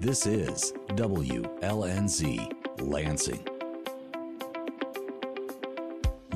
This 0.00 0.26
is 0.26 0.72
WLNZ 0.90 2.52
Lansing. 2.80 3.44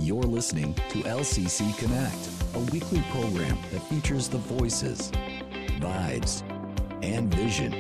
You're 0.01 0.25
listening 0.25 0.75
to 0.75 0.99
LCC 1.03 1.79
Connect, 1.79 2.29
a 2.57 2.59
weekly 2.73 3.05
program 3.13 3.57
that 3.71 3.81
features 3.83 4.27
the 4.27 4.39
voices, 4.39 5.13
vibes, 5.79 6.43
and 7.05 7.33
vision 7.33 7.73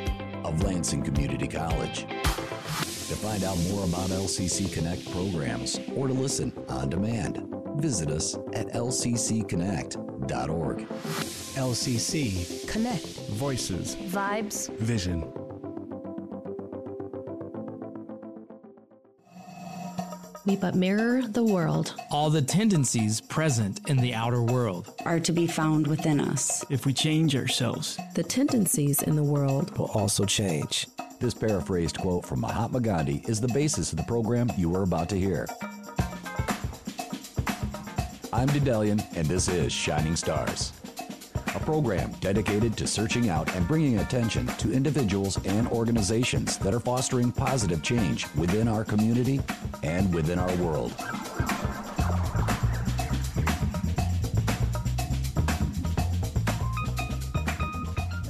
of 0.44 0.62
Lansing 0.62 1.02
Community 1.02 1.48
College. 1.48 2.02
To 2.02 3.18
find 3.18 3.42
out 3.42 3.58
more 3.68 3.82
about 3.82 4.08
LCC 4.10 4.72
Connect 4.72 5.10
programs 5.10 5.80
or 5.96 6.06
to 6.06 6.14
listen 6.14 6.52
on 6.68 6.90
demand, 6.90 7.44
visit 7.78 8.08
us 8.08 8.36
at 8.52 8.68
lccconnect.org. 8.68 10.78
LCC 11.56 12.68
Connect. 12.68 13.04
Voices 13.32 13.96
Vibes. 13.96 14.70
Vision. 14.78 15.41
We 20.44 20.56
but 20.56 20.74
mirror 20.74 21.22
the 21.22 21.44
world. 21.44 21.94
All 22.10 22.28
the 22.28 22.42
tendencies 22.42 23.20
present 23.20 23.88
in 23.88 23.96
the 23.98 24.12
outer 24.14 24.42
world. 24.42 24.92
are 25.04 25.20
to 25.20 25.32
be 25.32 25.46
found 25.46 25.86
within 25.86 26.20
us. 26.20 26.64
If 26.68 26.84
we 26.84 26.92
change 26.92 27.36
ourselves, 27.36 27.96
The 28.14 28.24
tendencies 28.24 29.02
in 29.02 29.14
the 29.14 29.22
world. 29.22 29.76
will 29.78 29.90
also 29.94 30.24
change. 30.24 30.88
This 31.20 31.34
paraphrased 31.34 31.98
quote 31.98 32.26
from 32.26 32.40
Mahatma 32.40 32.80
Gandhi 32.80 33.22
is 33.28 33.40
the 33.40 33.48
basis 33.48 33.92
of 33.92 33.98
the 33.98 34.04
program 34.04 34.50
you 34.56 34.74
are 34.74 34.82
about 34.82 35.08
to 35.10 35.18
hear. 35.18 35.46
I'm 38.32 38.48
Dedelian, 38.48 39.00
and 39.14 39.26
this 39.28 39.46
is 39.48 39.72
Shining 39.72 40.16
Stars, 40.16 40.72
a 41.54 41.60
program 41.60 42.10
dedicated 42.20 42.76
to 42.76 42.86
searching 42.86 43.28
out 43.28 43.54
and 43.54 43.66
bringing 43.68 43.98
attention 43.98 44.46
to 44.46 44.72
individuals 44.72 45.38
and 45.44 45.68
organizations 45.68 46.58
that 46.58 46.74
are 46.74 46.80
fostering 46.80 47.32
positive 47.32 47.82
change 47.82 48.26
within 48.34 48.68
our 48.68 48.84
community 48.84 49.40
and 49.82 50.14
within 50.14 50.38
our 50.38 50.54
world. 50.56 50.92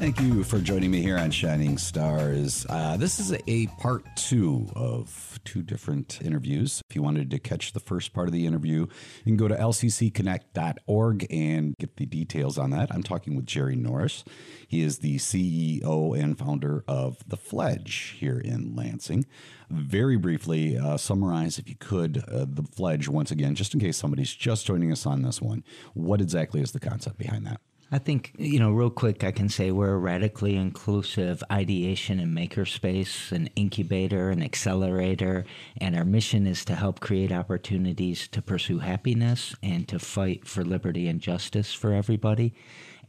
Thank 0.03 0.21
you 0.21 0.43
for 0.43 0.59
joining 0.59 0.91
me 0.91 1.01
here 1.01 1.17
on 1.17 1.31
Shining 1.31 1.79
Stars. 1.79 2.67
Uh, 2.69 2.97
this 2.97 3.21
is 3.21 3.33
a 3.47 3.67
part 3.79 4.05
two 4.17 4.67
of 4.75 5.32
two 5.45 5.63
different 5.63 6.21
interviews. 6.23 6.83
If 6.89 6.97
you 6.97 7.03
wanted 7.03 7.31
to 7.31 7.39
catch 7.39 7.73
the 7.73 7.81
first 7.81 8.13
part 8.13 8.29
of 8.29 8.33
the 8.33 8.47
interview, 8.47 8.81
you 8.81 9.25
can 9.25 9.37
go 9.37 9.49
to 9.49 9.55
lccconnect.org 9.55 11.27
and 11.31 11.75
get 11.79 11.97
the 11.97 12.07
details 12.07 12.59
on 12.59 12.71
that. 12.71 12.93
I'm 12.93 13.03
talking 13.03 13.37
with 13.37 13.47
Jerry 13.47 13.77
Norris. 13.77 14.25
He 14.67 14.83
is 14.83 14.99
the 14.99 15.17
CEO 15.17 16.19
and 16.19 16.39
founder 16.39 16.85
of 16.87 17.19
The 17.29 17.37
Fledge 17.37 18.17
here 18.19 18.39
in 18.39 18.75
Lansing. 18.75 19.27
Very 19.71 20.17
briefly, 20.17 20.77
uh, 20.77 20.97
summarize, 20.97 21.59
if 21.59 21.69
you 21.69 21.77
could, 21.77 22.25
uh, 22.29 22.47
The 22.49 22.63
Fledge 22.63 23.09
once 23.09 23.31
again, 23.31 23.55
just 23.55 23.75
in 23.75 23.81
case 23.81 23.97
somebody's 23.97 24.35
just 24.35 24.67
joining 24.67 24.93
us 24.93 25.07
on 25.07 25.23
this 25.23 25.41
one. 25.41 25.65
What 25.95 26.21
exactly 26.21 26.61
is 26.61 26.73
the 26.73 26.81
concept 26.81 27.19
behind 27.19 27.47
that? 27.47 27.61
I 27.95 27.99
think, 27.99 28.33
you 28.39 28.59
know, 28.59 28.71
real 28.71 28.89
quick, 28.89 29.23
I 29.23 29.33
can 29.33 29.51
say 29.51 29.71
we're 29.71 29.93
a 29.93 29.99
radically 29.99 30.57
inclusive 30.57 31.45
ideation 31.53 32.21
and 32.21 32.35
makerspace, 32.35 33.31
an 33.33 33.51
incubator, 33.55 34.31
an 34.31 34.43
accelerator, 34.43 35.45
and 35.77 35.95
our 35.95 36.05
mission 36.05 36.47
is 36.47 36.65
to 36.65 36.75
help 36.75 37.01
create 37.01 37.31
opportunities 37.31 38.29
to 38.29 38.41
pursue 38.41 38.79
happiness 38.79 39.55
and 39.63 39.87
to 39.89 39.99
fight 39.99 40.49
for 40.49 40.65
liberty 40.65 41.07
and 41.07 41.21
justice 41.21 41.75
for 41.75 41.93
everybody. 41.93 42.55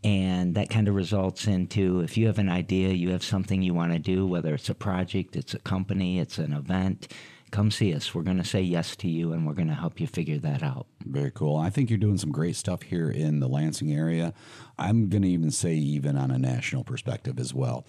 And 0.03 0.53
that 0.55 0.69
kind 0.69 0.89
of 0.89 0.95
results 0.95 1.47
into 1.47 2.01
if 2.01 2.17
you 2.17 2.27
have 2.27 2.37
an 2.37 2.49
idea, 2.49 2.89
you 2.89 3.11
have 3.11 3.23
something 3.23 3.61
you 3.61 3.73
want 3.73 3.93
to 3.93 3.99
do, 3.99 4.27
whether 4.27 4.53
it's 4.53 4.69
a 4.69 4.75
project, 4.75 5.37
it's 5.37 5.53
a 5.53 5.59
company, 5.59 6.19
it's 6.19 6.37
an 6.37 6.51
event, 6.51 7.07
come 7.53 7.71
see 7.71 7.93
us. 7.93 8.13
We're 8.13 8.23
going 8.23 8.37
to 8.37 8.43
say 8.43 8.61
yes 8.61 8.95
to 8.97 9.07
you 9.07 9.31
and 9.31 9.47
we're 9.47 9.53
going 9.53 9.69
to 9.69 9.73
help 9.75 10.01
you 10.01 10.07
figure 10.07 10.39
that 10.39 10.63
out. 10.63 10.87
Very 11.05 11.31
cool. 11.31 11.55
I 11.55 11.69
think 11.69 11.89
you're 11.89 11.99
doing 11.99 12.17
some 12.17 12.31
great 12.31 12.55
stuff 12.55 12.81
here 12.81 13.09
in 13.09 13.39
the 13.39 13.47
Lansing 13.47 13.93
area. 13.93 14.33
I'm 14.77 15.07
going 15.07 15.21
to 15.21 15.29
even 15.29 15.51
say, 15.51 15.75
even 15.75 16.17
on 16.17 16.31
a 16.31 16.39
national 16.39 16.83
perspective 16.83 17.39
as 17.39 17.53
well. 17.53 17.85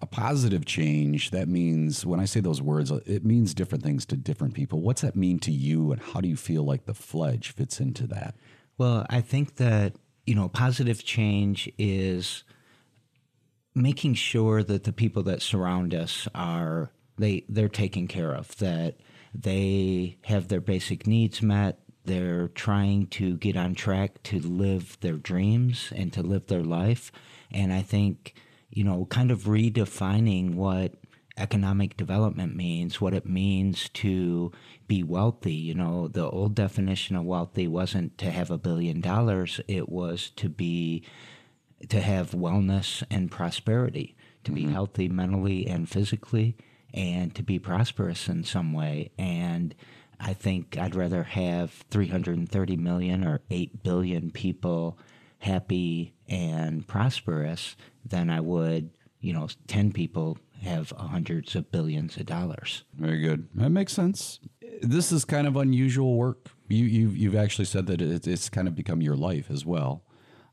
A 0.00 0.06
positive 0.06 0.64
change, 0.64 1.32
that 1.32 1.48
means, 1.48 2.06
when 2.06 2.20
I 2.20 2.24
say 2.24 2.38
those 2.38 2.62
words, 2.62 2.92
it 2.92 3.24
means 3.24 3.52
different 3.54 3.82
things 3.82 4.06
to 4.06 4.16
different 4.16 4.54
people. 4.54 4.80
What's 4.80 5.00
that 5.00 5.16
mean 5.16 5.40
to 5.40 5.50
you, 5.50 5.90
and 5.90 6.00
how 6.00 6.20
do 6.20 6.28
you 6.28 6.36
feel 6.36 6.62
like 6.62 6.84
the 6.84 6.94
Fledge 6.94 7.50
fits 7.50 7.80
into 7.80 8.06
that? 8.06 8.36
Well, 8.76 9.06
I 9.10 9.20
think 9.20 9.56
that, 9.56 9.94
you 10.24 10.36
know, 10.36 10.48
positive 10.48 11.02
change 11.02 11.68
is 11.78 12.44
making 13.74 14.14
sure 14.14 14.62
that 14.62 14.84
the 14.84 14.92
people 14.92 15.24
that 15.24 15.42
surround 15.42 15.94
us 15.94 16.28
are 16.32 16.92
they 17.18 17.44
they're 17.48 17.68
taken 17.68 18.06
care 18.06 18.32
of, 18.32 18.56
that 18.58 18.96
they 19.34 20.16
have 20.22 20.48
their 20.48 20.60
basic 20.60 21.06
needs 21.06 21.42
met, 21.42 21.78
they're 22.04 22.48
trying 22.48 23.06
to 23.08 23.36
get 23.36 23.56
on 23.56 23.74
track 23.74 24.22
to 24.24 24.40
live 24.40 24.98
their 25.00 25.16
dreams 25.16 25.92
and 25.94 26.12
to 26.14 26.22
live 26.22 26.46
their 26.46 26.64
life. 26.64 27.12
And 27.50 27.72
I 27.72 27.82
think, 27.82 28.34
you 28.70 28.84
know, 28.84 29.06
kind 29.06 29.30
of 29.30 29.42
redefining 29.42 30.54
what 30.54 30.94
economic 31.36 31.96
development 31.96 32.56
means, 32.56 33.00
what 33.00 33.14
it 33.14 33.26
means 33.26 33.88
to 33.90 34.50
be 34.86 35.02
wealthy. 35.02 35.54
You 35.54 35.74
know, 35.74 36.08
the 36.08 36.28
old 36.28 36.54
definition 36.54 37.14
of 37.14 37.24
wealthy 37.24 37.68
wasn't 37.68 38.18
to 38.18 38.30
have 38.30 38.50
a 38.50 38.58
billion 38.58 39.00
dollars, 39.00 39.60
it 39.68 39.88
was 39.88 40.30
to 40.36 40.48
be 40.48 41.04
to 41.88 42.00
have 42.00 42.32
wellness 42.32 43.04
and 43.08 43.30
prosperity, 43.30 44.16
to 44.42 44.50
be 44.50 44.62
mm-hmm. 44.62 44.72
healthy 44.72 45.08
mentally 45.08 45.66
and 45.66 45.88
physically, 45.88 46.56
and 46.94 47.34
to 47.34 47.42
be 47.42 47.58
prosperous 47.58 48.28
in 48.28 48.44
some 48.44 48.72
way. 48.72 49.10
And 49.18 49.74
I 50.20 50.32
think 50.32 50.76
I'd 50.78 50.94
rather 50.94 51.22
have 51.22 51.70
330 51.90 52.76
million 52.76 53.24
or 53.24 53.40
8 53.50 53.82
billion 53.82 54.30
people 54.30 54.98
happy 55.40 56.14
and 56.28 56.86
prosperous 56.86 57.76
than 58.04 58.30
I 58.30 58.40
would, 58.40 58.90
you 59.20 59.32
know, 59.32 59.48
10 59.68 59.92
people 59.92 60.38
have 60.62 60.90
hundreds 60.90 61.54
of 61.54 61.70
billions 61.70 62.16
of 62.16 62.26
dollars. 62.26 62.84
Very 62.94 63.20
good. 63.20 63.48
That 63.54 63.70
makes 63.70 63.92
sense. 63.92 64.40
This 64.82 65.12
is 65.12 65.24
kind 65.24 65.46
of 65.46 65.56
unusual 65.56 66.14
work. 66.14 66.48
You, 66.68 66.84
you've, 66.84 67.16
you've 67.16 67.36
actually 67.36 67.64
said 67.66 67.86
that 67.86 68.02
it, 68.02 68.26
it's 68.26 68.48
kind 68.48 68.66
of 68.66 68.74
become 68.74 69.00
your 69.00 69.16
life 69.16 69.50
as 69.50 69.64
well. 69.64 70.02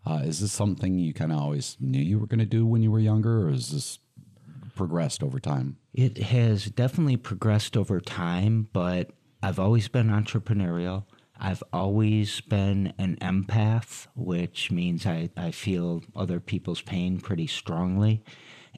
Uh, 0.05 0.21
is 0.23 0.39
this 0.39 0.51
something 0.51 0.99
you 0.99 1.13
kind 1.13 1.31
of 1.31 1.39
always 1.39 1.77
knew 1.79 1.99
you 1.99 2.19
were 2.19 2.27
going 2.27 2.39
to 2.39 2.45
do 2.45 2.65
when 2.65 2.83
you 2.83 2.91
were 2.91 2.99
younger, 2.99 3.47
or 3.47 3.49
is 3.49 3.71
this 3.71 3.97
progressed 4.75 5.23
over 5.23 5.39
time? 5.39 5.77
It 5.93 6.17
has 6.17 6.65
definitely 6.65 7.17
progressed 7.17 7.75
over 7.77 7.99
time, 7.99 8.67
but 8.73 9.11
I've 9.41 9.59
always 9.59 9.87
been 9.87 10.09
entrepreneurial. 10.09 11.05
I've 11.39 11.63
always 11.73 12.41
been 12.41 12.93
an 12.97 13.17
empath, 13.21 14.07
which 14.15 14.71
means 14.71 15.05
I, 15.05 15.29
I 15.35 15.51
feel 15.51 16.03
other 16.15 16.39
people's 16.39 16.81
pain 16.81 17.19
pretty 17.19 17.47
strongly. 17.47 18.23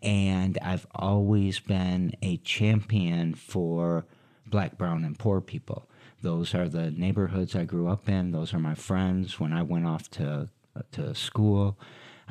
And 0.02 0.58
I've 0.62 0.88
always 0.94 1.60
been 1.60 2.14
a 2.22 2.38
champion 2.38 3.34
for 3.34 4.06
black, 4.46 4.78
brown, 4.78 5.04
and 5.04 5.18
poor 5.18 5.42
people. 5.42 5.90
Those 6.22 6.56
are 6.56 6.68
the 6.68 6.92
neighborhoods 6.92 7.56
I 7.56 7.66
grew 7.66 7.88
up 7.88 8.10
in. 8.10 8.32
Those 8.32 8.54
are 8.54 8.60
my 8.60 8.76
friends. 8.76 9.40
When 9.40 9.54
I 9.54 9.62
went 9.62 9.86
off 9.86 10.10
to, 10.12 10.50
to 10.94 11.14
school, 11.16 11.80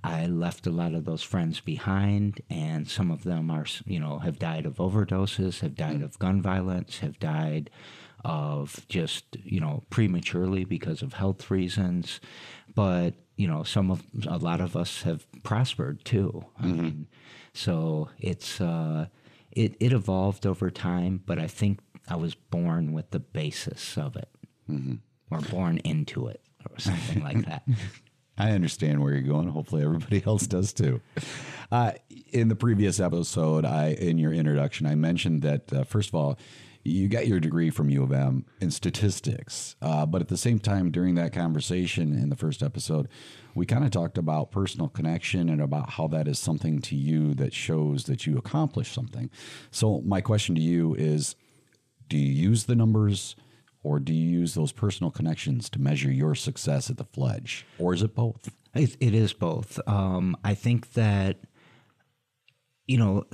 I 0.04 0.26
left 0.26 0.66
a 0.66 0.70
lot 0.70 0.94
of 0.94 1.04
those 1.04 1.22
friends 1.22 1.60
behind, 1.60 2.40
and 2.50 2.88
some 2.88 3.10
of 3.10 3.24
them 3.24 3.50
are, 3.50 3.66
you 3.86 3.98
know, 3.98 4.18
have 4.20 4.38
died 4.38 4.66
of 4.66 4.76
overdoses, 4.76 5.60
have 5.60 5.74
died 5.74 6.02
of 6.02 6.18
gun 6.18 6.42
violence, 6.42 6.98
have 6.98 7.18
died 7.18 7.70
of 8.24 8.86
just, 8.88 9.24
you 9.42 9.60
know, 9.60 9.84
prematurely 9.90 10.64
because 10.64 11.02
of 11.02 11.14
health 11.14 11.50
reasons. 11.50 12.20
But, 12.74 13.14
you 13.36 13.48
know, 13.48 13.62
some 13.62 13.90
of, 13.90 14.02
a 14.26 14.38
lot 14.38 14.60
of 14.60 14.76
us 14.76 15.02
have 15.02 15.26
prospered 15.42 16.04
too. 16.04 16.44
I 16.58 16.66
mean, 16.66 17.06
so 17.54 18.10
it's, 18.18 18.60
uh, 18.60 19.06
it, 19.50 19.76
it 19.80 19.92
evolved 19.92 20.46
over 20.46 20.70
time, 20.70 21.22
but 21.24 21.38
I 21.38 21.46
think 21.46 21.80
I 22.08 22.16
was 22.16 22.34
born 22.34 22.92
with 22.92 23.10
the 23.10 23.20
basis 23.20 23.96
of 23.96 24.16
it, 24.16 24.28
or 25.30 25.38
born 25.40 25.78
into 25.78 26.26
it, 26.28 26.42
or 26.68 26.78
something 26.78 27.22
like 27.22 27.44
that. 27.46 27.62
I 28.38 28.52
understand 28.52 29.02
where 29.02 29.12
you're 29.12 29.22
going. 29.22 29.48
Hopefully, 29.48 29.82
everybody 29.82 30.22
else 30.26 30.46
does 30.46 30.72
too. 30.72 31.00
Uh, 31.70 31.92
in 32.30 32.48
the 32.48 32.56
previous 32.56 33.00
episode, 33.00 33.64
I 33.64 33.90
in 33.90 34.18
your 34.18 34.32
introduction, 34.32 34.86
I 34.86 34.94
mentioned 34.94 35.42
that 35.42 35.72
uh, 35.72 35.84
first 35.84 36.10
of 36.10 36.14
all, 36.14 36.38
you 36.84 37.08
got 37.08 37.26
your 37.26 37.40
degree 37.40 37.70
from 37.70 37.90
U 37.90 38.02
of 38.04 38.12
M 38.12 38.44
in 38.60 38.70
statistics, 38.70 39.74
uh, 39.82 40.06
but 40.06 40.20
at 40.20 40.28
the 40.28 40.36
same 40.36 40.58
time, 40.58 40.90
during 40.90 41.16
that 41.16 41.32
conversation 41.32 42.12
in 42.12 42.28
the 42.28 42.36
first 42.36 42.62
episode, 42.62 43.08
we 43.54 43.66
kind 43.66 43.84
of 43.84 43.90
talked 43.90 44.18
about 44.18 44.52
personal 44.52 44.88
connection 44.88 45.48
and 45.48 45.60
about 45.60 45.90
how 45.90 46.06
that 46.08 46.28
is 46.28 46.38
something 46.38 46.80
to 46.82 46.94
you 46.94 47.34
that 47.34 47.52
shows 47.52 48.04
that 48.04 48.26
you 48.26 48.38
accomplished 48.38 48.94
something. 48.94 49.30
So, 49.70 50.00
my 50.02 50.20
question 50.20 50.54
to 50.54 50.60
you 50.60 50.94
is: 50.94 51.34
Do 52.08 52.16
you 52.16 52.32
use 52.32 52.64
the 52.64 52.76
numbers? 52.76 53.34
Or 53.86 54.00
do 54.00 54.12
you 54.12 54.40
use 54.40 54.54
those 54.54 54.72
personal 54.72 55.12
connections 55.12 55.70
to 55.70 55.80
measure 55.80 56.10
your 56.10 56.34
success 56.34 56.90
at 56.90 56.96
the 56.96 57.04
Fledge? 57.04 57.64
Or 57.78 57.94
is 57.94 58.02
it 58.02 58.16
both? 58.16 58.50
It, 58.74 58.96
it 58.98 59.14
is 59.14 59.32
both. 59.32 59.78
Um, 59.86 60.36
I 60.42 60.54
think 60.54 60.94
that, 60.94 61.36
you 62.88 62.98
know, 62.98 63.24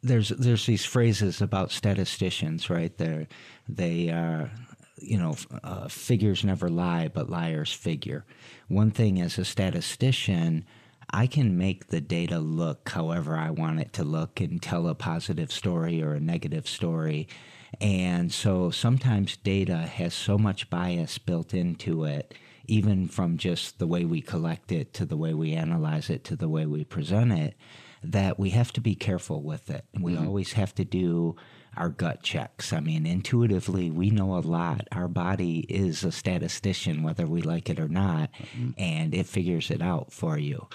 there's 0.00 0.28
there's 0.28 0.64
these 0.64 0.84
phrases 0.84 1.42
about 1.42 1.72
statisticians, 1.72 2.70
right? 2.70 2.96
They 2.96 3.26
they 3.68 4.10
are, 4.10 4.52
you 4.96 5.18
know, 5.18 5.34
uh, 5.64 5.88
figures 5.88 6.44
never 6.44 6.68
lie, 6.68 7.08
but 7.08 7.28
liars 7.28 7.72
figure. 7.72 8.24
One 8.68 8.92
thing 8.92 9.20
as 9.20 9.38
a 9.38 9.44
statistician, 9.44 10.66
I 11.12 11.26
can 11.26 11.58
make 11.58 11.88
the 11.88 12.00
data 12.00 12.38
look 12.38 12.88
however 12.88 13.36
I 13.36 13.50
want 13.50 13.80
it 13.80 13.92
to 13.94 14.04
look 14.04 14.40
and 14.40 14.62
tell 14.62 14.86
a 14.86 14.94
positive 14.94 15.50
story 15.50 16.00
or 16.00 16.14
a 16.14 16.20
negative 16.20 16.68
story. 16.68 17.26
And 17.80 18.32
so 18.32 18.70
sometimes 18.70 19.36
data 19.36 19.78
has 19.78 20.12
so 20.12 20.36
much 20.36 20.68
bias 20.68 21.18
built 21.18 21.54
into 21.54 22.04
it, 22.04 22.34
even 22.66 23.08
from 23.08 23.38
just 23.38 23.78
the 23.78 23.86
way 23.86 24.04
we 24.04 24.20
collect 24.20 24.70
it 24.70 24.92
to 24.94 25.06
the 25.06 25.16
way 25.16 25.32
we 25.32 25.54
analyze 25.54 26.10
it 26.10 26.24
to 26.24 26.36
the 26.36 26.48
way 26.48 26.66
we 26.66 26.84
present 26.84 27.32
it, 27.32 27.56
that 28.02 28.38
we 28.38 28.50
have 28.50 28.72
to 28.72 28.80
be 28.80 28.94
careful 28.94 29.42
with 29.42 29.70
it. 29.70 29.84
We 29.98 30.14
mm-hmm. 30.14 30.26
always 30.26 30.52
have 30.52 30.74
to 30.76 30.84
do 30.84 31.36
our 31.76 31.88
gut 31.88 32.22
checks. 32.22 32.72
I 32.72 32.80
mean, 32.80 33.06
intuitively, 33.06 33.90
we 33.90 34.10
know 34.10 34.36
a 34.36 34.40
lot. 34.40 34.88
Our 34.92 35.08
body 35.08 35.60
is 35.68 36.04
a 36.04 36.12
statistician, 36.12 37.02
whether 37.02 37.26
we 37.26 37.42
like 37.42 37.70
it 37.70 37.78
or 37.78 37.88
not, 37.88 38.30
mm-hmm. 38.32 38.70
and 38.76 39.14
it 39.14 39.26
figures 39.26 39.70
it 39.70 39.80
out 39.80 40.12
for 40.12 40.36
you. 40.36 40.68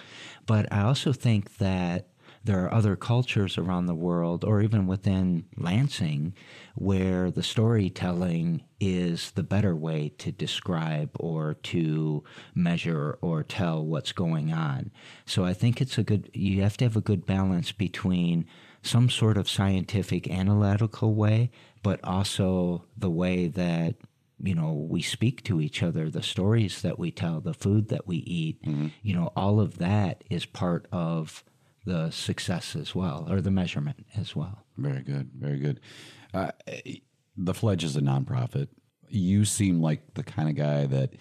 But 0.45 0.71
I 0.71 0.81
also 0.81 1.13
think 1.13 1.57
that 1.57 2.07
there 2.45 2.63
are 2.63 2.73
other 2.73 2.95
cultures 2.95 3.57
around 3.57 3.87
the 3.87 3.95
world, 3.95 4.45
or 4.45 4.61
even 4.61 4.85
within 4.85 5.45
Lansing, 5.57 6.35
where 6.75 7.31
the 7.31 7.41
storytelling 7.41 8.63
is 8.79 9.31
the 9.31 9.41
better 9.41 9.75
way 9.75 10.09
to 10.19 10.31
describe 10.31 11.09
or 11.19 11.55
to 11.55 12.23
measure 12.53 13.17
or 13.19 13.41
tell 13.41 13.83
what's 13.83 14.11
going 14.11 14.53
on. 14.53 14.91
So 15.25 15.43
I 15.43 15.53
think 15.53 15.81
it's 15.81 15.97
a 15.97 16.03
good, 16.03 16.29
you 16.33 16.61
have 16.61 16.77
to 16.77 16.85
have 16.85 16.95
a 16.95 17.01
good 17.01 17.25
balance 17.25 17.71
between 17.71 18.45
some 18.83 19.09
sort 19.09 19.37
of 19.37 19.49
scientific 19.49 20.29
analytical 20.29 21.15
way, 21.15 21.49
but 21.81 21.99
also 22.03 22.85
the 22.95 23.09
way 23.09 23.47
that 23.47 23.95
you 24.39 24.53
know 24.53 24.73
we 24.73 25.01
speak 25.01 25.41
to 25.45 25.61
each 25.61 25.81
other 25.81 26.09
the 26.09 26.21
stories 26.21 26.81
that 26.81 26.99
we 26.99 27.09
tell 27.09 27.39
the 27.39 27.53
food 27.53 27.87
that 27.87 28.05
we 28.05 28.17
eat 28.17 28.61
mm-hmm. 28.63 28.87
you 29.01 29.15
know 29.15 29.31
all 29.33 29.61
of 29.61 29.77
that 29.77 30.25
is 30.29 30.45
part 30.45 30.87
of 30.91 31.41
the 31.85 32.09
success 32.09 32.75
as 32.75 32.95
well, 32.95 33.27
or 33.29 33.41
the 33.41 33.51
measurement 33.51 34.05
as 34.17 34.35
well. 34.35 34.65
Very 34.77 35.01
good, 35.01 35.31
very 35.37 35.59
good. 35.59 35.79
Uh, 36.33 36.51
the 37.37 37.53
Fledge 37.53 37.83
is 37.83 37.95
a 37.95 38.01
nonprofit. 38.01 38.67
You 39.07 39.45
seem 39.45 39.81
like 39.81 40.15
the 40.15 40.23
kind 40.23 40.49
of 40.49 40.55
guy 40.55 40.85
that 40.87 41.13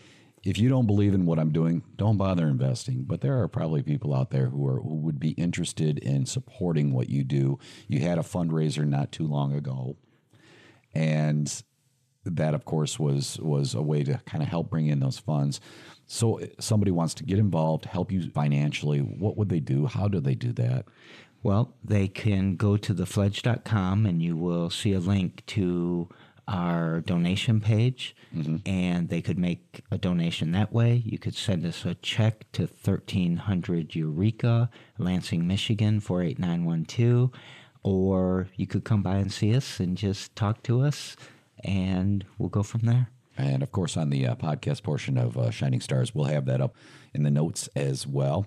if 0.44 0.58
you 0.58 0.68
don't 0.68 0.86
believe 0.86 1.14
in 1.14 1.26
what 1.26 1.38
I'm 1.38 1.52
doing, 1.52 1.82
don't 1.96 2.18
bother 2.18 2.46
investing. 2.46 3.04
But 3.04 3.20
there 3.20 3.40
are 3.40 3.48
probably 3.48 3.82
people 3.82 4.14
out 4.14 4.30
there 4.30 4.46
who 4.46 4.66
are 4.66 4.80
who 4.80 4.96
would 4.96 5.18
be 5.18 5.30
interested 5.30 5.98
in 5.98 6.26
supporting 6.26 6.92
what 6.92 7.08
you 7.08 7.24
do. 7.24 7.58
You 7.88 8.00
had 8.00 8.18
a 8.18 8.22
fundraiser 8.22 8.86
not 8.86 9.10
too 9.10 9.26
long 9.26 9.54
ago, 9.54 9.96
and 10.94 11.62
that, 12.24 12.54
of 12.54 12.64
course, 12.64 12.98
was 12.98 13.38
was 13.40 13.74
a 13.74 13.82
way 13.82 14.02
to 14.04 14.20
kind 14.26 14.42
of 14.42 14.48
help 14.48 14.70
bring 14.70 14.86
in 14.86 15.00
those 15.00 15.18
funds. 15.18 15.60
So 16.06 16.40
somebody 16.58 16.90
wants 16.90 17.14
to 17.14 17.24
get 17.24 17.38
involved, 17.38 17.86
help 17.86 18.12
you 18.12 18.30
financially. 18.30 18.98
What 18.98 19.36
would 19.36 19.48
they 19.48 19.60
do? 19.60 19.86
How 19.86 20.08
do 20.08 20.20
they 20.20 20.34
do 20.34 20.52
that? 20.52 20.86
Well, 21.42 21.74
they 21.84 22.08
can 22.08 22.56
go 22.56 22.76
to 22.76 22.94
thefledge.com 22.94 24.06
and 24.06 24.22
you 24.22 24.36
will 24.36 24.70
see 24.70 24.92
a 24.92 25.00
link 25.00 25.44
to 25.46 26.08
our 26.46 27.00
donation 27.00 27.60
page 27.60 28.14
mm-hmm. 28.34 28.56
and 28.66 29.08
they 29.08 29.22
could 29.22 29.38
make 29.38 29.82
a 29.90 29.98
donation 29.98 30.52
that 30.52 30.72
way. 30.72 31.02
You 31.04 31.18
could 31.18 31.34
send 31.34 31.64
us 31.64 31.84
a 31.84 31.94
check 31.96 32.50
to 32.52 32.62
1300 32.62 33.94
Eureka, 33.94 34.70
Lansing, 34.98 35.46
Michigan 35.46 36.00
48912 36.00 37.30
or 37.82 38.48
you 38.56 38.66
could 38.66 38.84
come 38.84 39.02
by 39.02 39.16
and 39.16 39.32
see 39.32 39.54
us 39.54 39.78
and 39.78 39.96
just 39.96 40.34
talk 40.34 40.62
to 40.64 40.80
us 40.80 41.16
and 41.62 42.24
we'll 42.38 42.48
go 42.48 42.62
from 42.62 42.82
there. 42.82 43.10
And 43.36 43.62
of 43.62 43.72
course, 43.72 43.96
on 43.96 44.10
the 44.10 44.26
uh, 44.26 44.34
podcast 44.36 44.82
portion 44.82 45.18
of 45.18 45.36
uh, 45.36 45.50
Shining 45.50 45.80
Stars, 45.80 46.14
we'll 46.14 46.26
have 46.26 46.46
that 46.46 46.60
up 46.60 46.74
in 47.12 47.22
the 47.22 47.30
notes 47.30 47.68
as 47.74 48.06
well. 48.06 48.46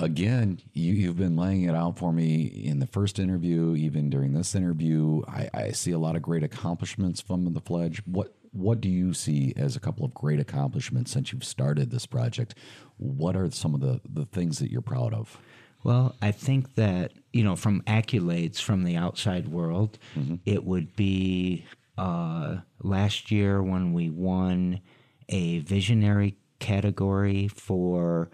Again, 0.00 0.60
you, 0.72 1.06
have 1.06 1.16
been 1.16 1.36
laying 1.36 1.62
it 1.62 1.74
out 1.74 1.98
for 1.98 2.12
me 2.12 2.44
in 2.44 2.80
the 2.80 2.86
first 2.86 3.18
interview, 3.18 3.76
even 3.76 4.10
during 4.10 4.32
this 4.32 4.54
interview. 4.54 5.22
I, 5.28 5.48
I 5.54 5.70
see 5.70 5.92
a 5.92 5.98
lot 5.98 6.16
of 6.16 6.22
great 6.22 6.42
accomplishments 6.42 7.20
from 7.20 7.52
the 7.52 7.60
Fledge. 7.60 8.02
What 8.04 8.34
what 8.54 8.80
do 8.80 8.88
you 8.88 9.12
see 9.12 9.52
as 9.56 9.74
a 9.74 9.80
couple 9.80 10.04
of 10.04 10.14
great 10.14 10.38
accomplishments 10.38 11.10
since 11.10 11.32
you've 11.32 11.44
started 11.44 11.90
this 11.90 12.06
project? 12.06 12.54
What 12.98 13.36
are 13.36 13.50
some 13.50 13.74
of 13.74 13.80
the, 13.80 14.00
the 14.08 14.26
things 14.26 14.60
that 14.60 14.70
you're 14.70 14.80
proud 14.80 15.12
of? 15.12 15.38
Well, 15.82 16.14
I 16.22 16.30
think 16.30 16.76
that, 16.76 17.12
you 17.32 17.42
know, 17.42 17.56
from 17.56 17.82
accolades 17.82 18.60
from 18.60 18.84
the 18.84 18.96
outside 18.96 19.48
world, 19.48 19.98
mm-hmm. 20.16 20.36
it 20.46 20.64
would 20.64 20.94
be 20.94 21.66
uh, 21.96 22.56
last 22.82 23.30
year 23.30 23.62
when 23.62 23.92
we 23.92 24.10
won 24.10 24.80
a 25.28 25.60
visionary 25.60 26.36
category 26.58 27.48
for 27.48 28.30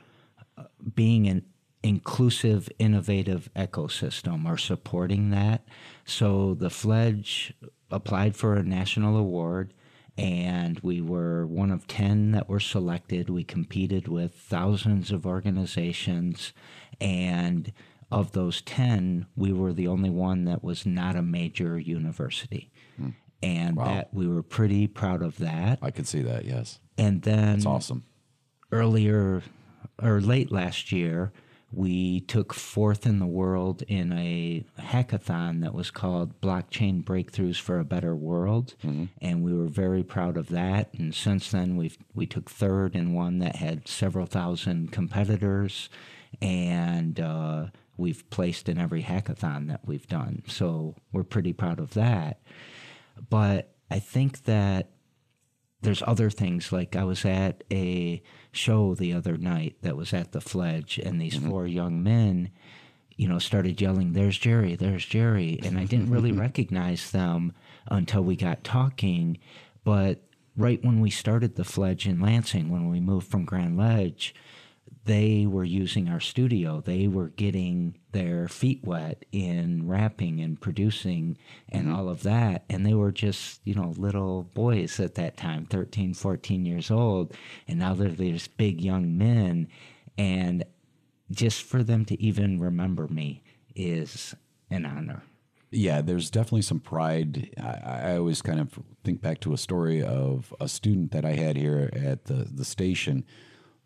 uh, 0.56 0.64
being 0.94 1.26
an 1.26 1.44
inclusive, 1.82 2.68
innovative 2.78 3.48
ecosystem 3.56 4.46
or 4.46 4.58
supporting 4.58 5.30
that. 5.30 5.64
So 6.04 6.54
the 6.54 6.70
Fledge 6.70 7.54
applied 7.90 8.36
for 8.36 8.54
a 8.54 8.62
national 8.62 9.16
award 9.16 9.72
and 10.18 10.78
we 10.80 11.00
were 11.00 11.46
one 11.46 11.70
of 11.70 11.86
10 11.86 12.32
that 12.32 12.48
were 12.48 12.60
selected. 12.60 13.30
We 13.30 13.42
competed 13.42 14.06
with 14.06 14.34
thousands 14.34 15.10
of 15.10 15.24
organizations, 15.24 16.52
and 17.00 17.72
of 18.12 18.32
those 18.32 18.60
10, 18.62 19.26
we 19.36 19.52
were 19.52 19.72
the 19.72 19.88
only 19.88 20.10
one 20.10 20.44
that 20.44 20.62
was 20.62 20.84
not 20.84 21.16
a 21.16 21.22
major 21.22 21.78
university 21.78 22.69
and 23.42 23.76
wow. 23.76 23.84
that 23.84 24.12
we 24.12 24.26
were 24.26 24.42
pretty 24.42 24.86
proud 24.86 25.22
of 25.22 25.38
that. 25.38 25.78
I 25.82 25.90
could 25.90 26.06
see 26.06 26.22
that, 26.22 26.44
yes. 26.44 26.78
And 26.98 27.22
then 27.22 27.54
That's 27.54 27.66
awesome. 27.66 28.04
Earlier 28.72 29.42
or 30.02 30.20
late 30.20 30.52
last 30.52 30.92
year, 30.92 31.32
we 31.72 32.20
took 32.20 32.52
fourth 32.52 33.06
in 33.06 33.20
the 33.20 33.26
world 33.26 33.82
in 33.82 34.12
a 34.12 34.64
hackathon 34.78 35.60
that 35.62 35.72
was 35.72 35.90
called 35.90 36.40
Blockchain 36.40 37.04
Breakthroughs 37.04 37.60
for 37.60 37.78
a 37.78 37.84
Better 37.84 38.14
World, 38.16 38.74
mm-hmm. 38.82 39.04
and 39.20 39.42
we 39.42 39.54
were 39.54 39.68
very 39.68 40.02
proud 40.02 40.36
of 40.36 40.48
that. 40.48 40.92
And 40.94 41.14
since 41.14 41.50
then, 41.50 41.76
we 41.76 41.92
we 42.12 42.26
took 42.26 42.50
third 42.50 42.96
in 42.96 43.12
one 43.12 43.38
that 43.38 43.56
had 43.56 43.86
several 43.86 44.26
thousand 44.26 44.90
competitors, 44.90 45.88
and 46.42 47.20
uh, 47.20 47.66
we've 47.96 48.28
placed 48.30 48.68
in 48.68 48.78
every 48.78 49.02
hackathon 49.04 49.68
that 49.68 49.86
we've 49.86 50.08
done. 50.08 50.42
So 50.48 50.96
we're 51.12 51.22
pretty 51.22 51.52
proud 51.52 51.78
of 51.78 51.94
that. 51.94 52.40
But 53.28 53.74
I 53.90 53.98
think 53.98 54.44
that 54.44 54.90
there's 55.82 56.02
other 56.06 56.30
things 56.30 56.72
like 56.72 56.94
I 56.94 57.04
was 57.04 57.24
at 57.24 57.64
a 57.72 58.22
show 58.52 58.94
the 58.94 59.12
other 59.12 59.36
night 59.36 59.76
that 59.82 59.96
was 59.96 60.12
at 60.12 60.32
the 60.32 60.40
Fledge, 60.40 60.98
and 60.98 61.20
these 61.20 61.36
mm-hmm. 61.36 61.48
four 61.48 61.66
young 61.66 62.02
men, 62.02 62.50
you 63.16 63.28
know, 63.28 63.38
started 63.38 63.80
yelling, 63.80 64.12
"There's 64.12 64.38
Jerry, 64.38 64.76
there's 64.76 65.06
Jerry," 65.06 65.58
and 65.62 65.78
I 65.78 65.84
didn't 65.84 66.10
really 66.10 66.32
recognize 66.46 67.10
them 67.10 67.52
until 67.86 68.22
we 68.22 68.36
got 68.36 68.64
talking. 68.64 69.38
But 69.84 70.22
right 70.56 70.84
when 70.84 71.00
we 71.00 71.10
started 71.10 71.56
the 71.56 71.64
Fledge 71.64 72.06
in 72.06 72.20
Lansing, 72.20 72.68
when 72.68 72.88
we 72.88 73.00
moved 73.00 73.28
from 73.28 73.44
Grand 73.44 73.76
Ledge, 73.76 74.34
they 75.04 75.46
were 75.46 75.64
using 75.64 76.08
our 76.08 76.20
studio. 76.20 76.82
They 76.84 77.08
were 77.08 77.28
getting 77.28 77.96
their 78.12 78.48
feet 78.48 78.80
wet 78.84 79.24
in 79.32 79.88
rapping 79.88 80.40
and 80.40 80.60
producing 80.60 81.38
and 81.68 81.86
mm-hmm. 81.86 81.94
all 81.94 82.08
of 82.08 82.22
that. 82.24 82.64
And 82.68 82.84
they 82.84 82.94
were 82.94 83.12
just, 83.12 83.60
you 83.64 83.74
know, 83.74 83.94
little 83.96 84.42
boys 84.42 85.00
at 85.00 85.14
that 85.14 85.36
time, 85.36 85.66
13, 85.66 86.14
14 86.14 86.66
years 86.66 86.90
old. 86.90 87.34
And 87.66 87.78
now 87.78 87.94
they're 87.94 88.10
these 88.10 88.48
big 88.48 88.80
young 88.80 89.16
men. 89.16 89.68
And 90.18 90.64
just 91.30 91.62
for 91.62 91.82
them 91.82 92.04
to 92.06 92.20
even 92.22 92.60
remember 92.60 93.08
me 93.08 93.42
is 93.74 94.34
an 94.70 94.84
honor. 94.84 95.22
Yeah, 95.70 96.02
there's 96.02 96.30
definitely 96.30 96.62
some 96.62 96.80
pride. 96.80 97.54
I, 97.58 98.10
I, 98.10 98.16
always 98.16 98.42
kind 98.42 98.58
of 98.58 98.76
think 99.04 99.22
back 99.22 99.38
to 99.40 99.52
a 99.52 99.56
story 99.56 100.02
of 100.02 100.52
a 100.60 100.68
student 100.68 101.12
that 101.12 101.24
I 101.24 101.34
had 101.34 101.56
here 101.56 101.90
at 101.92 102.24
the, 102.24 102.48
the 102.52 102.64
station 102.64 103.24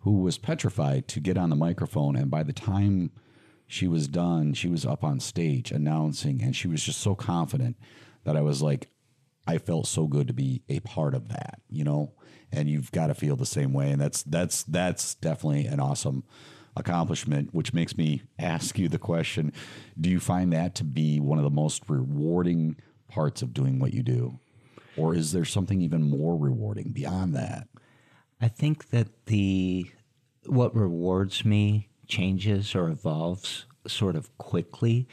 who 0.05 0.21
was 0.21 0.37
petrified 0.37 1.09
to 1.09 1.19
get 1.19 1.39
on 1.39 1.49
the 1.49 1.57
microphone. 1.57 2.15
And 2.15 2.31
by 2.31 2.43
the 2.43 2.53
time 2.53 3.11
she 3.67 3.89
was 3.89 4.07
done, 4.07 4.53
she 4.53 4.69
was 4.69 4.85
up 4.85 5.03
on 5.03 5.19
stage 5.19 5.73
announcing, 5.73 6.43
and 6.43 6.55
she 6.55 6.69
was 6.69 6.83
just 6.83 7.01
so 7.01 7.15
confident 7.15 7.77
that 8.25 8.37
I 8.37 8.43
was 8.43 8.61
like, 8.61 8.91
I 9.47 9.57
felt 9.59 9.87
so 9.87 10.07
good 10.07 10.29
to 10.29 10.35
be 10.35 10.63
a 10.69 10.81
part 10.81 11.15
of 11.15 11.29
that, 11.29 11.61
you 11.71 11.85
know. 11.85 12.13
And 12.53 12.69
you've 12.69 12.93
got 12.93 13.09
to 13.09 13.15
feel 13.15 13.35
the 13.35 13.47
same 13.47 13.73
way, 13.73 13.91
and 13.91 14.01
that's 14.01 14.23
that's 14.23 14.63
that's 14.65 15.15
definitely 15.17 15.67
an 15.67 15.81
awesome 15.81 16.25
accomplishment. 16.77 17.55
Which 17.55 17.73
makes 17.73 17.97
me 17.97 18.23
ask 18.39 18.79
you 18.79 18.89
the 18.89 18.99
question: 18.99 19.53
Do 19.99 20.09
you 20.09 20.21
find 20.21 20.53
that 20.53 20.75
to 20.77 20.85
be 20.85 21.19
one 21.19 21.39
of 21.39 21.45
the 21.45 21.51
most 21.51 21.83
rewarding 21.89 22.77
parts 23.09 23.43
of 23.43 23.55
doing 23.55 23.79
what 23.79 23.93
you 23.95 24.03
do, 24.03 24.39
or 24.97 25.15
is 25.15 25.33
there 25.33 25.45
something 25.45 25.81
even 25.81 26.03
more 26.03 26.37
rewarding 26.37 26.93
beyond 26.93 27.35
that? 27.35 27.69
I 28.41 28.49
think 28.49 28.91
that 28.91 29.27
the 29.27 29.91
what 30.47 30.75
rewards 30.77 31.45
me 31.45 31.89
changes 32.07 32.75
or 32.75 32.89
evolves 32.89 33.67
sort 33.87 34.17
of 34.17 34.37
quickly 34.39 35.09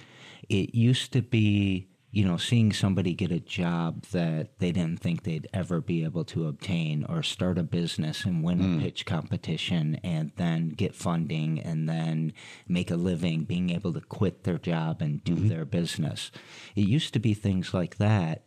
it 0.51 0.75
used 0.75 1.13
to 1.13 1.21
be, 1.21 1.87
you 2.11 2.25
know, 2.25 2.35
seeing 2.35 2.73
somebody 2.73 3.13
get 3.13 3.31
a 3.31 3.39
job 3.39 4.03
that 4.07 4.59
they 4.59 4.73
didn't 4.73 4.99
think 4.99 5.23
they'd 5.23 5.47
ever 5.53 5.79
be 5.79 6.03
able 6.03 6.25
to 6.25 6.47
obtain 6.47 7.05
or 7.05 7.23
start 7.23 7.57
a 7.57 7.63
business 7.63 8.25
and 8.25 8.43
win 8.43 8.59
a 8.59 8.63
hmm. 8.63 8.81
pitch 8.81 9.05
competition 9.05 9.97
and 10.03 10.33
then 10.35 10.69
get 10.69 10.93
funding 10.93 11.57
and 11.57 11.87
then 11.87 12.33
make 12.67 12.91
a 12.91 12.97
living 12.97 13.43
being 13.45 13.69
able 13.69 13.93
to 13.93 14.01
quit 14.01 14.43
their 14.43 14.57
job 14.57 15.01
and 15.01 15.23
do 15.23 15.35
mm-hmm. 15.35 15.47
their 15.47 15.63
business. 15.63 16.31
It 16.75 16.81
used 16.81 17.13
to 17.13 17.19
be 17.19 17.33
things 17.33 17.73
like 17.73 17.95
that. 17.97 18.43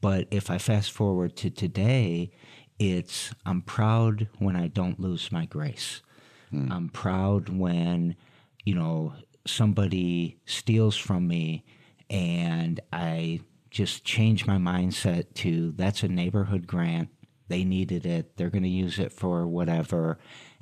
But 0.00 0.28
if 0.30 0.48
I 0.48 0.58
fast 0.58 0.92
forward 0.92 1.34
to 1.38 1.50
today, 1.50 2.30
it's 2.78 3.34
I'm 3.44 3.62
proud 3.62 4.28
when 4.38 4.56
I 4.56 4.68
don't 4.68 5.00
lose 5.00 5.32
my 5.32 5.46
grace. 5.46 6.02
Hmm. 6.50 6.72
I'm 6.72 6.88
proud 6.88 7.48
when, 7.48 8.16
you 8.64 8.74
know, 8.74 9.14
somebody 9.46 10.38
steals 10.46 10.96
from 10.96 11.26
me 11.26 11.64
and 12.10 12.80
I 12.92 13.40
just 13.70 14.04
change 14.04 14.46
my 14.46 14.56
mindset 14.56 15.34
to 15.34 15.72
that's 15.76 16.02
a 16.02 16.08
neighborhood 16.08 16.66
grant. 16.66 17.10
They 17.48 17.64
needed 17.64 18.06
it. 18.06 18.36
They're 18.36 18.50
going 18.50 18.62
to 18.62 18.68
use 18.68 18.98
it 18.98 19.12
for 19.12 19.46
whatever. 19.46 20.18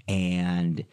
And 0.09 0.85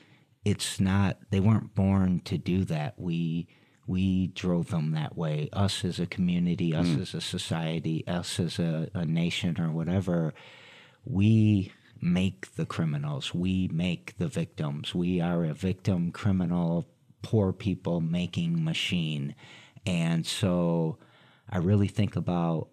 it's 0.44 0.80
not, 0.80 1.18
they 1.30 1.40
weren't 1.40 1.76
born 1.76 2.20
to 2.26 2.38
do 2.38 2.66
that. 2.66 2.96
We, 2.98 3.48
we 3.88 4.28
drove 4.28 4.70
them 4.70 4.92
that 4.92 5.16
way. 5.16 5.50
Us 5.54 5.86
as 5.86 6.00
a 6.00 6.06
community, 6.06 6.76
us 6.76 6.88
hmm. 6.88 7.02
as 7.02 7.14
a 7.14 7.22
society, 7.22 8.04
us 8.08 8.40
as 8.40 8.60
a, 8.60 8.90
a 8.94 9.06
nation 9.06 9.60
or 9.60 9.72
whatever, 9.72 10.34
we 11.06 11.72
make 12.02 12.56
the 12.56 12.66
criminals. 12.66 13.34
We 13.34 13.70
make 13.72 14.18
the 14.18 14.28
victims. 14.28 14.94
We 14.94 15.22
are 15.22 15.46
a 15.46 15.54
victim, 15.54 16.12
criminal, 16.12 16.88
poor 17.22 17.54
people 17.54 18.02
making 18.02 18.64
machine. 18.64 19.36
And 19.86 20.26
so 20.26 20.98
I 21.50 21.58
really 21.58 21.88
think 21.88 22.16
about 22.16 22.70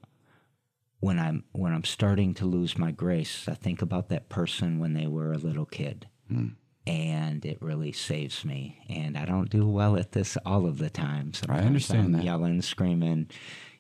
when 0.99 1.19
I'm 1.19 1.45
when 1.53 1.73
I'm 1.73 1.85
starting 1.85 2.35
to 2.35 2.45
lose 2.45 2.77
my 2.77 2.91
grace, 2.91 3.49
I 3.49 3.55
think 3.55 3.81
about 3.81 4.09
that 4.11 4.29
person 4.29 4.79
when 4.79 4.93
they 4.95 5.07
were 5.07 5.33
a 5.33 5.39
little 5.39 5.67
kid. 5.67 6.09
Hmm. 6.29 6.49
And 6.87 7.45
it 7.45 7.59
really 7.61 7.93
saves 7.93 8.45
me. 8.45 8.81
And 8.89 9.17
I 9.17 9.25
don't 9.25 9.51
do 9.51 9.69
well 9.69 9.97
at 9.97 10.13
this 10.13 10.37
all 10.45 10.67
of 10.67 10.79
the 10.79 10.91
time. 10.91 11.33
Sometimes 11.35 11.67
understand 11.67 12.07
I'm 12.07 12.13
that. 12.13 12.25
yelling, 12.25 12.63
screaming, 12.63 13.29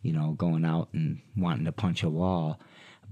you 0.02 0.12
know, 0.12 0.32
going 0.32 0.64
out 0.64 0.90
and 0.92 1.20
wanting 1.36 1.64
to 1.64 1.72
punch 1.72 2.02
a 2.02 2.10
wall. 2.10 2.60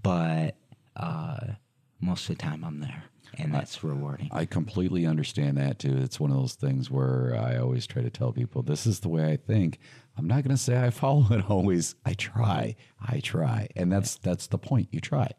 But 0.03 0.57
uh, 0.99 1.55
most 2.01 2.29
of 2.29 2.37
the 2.37 2.43
time 2.43 2.65
I'm 2.65 2.81
there. 2.81 3.05
And 3.37 3.55
that's 3.55 3.85
rewarding. 3.85 4.31
I 4.33 4.47
completely 4.47 5.07
understand 5.07 5.59
that 5.59 5.79
too. 5.79 5.97
It's 5.99 6.19
one 6.19 6.31
of 6.31 6.37
those 6.39 6.55
things 6.55 6.91
where 6.91 7.37
I 7.39 7.59
always 7.59 7.87
try 7.87 8.03
to 8.03 8.11
tell 8.11 8.33
people 8.33 8.63
this 8.63 8.87
is 8.87 9.01
the 9.01 9.09
way 9.09 9.31
I 9.31 9.37
think. 9.37 9.79
I'm 10.17 10.27
not 10.27 10.43
going 10.43 10.57
to 10.57 10.63
say 10.63 10.77
I 10.77 10.91
follow 10.91 11.27
it 11.31 11.49
always. 11.49 11.95
I 12.05 12.15
try. 12.15 12.75
I 13.07 13.21
try. 13.21 13.69
And 13.77 13.93
that's 13.93 14.17
that's 14.17 14.47
the 14.49 14.59
point. 14.59 14.89
You 14.91 15.01
try. 15.01 15.31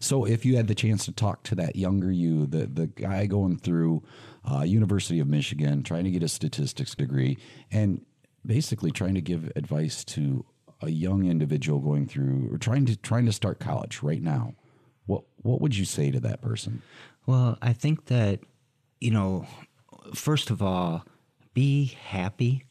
So 0.00 0.24
if 0.24 0.44
you 0.44 0.56
had 0.56 0.68
the 0.68 0.74
chance 0.74 1.04
to 1.04 1.12
talk 1.12 1.42
to 1.44 1.54
that 1.56 1.76
younger 1.76 2.10
you, 2.10 2.46
the 2.46 2.66
the 2.66 2.86
guy 2.86 3.26
going 3.26 3.58
through 3.58 4.02
uh, 4.50 4.62
University 4.62 5.20
of 5.20 5.28
Michigan, 5.28 5.82
trying 5.82 6.04
to 6.04 6.10
get 6.10 6.22
a 6.22 6.28
statistics 6.28 6.94
degree, 6.94 7.38
and 7.70 8.04
basically 8.44 8.90
trying 8.90 9.14
to 9.14 9.20
give 9.20 9.52
advice 9.54 10.04
to 10.04 10.44
a 10.80 10.90
young 10.90 11.26
individual 11.26 11.80
going 11.80 12.06
through 12.06 12.48
or 12.52 12.58
trying 12.58 12.86
to 12.86 12.96
trying 12.96 13.26
to 13.26 13.32
start 13.32 13.60
college 13.60 14.02
right 14.02 14.22
now, 14.22 14.54
what 15.42 15.60
would 15.60 15.76
you 15.76 15.84
say 15.84 16.10
to 16.10 16.20
that 16.20 16.40
person? 16.42 16.82
Well, 17.26 17.58
I 17.60 17.72
think 17.72 18.06
that, 18.06 18.40
you 19.00 19.10
know, 19.10 19.46
first 20.14 20.50
of 20.50 20.62
all, 20.62 21.04
be 21.54 21.86
happy. 21.86 22.64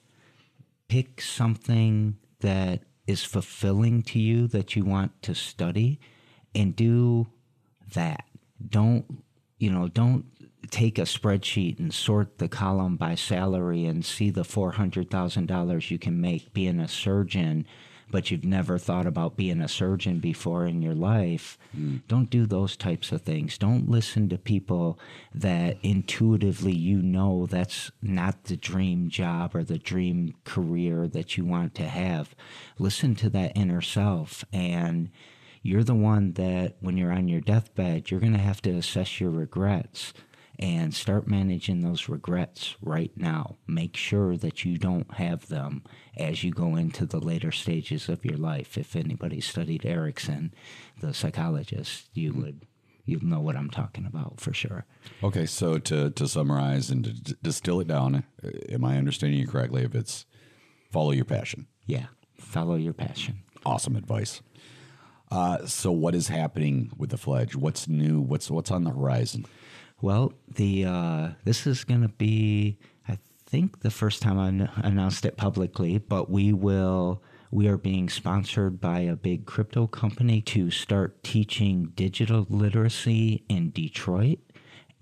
Pick 0.87 1.21
something 1.21 2.17
that 2.39 2.81
is 3.05 3.23
fulfilling 3.23 4.03
to 4.03 4.19
you 4.19 4.47
that 4.47 4.75
you 4.75 4.83
want 4.83 5.21
to 5.23 5.33
study 5.35 5.99
and 6.53 6.75
do 6.75 7.27
that. 7.93 8.23
Don't, 8.69 9.05
you 9.59 9.71
know, 9.71 9.87
don't 9.87 10.25
take 10.69 10.97
a 10.97 11.03
spreadsheet 11.03 11.79
and 11.79 11.93
sort 11.93 12.37
the 12.39 12.49
column 12.49 12.97
by 12.97 13.15
salary 13.15 13.85
and 13.85 14.03
see 14.03 14.29
the 14.29 14.43
$400,000 14.43 15.91
you 15.91 15.99
can 15.99 16.19
make 16.19 16.53
being 16.53 16.79
a 16.79 16.87
surgeon, 16.87 17.65
but 18.09 18.31
you've 18.31 18.45
never 18.45 18.77
thought 18.77 19.05
about 19.05 19.37
being 19.37 19.61
a 19.61 19.67
surgeon 19.67 20.19
before 20.19 20.65
in 20.65 20.81
your 20.81 20.95
life. 20.95 21.57
Mm. 21.77 22.01
Don't 22.07 22.29
do 22.29 22.45
those 22.45 22.77
types 22.77 23.11
of 23.11 23.21
things. 23.21 23.57
Don't 23.57 23.89
listen 23.89 24.29
to 24.29 24.37
people 24.37 24.99
that 25.33 25.77
intuitively 25.83 26.73
you 26.73 27.01
know 27.01 27.45
that's 27.45 27.91
not 28.01 28.45
the 28.45 28.57
dream 28.57 29.09
job 29.09 29.55
or 29.55 29.63
the 29.63 29.77
dream 29.77 30.35
career 30.43 31.07
that 31.07 31.37
you 31.37 31.45
want 31.45 31.75
to 31.75 31.87
have. 31.87 32.35
Listen 32.79 33.15
to 33.15 33.29
that 33.31 33.55
inner 33.55 33.81
self 33.81 34.45
and 34.53 35.09
you're 35.61 35.83
the 35.83 35.95
one 35.95 36.33
that 36.33 36.77
when 36.79 36.95
you're 36.95 37.11
on 37.11 37.27
your 37.27 37.41
deathbed, 37.41 38.09
you're 38.09 38.21
going 38.21 38.33
to 38.33 38.39
have 38.39 38.61
to 38.61 38.69
assess 38.71 39.19
your 39.19 39.31
regrets 39.31 40.13
and 40.59 40.93
start 40.93 41.27
managing 41.27 41.81
those 41.81 42.09
regrets 42.09 42.75
right 42.81 43.11
now. 43.15 43.57
Make 43.67 43.95
sure 43.95 44.35
that 44.37 44.65
you 44.65 44.77
don't 44.77 45.13
have 45.15 45.47
them 45.49 45.83
as 46.17 46.43
you 46.43 46.51
go 46.51 46.75
into 46.75 47.05
the 47.05 47.19
later 47.19 47.51
stages 47.51 48.09
of 48.09 48.25
your 48.25 48.37
life. 48.37 48.77
If 48.77 48.95
anybody 48.95 49.39
studied 49.39 49.85
Erikson, 49.85 50.53
the 50.99 51.13
psychologist, 51.13 52.09
you 52.13 52.33
would 52.33 52.61
you 53.05 53.19
know 53.21 53.39
what 53.39 53.55
I'm 53.55 53.69
talking 53.69 54.05
about 54.05 54.41
for 54.41 54.51
sure. 54.53 54.85
Okay, 55.23 55.45
so 55.45 55.77
to 55.77 56.09
to 56.09 56.27
summarize 56.27 56.89
and 56.89 57.03
to 57.05 57.13
d- 57.13 57.35
distill 57.41 57.79
it 57.79 57.87
down, 57.87 58.23
am 58.69 58.83
I 58.83 58.97
understanding 58.97 59.39
you 59.39 59.47
correctly? 59.47 59.83
If 59.83 59.95
it's 59.95 60.25
follow 60.91 61.11
your 61.11 61.23
passion, 61.25 61.67
Yeah, 61.85 62.07
follow 62.37 62.75
your 62.75 62.93
passion. 62.93 63.43
awesome 63.65 63.95
advice. 63.95 64.41
Uh, 65.29 65.65
so, 65.65 65.91
what 65.91 66.15
is 66.15 66.29
happening 66.29 66.89
with 66.97 67.09
the 67.09 67.17
Fledge? 67.17 67.55
What's 67.55 67.87
new? 67.87 68.19
What's 68.21 68.49
what's 68.49 68.71
on 68.71 68.83
the 68.85 68.91
horizon? 68.91 69.45
Well, 70.01 70.33
the 70.47 70.85
uh, 70.85 71.29
this 71.43 71.65
is 71.65 71.83
going 71.83 72.01
to 72.01 72.09
be, 72.09 72.77
I 73.07 73.17
think, 73.45 73.81
the 73.81 73.89
first 73.89 74.21
time 74.21 74.37
I 74.37 74.87
announced 74.87 75.25
it 75.25 75.37
publicly. 75.37 75.97
But 75.97 76.29
we 76.29 76.53
will. 76.53 77.23
We 77.49 77.69
are 77.69 77.77
being 77.77 78.09
sponsored 78.09 78.81
by 78.81 78.99
a 78.99 79.15
big 79.15 79.45
crypto 79.45 79.87
company 79.87 80.41
to 80.41 80.69
start 80.69 81.23
teaching 81.23 81.93
digital 81.95 82.45
literacy 82.49 83.45
in 83.47 83.69
Detroit, 83.69 84.39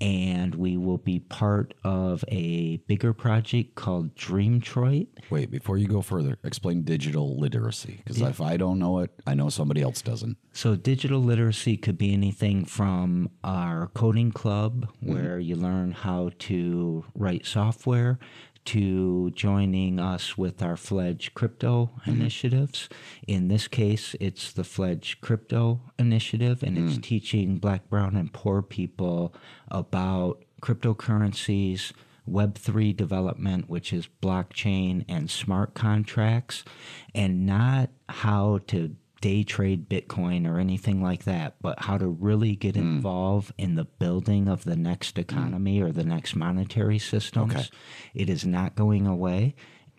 and 0.02 0.56
we 0.56 0.78
will 0.78 0.98
be 0.98 1.20
part 1.20 1.74
of 1.84 2.24
a 2.28 2.78
bigger 2.88 3.14
project 3.14 3.76
called 3.76 4.16
Dreamtroit. 4.16 5.08
Wait, 5.30 5.50
before 5.50 5.78
you 5.78 5.88
go 5.88 6.02
further, 6.02 6.38
explain 6.44 6.84
digital 6.84 7.38
literacy 7.38 8.02
because 8.04 8.22
if 8.22 8.42
I 8.42 8.58
don't 8.58 8.80
know 8.80 9.00
it, 9.00 9.12
I 9.26 9.36
know 9.36 9.50
somebody 9.50 9.82
else 9.82 10.02
doesn't. 10.02 10.38
So, 10.52 10.76
digital 10.76 11.20
literacy 11.20 11.78
could 11.78 11.98
be 11.98 12.14
anything 12.14 12.66
from 12.66 13.30
our 13.44 13.88
coding 13.94 14.32
club, 14.32 14.88
mm-hmm. 14.88 15.14
where 15.14 15.40
you 15.40 15.56
learn 15.56 15.92
how 15.92 16.32
to 16.40 17.06
write 17.14 17.46
software, 17.46 18.20
to 18.66 19.32
joining 19.32 20.00
us 20.00 20.38
with 20.38 20.62
our 20.62 20.76
Fledge 20.76 21.34
crypto 21.34 21.92
mm-hmm. 22.00 22.12
initiatives. 22.12 22.90
In 23.28 23.48
this 23.48 23.68
case, 23.68 24.16
it's 24.20 24.52
the 24.52 24.64
Fledge 24.64 25.20
crypto 25.22 25.82
initiative, 25.98 26.64
and 26.64 26.78
it's 26.78 26.98
mm. 26.98 27.04
teaching 27.04 27.58
black, 27.58 27.90
brown, 27.90 28.16
and 28.16 28.34
poor 28.34 28.62
people 28.62 29.34
about 29.70 30.44
cryptocurrencies. 30.62 31.92
Web3 32.28 32.98
development, 32.98 33.70
which 33.70 33.94
is 33.94 34.10
blockchain 34.20 35.06
and 35.08 35.30
smart 35.30 35.76
contracts, 35.76 36.64
and 37.14 37.46
not 37.46 37.92
how 38.10 38.62
to 38.66 38.96
day 39.26 39.44
trade 39.44 39.90
Bitcoin 39.90 40.48
or 40.48 40.60
anything 40.60 41.02
like 41.02 41.24
that, 41.24 41.56
but 41.60 41.80
how 41.80 41.98
to 41.98 42.08
really 42.08 42.56
get 42.56 42.78
involved 42.78 43.52
in 43.58 43.74
the 43.74 43.84
building 43.84 44.48
of 44.48 44.66
the 44.66 44.76
next 44.76 45.18
economy 45.18 45.82
or 45.82 45.92
the 45.92 46.04
next 46.04 46.36
monetary 46.36 47.00
systems. 47.00 47.56
Okay. 47.56 47.66
It 48.14 48.30
is 48.30 48.46
not 48.46 48.76
going 48.76 49.08
away. 49.08 49.56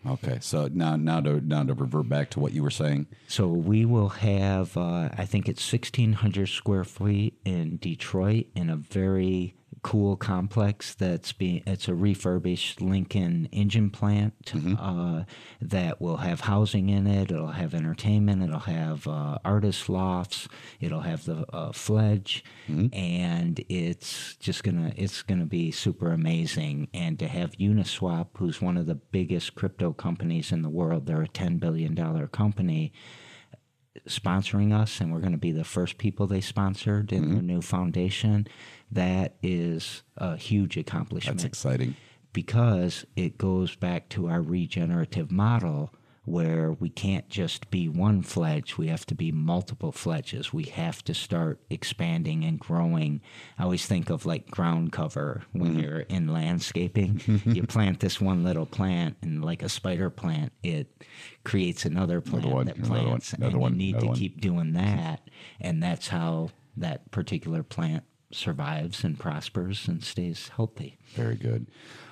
Okay, 0.07 0.39
so 0.41 0.69
now 0.73 0.95
now 0.95 1.21
to 1.21 1.41
now 1.41 1.65
to 1.65 1.75
revert 1.75 2.09
back 2.09 2.31
to 2.31 2.39
what 2.39 2.53
you 2.53 2.63
were 2.63 2.71
saying. 2.71 3.09
So 3.27 3.49
we 3.49 3.85
will 3.85 4.11
have, 4.11 4.77
uh, 4.77 5.09
I 5.19 5.25
think 5.25 5.49
it's 5.49 5.73
1,600 5.73 6.47
square 6.47 6.85
feet 6.85 7.35
in 7.45 7.79
Detroit 7.79 8.47
in 8.55 8.71
a 8.71 8.77
very 8.77 9.57
cool 9.83 10.17
complex 10.17 10.95
that's 10.95 11.33
being, 11.33 11.63
it's 11.67 11.89
a 11.89 11.95
refurbished 11.95 12.81
Lincoln 12.81 13.49
engine 13.53 13.91
plant 13.91 14.35
uh, 14.81 15.25
that 15.61 16.01
will 16.01 16.19
have 16.19 16.41
housing 16.41 16.89
in 16.89 17.07
it. 17.07 17.31
It'll 17.31 17.49
have 17.49 17.75
entertainment. 17.75 18.43
It'll 18.43 18.59
have 18.61 19.07
uh, 19.07 19.39
artist 19.45 19.89
lofts. 19.89 20.49
It'll 20.81 21.01
have 21.01 21.25
the 21.25 21.47
uh, 21.53 21.73
fledge. 21.73 22.45
And 22.93 23.65
it's 23.69 24.37
just 24.37 24.65
to, 24.65 24.93
it's 24.97 25.23
to 25.23 25.47
be 25.47 25.71
super 25.71 26.11
amazing. 26.11 26.89
And 26.93 27.19
to 27.19 27.29
have 27.29 27.53
Uniswap, 27.53 28.29
who's 28.37 28.61
one 28.61 28.77
of 28.77 28.87
the 28.87 28.97
biggest 28.97 29.55
crypto 29.55 29.93
companies 29.93 30.53
in 30.53 30.63
the 30.63 30.71
world, 30.71 31.07
they're 31.07 31.23
a 31.23 31.29
$10 31.29 31.61
billion 31.61 31.95
company 32.29 32.93
sponsoring 34.09 34.73
us, 34.79 35.01
and 35.01 35.13
we're 35.13 35.21
going 35.21 35.33
to 35.33 35.39
be 35.39 35.53
the 35.53 35.65
first 35.65 35.99
people 35.99 36.27
they 36.27 36.41
sponsored 36.41 37.13
in 37.13 37.33
their 37.33 37.43
new 37.43 37.63
foundation. 37.63 38.47
That 38.91 39.35
is 39.43 40.03
a 40.17 40.37
huge 40.37 40.77
accomplishment 40.77 41.39
That's 41.39 41.45
exciting. 41.47 41.97
because 42.33 43.05
it 43.17 43.37
goes 43.39 43.75
back 43.75 44.09
to 44.11 44.29
our 44.29 44.41
regenerative 44.41 45.31
model 45.31 45.93
where 46.25 46.73
we 46.73 46.89
can't 46.89 47.29
just 47.29 47.71
be 47.71 47.89
one 47.89 48.21
fledge, 48.21 48.77
we 48.77 48.89
have 48.89 49.07
to 49.07 49.15
be 49.15 49.31
multiple 49.31 49.93
fledges. 49.93 50.53
We 50.53 50.65
have 50.65 51.05
to 51.05 51.15
start 51.15 51.61
expanding 51.71 52.45
and 52.45 52.59
growing. 52.59 53.21
I 53.57 53.63
always 53.63 53.87
think 53.87 54.11
of 54.11 54.27
like 54.27 54.51
ground 54.51 54.91
cover 54.91 55.43
when 55.53 55.75
Mm-hmm. 55.75 55.81
you're 55.81 56.01
in 56.01 56.27
landscaping. 56.27 57.21
you 57.47 57.63
plant 57.63 58.01
this 58.01 58.21
one 58.21 58.43
little 58.43 58.67
plant, 58.67 59.17
and 59.23 59.45
like 59.45 59.63
a 59.63 59.69
spider 59.69 60.11
plant, 60.11 60.53
it 60.65 61.05
creates 61.45 61.85
another 61.85 62.21
plant 62.21 62.47
one, 62.47 62.67
that 62.67 62.77
another 62.77 62.93
one, 62.95 63.05
plants, 63.07 63.33
another 63.33 63.53
and 63.53 63.61
one, 63.61 63.73
you 63.75 63.79
need 63.79 64.01
to 64.01 64.07
one. 64.07 64.17
keep 64.17 64.41
doing 64.41 64.73
that. 64.73 65.21
And 65.61 65.81
that's 65.81 66.09
how 66.09 66.51
that 66.77 67.09
particular 67.13 67.63
plant 67.63 68.03
survives 68.33 69.05
and 69.05 69.19
prospers 69.19 69.89
and 69.89 70.03
stays 70.03 70.51
healthy. 70.57 70.99
Very 71.15 71.37
good. 71.37 71.67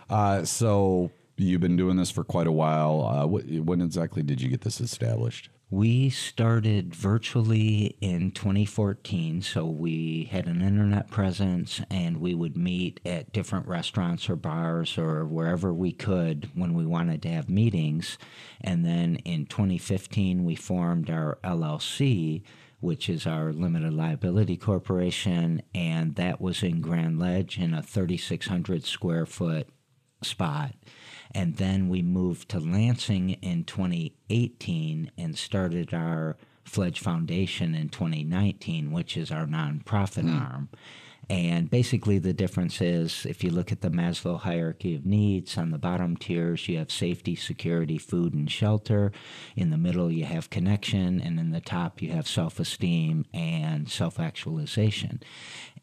Uh, 0.08 0.44
so 0.44 1.10
you've 1.36 1.60
been 1.60 1.76
doing 1.76 1.96
this 1.96 2.10
for 2.10 2.24
quite 2.24 2.46
a 2.46 2.52
while. 2.52 3.06
Uh, 3.06 3.26
wh- 3.26 3.66
when 3.66 3.80
exactly 3.80 4.22
did 4.22 4.40
you 4.40 4.48
get 4.48 4.62
this 4.62 4.80
established? 4.80 5.48
We 5.70 6.10
started 6.10 6.94
virtually 6.94 7.96
in 8.00 8.30
2014, 8.30 9.42
so 9.42 9.64
we 9.64 10.28
had 10.30 10.46
an 10.46 10.62
internet 10.62 11.10
presence 11.10 11.80
and 11.90 12.18
we 12.18 12.32
would 12.32 12.56
meet 12.56 13.00
at 13.04 13.32
different 13.32 13.66
restaurants 13.66 14.30
or 14.30 14.36
bars 14.36 14.96
or 14.96 15.24
wherever 15.24 15.72
we 15.72 15.90
could 15.90 16.48
when 16.54 16.74
we 16.74 16.86
wanted 16.86 17.22
to 17.22 17.28
have 17.30 17.48
meetings. 17.48 18.18
And 18.60 18.84
then 18.84 19.16
in 19.24 19.46
2015, 19.46 20.44
we 20.44 20.54
formed 20.54 21.10
our 21.10 21.38
LLC, 21.42 22.42
which 22.84 23.08
is 23.08 23.26
our 23.26 23.52
limited 23.52 23.94
liability 23.94 24.56
corporation, 24.58 25.62
and 25.74 26.14
that 26.16 26.40
was 26.40 26.62
in 26.62 26.82
Grand 26.82 27.18
Ledge 27.18 27.58
in 27.58 27.72
a 27.72 27.82
3,600 27.82 28.84
square 28.84 29.24
foot 29.24 29.68
spot. 30.22 30.74
And 31.34 31.56
then 31.56 31.88
we 31.88 32.02
moved 32.02 32.50
to 32.50 32.60
Lansing 32.60 33.30
in 33.30 33.64
2018 33.64 35.10
and 35.16 35.36
started 35.36 35.94
our 35.94 36.36
Fledge 36.64 37.00
Foundation 37.00 37.74
in 37.74 37.88
2019, 37.88 38.92
which 38.92 39.16
is 39.16 39.30
our 39.30 39.46
nonprofit 39.46 40.22
hmm. 40.22 40.38
arm. 40.38 40.68
And 41.30 41.70
basically, 41.70 42.18
the 42.18 42.32
difference 42.32 42.80
is 42.80 43.26
if 43.26 43.42
you 43.42 43.50
look 43.50 43.72
at 43.72 43.80
the 43.80 43.90
Maslow 43.90 44.40
hierarchy 44.40 44.94
of 44.94 45.06
needs, 45.06 45.56
on 45.56 45.70
the 45.70 45.78
bottom 45.78 46.16
tiers, 46.16 46.68
you 46.68 46.78
have 46.78 46.90
safety, 46.90 47.34
security, 47.34 47.98
food, 47.98 48.34
and 48.34 48.50
shelter. 48.50 49.12
In 49.56 49.70
the 49.70 49.78
middle, 49.78 50.10
you 50.10 50.24
have 50.24 50.50
connection. 50.50 51.20
And 51.20 51.38
in 51.38 51.50
the 51.50 51.60
top, 51.60 52.02
you 52.02 52.12
have 52.12 52.28
self 52.28 52.60
esteem 52.60 53.24
and 53.32 53.88
self 53.88 54.20
actualization. 54.20 55.22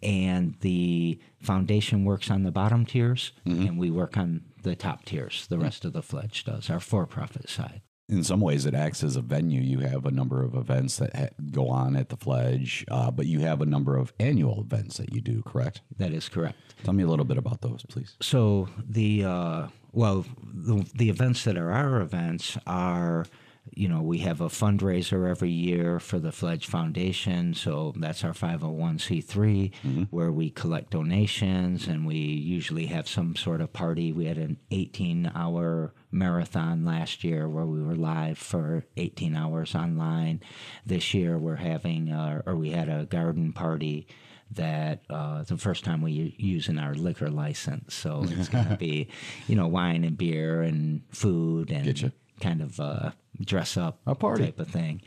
And 0.04 0.56
the 0.62 1.20
foundation 1.40 2.06
works 2.06 2.32
on 2.32 2.44
the 2.44 2.52
bottom 2.52 2.86
tiers, 2.86 3.32
mm-hmm. 3.46 3.68
and 3.68 3.78
we 3.78 3.92
work 3.92 4.18
on 4.18 4.46
the 4.64 4.76
top 4.76 5.06
tiers. 5.06 5.48
The 5.48 5.60
rest 5.60 5.86
of 5.86 5.94
the 5.94 6.02
Fledge 6.02 6.44
does, 6.44 6.70
our 6.70 6.80
for 6.80 7.06
profit 7.06 7.50
side. 7.50 7.82
In 8.12 8.26
some 8.26 8.42
ways, 8.42 8.66
it 8.66 8.76
acts 8.76 9.04
as 9.04 9.16
a 9.16 9.22
venue. 9.22 9.62
You 9.62 9.80
have 9.80 10.06
a 10.06 10.12
number 10.12 10.44
of 10.44 10.54
events 10.54 10.98
that 10.98 11.16
ha- 11.16 11.30
go 11.50 11.70
on 11.70 11.96
at 11.96 12.10
the 12.10 12.18
Fledge, 12.18 12.84
uh, 12.92 13.10
but 13.10 13.26
you 13.26 13.40
have 13.40 13.62
a 13.62 13.66
number 13.66 13.96
of 13.96 14.12
annual 14.20 14.60
events 14.60 14.98
that 14.98 15.14
you 15.14 15.22
do, 15.22 15.42
correct? 15.44 15.80
That 15.98 16.12
is 16.12 16.28
correct. 16.28 16.58
Tell 16.84 16.94
me 16.94 17.04
a 17.04 17.08
little 17.08 17.24
bit 17.24 17.38
about 17.38 17.62
those, 17.62 17.86
please. 17.88 18.18
So 18.20 18.68
the 18.86 19.24
uh, 19.24 19.68
well, 19.94 20.26
the, 20.44 20.86
the 20.94 21.10
events 21.10 21.46
that 21.46 21.58
are 21.58 21.72
our 21.72 22.02
events 22.02 22.58
are, 22.68 23.26
you 23.70 23.88
know, 23.88 24.02
we 24.02 24.20
have 24.20 24.42
a 24.42 24.48
fundraiser 24.48 25.30
every 25.30 25.52
year 25.52 26.00
for 26.00 26.20
the 26.20 26.32
Fledge 26.32 26.66
Foundation. 26.68 27.54
So 27.54 27.94
that's 27.96 28.24
our 28.24 28.34
501c3 28.34 30.08
where 30.10 30.32
we 30.32 30.50
collect 30.50 30.92
donations 30.92 31.88
and 31.88 32.06
we 32.06 32.16
usually 32.18 32.88
have 32.88 33.08
some 33.08 33.36
sort 33.36 33.62
of 33.62 33.72
party. 33.72 34.12
We 34.12 34.26
had 34.26 34.38
an 34.38 34.58
18 34.72 35.32
hour 35.36 35.94
marathon 36.12 36.86
last 36.86 37.24
year 37.24 37.48
where 37.48 37.66
we 37.66 37.84
were 37.84 37.96
live 37.96 38.38
for 38.38 38.86
18 38.98 39.36
hours 39.36 39.76
online. 39.76 40.42
This 40.86 41.14
year 41.14 41.38
we're 41.38 41.56
having, 41.58 42.12
uh, 42.12 42.42
or 42.46 42.56
we 42.56 42.72
had 42.72 42.90
a 42.90 43.06
garden 43.06 43.54
party 43.54 44.08
that 44.54 45.04
uh, 45.10 45.44
the 45.44 45.58
first 45.58 45.86
time 45.86 46.02
we 46.02 46.36
using 46.38 46.78
our 46.78 46.94
liquor 46.94 47.30
license. 47.30 47.94
So 47.94 48.26
it's 48.28 48.50
going 48.50 48.68
to 48.70 48.76
be, 48.76 49.08
you 49.48 49.56
know, 49.56 49.68
wine 49.68 50.04
and 50.04 50.18
beer 50.18 50.62
and 50.62 51.04
food 51.12 51.72
and 51.72 52.12
kind 52.42 52.62
of 52.62 52.80
uh, 52.80 53.12
dress 53.46 53.78
up 53.78 54.00
A 54.06 54.16
party. 54.16 54.46
type 54.46 54.60
of 54.60 54.68
thing. 54.68 55.02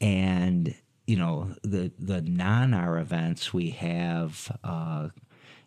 And 0.00 0.74
you 1.06 1.16
know, 1.16 1.54
the 1.62 1.92
the 1.98 2.22
non 2.22 2.74
R 2.74 2.98
events 2.98 3.52
we 3.52 3.70
have. 3.70 4.56
Uh, 4.62 5.08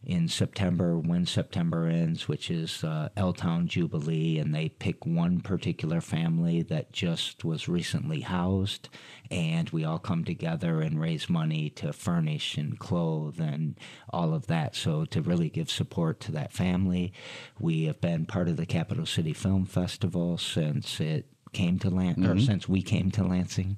in 0.06 0.28
September, 0.28 1.00
when 1.00 1.26
September 1.26 1.88
ends, 1.88 2.28
which 2.28 2.52
is 2.52 2.84
uh, 2.84 3.10
L 3.18 3.34
Town 3.34 3.68
Jubilee, 3.68 4.38
and 4.38 4.54
they 4.54 4.70
pick 4.70 5.04
one 5.06 5.41
particular 5.41 6.00
family 6.00 6.62
that 6.62 6.91
just 6.94 7.44
was 7.44 7.68
recently 7.68 8.22
housed, 8.22 8.88
and 9.32 9.70
we 9.72 9.84
all 9.84 9.98
come 9.98 10.24
together 10.24 10.82
and 10.82 11.02
raise 11.02 11.28
money 11.28 11.72
to 11.72 11.91
furnish 11.91 12.56
and 12.56 12.78
clothe 12.78 13.39
and 13.39 13.80
all 14.12 14.36
of 14.36 14.46
that. 14.46 14.76
So, 14.76 15.06
to 15.06 15.22
really 15.24 15.50
give 15.50 15.72
support 15.72 16.20
to 16.22 16.32
that 16.34 16.54
family, 16.54 17.12
we 17.60 17.86
have 17.86 18.00
been 18.00 18.28
part 18.28 18.48
of 18.48 18.58
the 18.58 18.68
Capital 18.68 19.08
City 19.08 19.34
Film 19.34 19.65
Festival 19.65 20.38
since 20.38 21.00
it 21.00 21.26
came 21.56 21.80
to 21.80 21.89
Lan- 21.89 22.24
or 22.26 22.36
mm-hmm. 22.36 22.39
since 22.39 22.70
we 22.70 22.82
came 22.82 23.10
to 23.12 23.24
Lansing, 23.24 23.78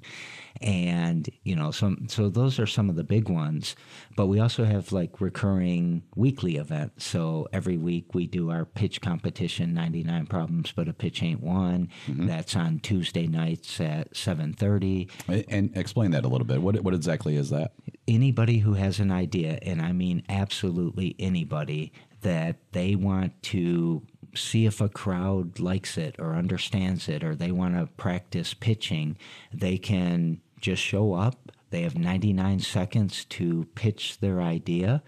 and 0.60 1.30
you 1.44 1.54
know 1.54 1.70
some 1.70 2.08
so 2.08 2.28
those 2.28 2.58
are 2.58 2.66
some 2.66 2.90
of 2.90 2.96
the 2.96 3.04
big 3.04 3.28
ones. 3.28 3.76
But 4.16 4.26
we 4.26 4.40
also 4.40 4.64
have 4.64 4.92
like 4.92 5.20
recurring 5.20 6.02
weekly 6.16 6.56
events. 6.56 7.04
So 7.04 7.46
every 7.52 7.78
week 7.78 8.14
we 8.14 8.26
do 8.26 8.50
our 8.50 8.64
pitch 8.64 9.00
competition, 9.00 9.72
ninety 9.72 10.02
nine 10.02 10.26
problems, 10.26 10.72
but 10.72 10.88
a 10.88 10.92
pitch 10.92 11.22
ain't 11.22 11.42
one. 11.42 11.88
Mm-hmm. 12.08 12.26
That's 12.26 12.56
on 12.56 12.80
Tuesday 12.80 13.28
nights 13.28 13.80
at 13.80 14.14
seven 14.16 14.52
thirty. 14.52 15.08
And, 15.28 15.44
and 15.48 15.76
explain 15.76 16.10
that 16.10 16.24
a 16.24 16.28
little 16.28 16.46
bit. 16.46 16.60
What, 16.60 16.80
what 16.80 16.94
exactly 16.94 17.36
is 17.36 17.50
that? 17.50 17.72
Anybody 18.08 18.58
who 18.58 18.74
has 18.74 18.98
an 18.98 19.12
idea, 19.12 19.58
and 19.62 19.80
I 19.80 19.92
mean 19.92 20.24
absolutely 20.28 21.14
anybody, 21.18 21.92
that 22.22 22.56
they 22.72 22.96
want 22.96 23.40
to 23.42 24.02
see 24.38 24.66
if 24.66 24.80
a 24.80 24.88
crowd 24.88 25.58
likes 25.60 25.98
it 25.98 26.16
or 26.18 26.34
understands 26.34 27.08
it 27.08 27.22
or 27.24 27.34
they 27.34 27.50
want 27.50 27.76
to 27.76 27.86
practice 27.96 28.54
pitching, 28.54 29.16
they 29.52 29.78
can 29.78 30.40
just 30.60 30.82
show 30.82 31.14
up. 31.14 31.52
They 31.70 31.82
have 31.82 31.98
99 31.98 32.60
seconds 32.60 33.26
to 33.26 33.66
pitch 33.74 34.20
their 34.20 34.40
idea. 34.40 35.02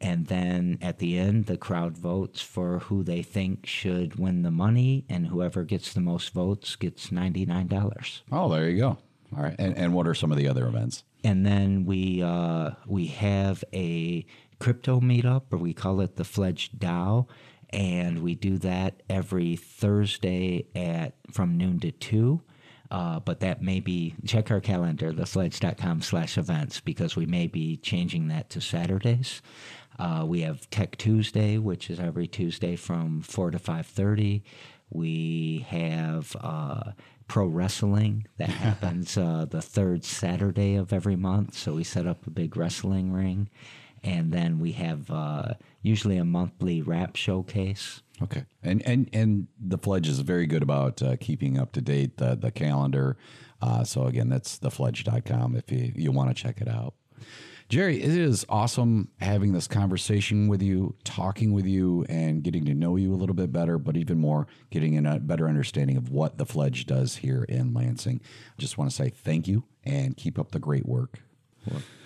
And 0.00 0.26
then 0.28 0.78
at 0.80 0.98
the 0.98 1.18
end, 1.18 1.44
the 1.44 1.58
crowd 1.58 1.98
votes 1.98 2.40
for 2.40 2.78
who 2.78 3.02
they 3.02 3.22
think 3.22 3.66
should 3.66 4.14
win 4.18 4.42
the 4.42 4.50
money. 4.50 5.04
And 5.10 5.26
whoever 5.26 5.62
gets 5.62 5.92
the 5.92 6.00
most 6.00 6.32
votes 6.32 6.74
gets 6.76 7.08
$99. 7.10 8.22
Oh, 8.32 8.48
there 8.48 8.70
you 8.70 8.78
go. 8.78 8.98
All 9.36 9.42
right. 9.42 9.56
And, 9.58 9.76
and 9.76 9.92
what 9.92 10.08
are 10.08 10.14
some 10.14 10.32
of 10.32 10.38
the 10.38 10.48
other 10.48 10.66
events? 10.66 11.04
and 11.26 11.44
then 11.44 11.84
we 11.84 12.22
uh, 12.22 12.70
we 12.86 13.06
have 13.06 13.64
a 13.72 14.24
crypto 14.60 15.00
meetup, 15.00 15.42
or 15.50 15.58
we 15.58 15.74
call 15.74 16.00
it 16.00 16.14
the 16.16 16.24
Fledge 16.24 16.70
DAO, 16.72 17.26
and 17.76 18.22
we 18.22 18.34
do 18.34 18.56
that 18.58 19.02
every 19.08 19.54
Thursday 19.54 20.66
at 20.74 21.14
from 21.30 21.58
noon 21.58 21.78
to 21.80 21.92
two. 21.92 22.40
Uh, 22.90 23.20
but 23.20 23.40
that 23.40 23.60
may 23.60 23.80
be 23.80 24.14
check 24.24 24.50
our 24.50 24.60
calendar, 24.60 25.12
thefledge.com 25.12 26.00
slash 26.00 26.38
events, 26.38 26.80
because 26.80 27.16
we 27.16 27.26
may 27.26 27.46
be 27.46 27.76
changing 27.76 28.28
that 28.28 28.48
to 28.48 28.60
Saturdays. 28.60 29.42
Uh, 29.98 30.24
we 30.26 30.40
have 30.42 30.70
Tech 30.70 30.96
Tuesday, 30.96 31.58
which 31.58 31.90
is 31.90 32.00
every 32.00 32.26
Tuesday 32.26 32.76
from 32.76 33.22
four 33.22 33.50
to 33.50 33.58
five 33.58 33.86
thirty. 33.86 34.44
We 34.88 35.66
have 35.68 36.36
uh, 36.40 36.92
pro 37.28 37.46
wrestling 37.46 38.26
that 38.38 38.48
happens 38.50 39.18
uh, 39.18 39.46
the 39.50 39.62
third 39.62 40.04
Saturday 40.04 40.76
of 40.76 40.92
every 40.92 41.16
month. 41.16 41.58
So 41.58 41.74
we 41.74 41.84
set 41.84 42.06
up 42.06 42.26
a 42.26 42.30
big 42.30 42.56
wrestling 42.56 43.12
ring, 43.12 43.48
and 44.06 44.32
then 44.32 44.60
we 44.60 44.72
have 44.72 45.10
uh, 45.10 45.54
usually 45.82 46.16
a 46.16 46.24
monthly 46.24 46.80
rap 46.80 47.16
showcase. 47.16 48.02
Okay. 48.22 48.44
And 48.62 48.80
and 48.86 49.10
and 49.12 49.48
the 49.60 49.76
Fledge 49.76 50.08
is 50.08 50.20
very 50.20 50.46
good 50.46 50.62
about 50.62 51.02
uh, 51.02 51.16
keeping 51.16 51.58
up 51.58 51.72
to 51.72 51.82
date 51.82 52.16
the 52.16 52.36
the 52.36 52.50
calendar. 52.50 53.18
Uh, 53.60 53.84
so 53.84 54.04
again, 54.04 54.28
that's 54.28 54.58
thefledge.com 54.58 55.56
if 55.56 55.70
you, 55.72 55.92
you 55.94 56.12
want 56.12 56.34
to 56.34 56.34
check 56.34 56.60
it 56.60 56.68
out. 56.68 56.94
Jerry, 57.68 58.00
it 58.00 58.10
is 58.10 58.46
awesome 58.48 59.08
having 59.18 59.52
this 59.52 59.66
conversation 59.66 60.46
with 60.46 60.62
you, 60.62 60.94
talking 61.02 61.52
with 61.52 61.66
you, 61.66 62.06
and 62.08 62.44
getting 62.44 62.64
to 62.66 62.74
know 62.74 62.94
you 62.94 63.12
a 63.12 63.16
little 63.16 63.34
bit 63.34 63.50
better, 63.52 63.76
but 63.76 63.96
even 63.96 64.20
more, 64.20 64.46
getting 64.70 65.04
a 65.04 65.18
better 65.18 65.48
understanding 65.48 65.96
of 65.96 66.10
what 66.10 66.38
the 66.38 66.46
Fledge 66.46 66.86
does 66.86 67.16
here 67.16 67.42
in 67.48 67.74
Lansing. 67.74 68.20
I 68.22 68.60
just 68.60 68.78
want 68.78 68.90
to 68.90 68.96
say 68.96 69.08
thank 69.10 69.48
you 69.48 69.64
and 69.82 70.16
keep 70.16 70.38
up 70.38 70.52
the 70.52 70.60
great 70.60 70.86
work. 70.86 71.18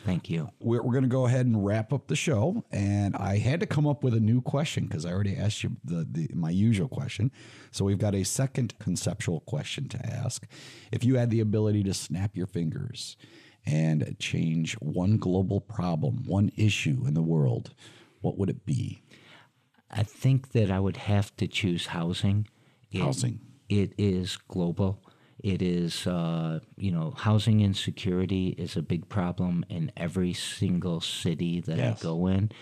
Thank 0.04 0.30
you. 0.30 0.48
We're, 0.60 0.82
we're 0.82 0.92
going 0.92 1.04
to 1.04 1.08
go 1.08 1.26
ahead 1.26 1.44
and 1.46 1.64
wrap 1.64 1.92
up 1.92 2.06
the 2.08 2.16
show. 2.16 2.64
And 2.72 3.14
I 3.16 3.36
had 3.38 3.60
to 3.60 3.66
come 3.66 3.86
up 3.86 4.02
with 4.02 4.14
a 4.14 4.20
new 4.20 4.40
question 4.40 4.86
because 4.86 5.04
I 5.04 5.12
already 5.12 5.36
asked 5.36 5.62
you 5.62 5.76
the, 5.84 6.06
the 6.10 6.28
my 6.34 6.50
usual 6.50 6.88
question. 6.88 7.30
So 7.70 7.84
we've 7.84 7.98
got 7.98 8.14
a 8.14 8.24
second 8.24 8.78
conceptual 8.78 9.40
question 9.40 9.88
to 9.88 10.06
ask. 10.06 10.46
If 10.90 11.04
you 11.04 11.16
had 11.16 11.30
the 11.30 11.40
ability 11.40 11.82
to 11.84 11.94
snap 11.94 12.36
your 12.36 12.46
fingers 12.46 13.16
and 13.66 14.16
change 14.18 14.74
one 14.74 15.18
global 15.18 15.60
problem, 15.60 16.24
one 16.26 16.50
issue 16.56 17.04
in 17.06 17.12
the 17.14 17.22
world, 17.22 17.74
what 18.22 18.38
would 18.38 18.48
it 18.48 18.64
be? 18.64 19.02
I 19.90 20.02
think 20.02 20.52
that 20.52 20.70
I 20.70 20.80
would 20.80 20.96
have 20.96 21.36
to 21.36 21.46
choose 21.46 21.86
housing. 21.88 22.48
It- 22.90 23.00
Housing. 23.02 23.40
It 23.68 23.92
is 23.98 24.36
global. 24.48 25.00
It 25.42 25.62
is, 25.62 26.07
uh, 26.07 26.61
you 26.76 26.90
know, 26.90 27.12
housing 27.16 27.61
insecurity 27.61 28.48
is 28.59 28.76
a 28.76 28.83
big 28.83 29.09
problem 29.09 29.64
in 29.68 29.90
every 29.96 30.33
single 30.33 31.00
city 31.00 31.61
that 31.61 31.79
Yes. 31.79 32.00
I 32.00 32.03
go 32.03 32.26
in, 32.26 32.53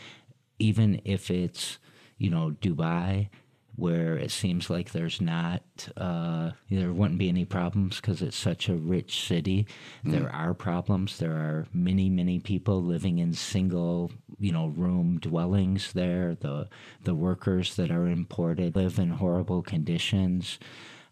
even 0.59 1.01
if 1.05 1.31
it's, 1.31 1.79
you 2.19 2.31
know, 2.31 2.53
Dubai, 2.61 3.29
where 3.77 4.17
it 4.17 4.33
seems 4.33 4.69
like 4.69 4.91
there's 4.91 5.21
not, 5.21 5.62
uh, 5.97 6.51
there 6.69 6.93
wouldn't 6.93 7.19
be 7.19 7.29
any 7.29 7.45
problems 7.45 7.97
because 7.97 8.21
it's 8.23 8.37
such 8.37 8.69
a 8.69 8.75
rich 8.75 9.25
city. 9.25 9.69
There 10.03 10.33
are 10.33 10.53
problems. 10.53 11.19
There 11.19 11.35
are 11.35 11.67
many, 11.73 12.11
many 12.11 12.41
people 12.41 12.83
living 12.83 13.19
in 13.21 13.35
single, 13.35 14.11
you 14.41 14.51
know, 14.51 14.67
room 14.67 15.19
dwellings 15.21 15.93
there. 15.93 16.35
The 16.35 16.69
the 17.05 17.14
workers 17.14 17.77
that 17.77 17.93
are 17.93 18.09
imported 18.09 18.75
live 18.75 18.99
in 18.99 19.11
horrible 19.11 19.62
conditions. 19.62 20.59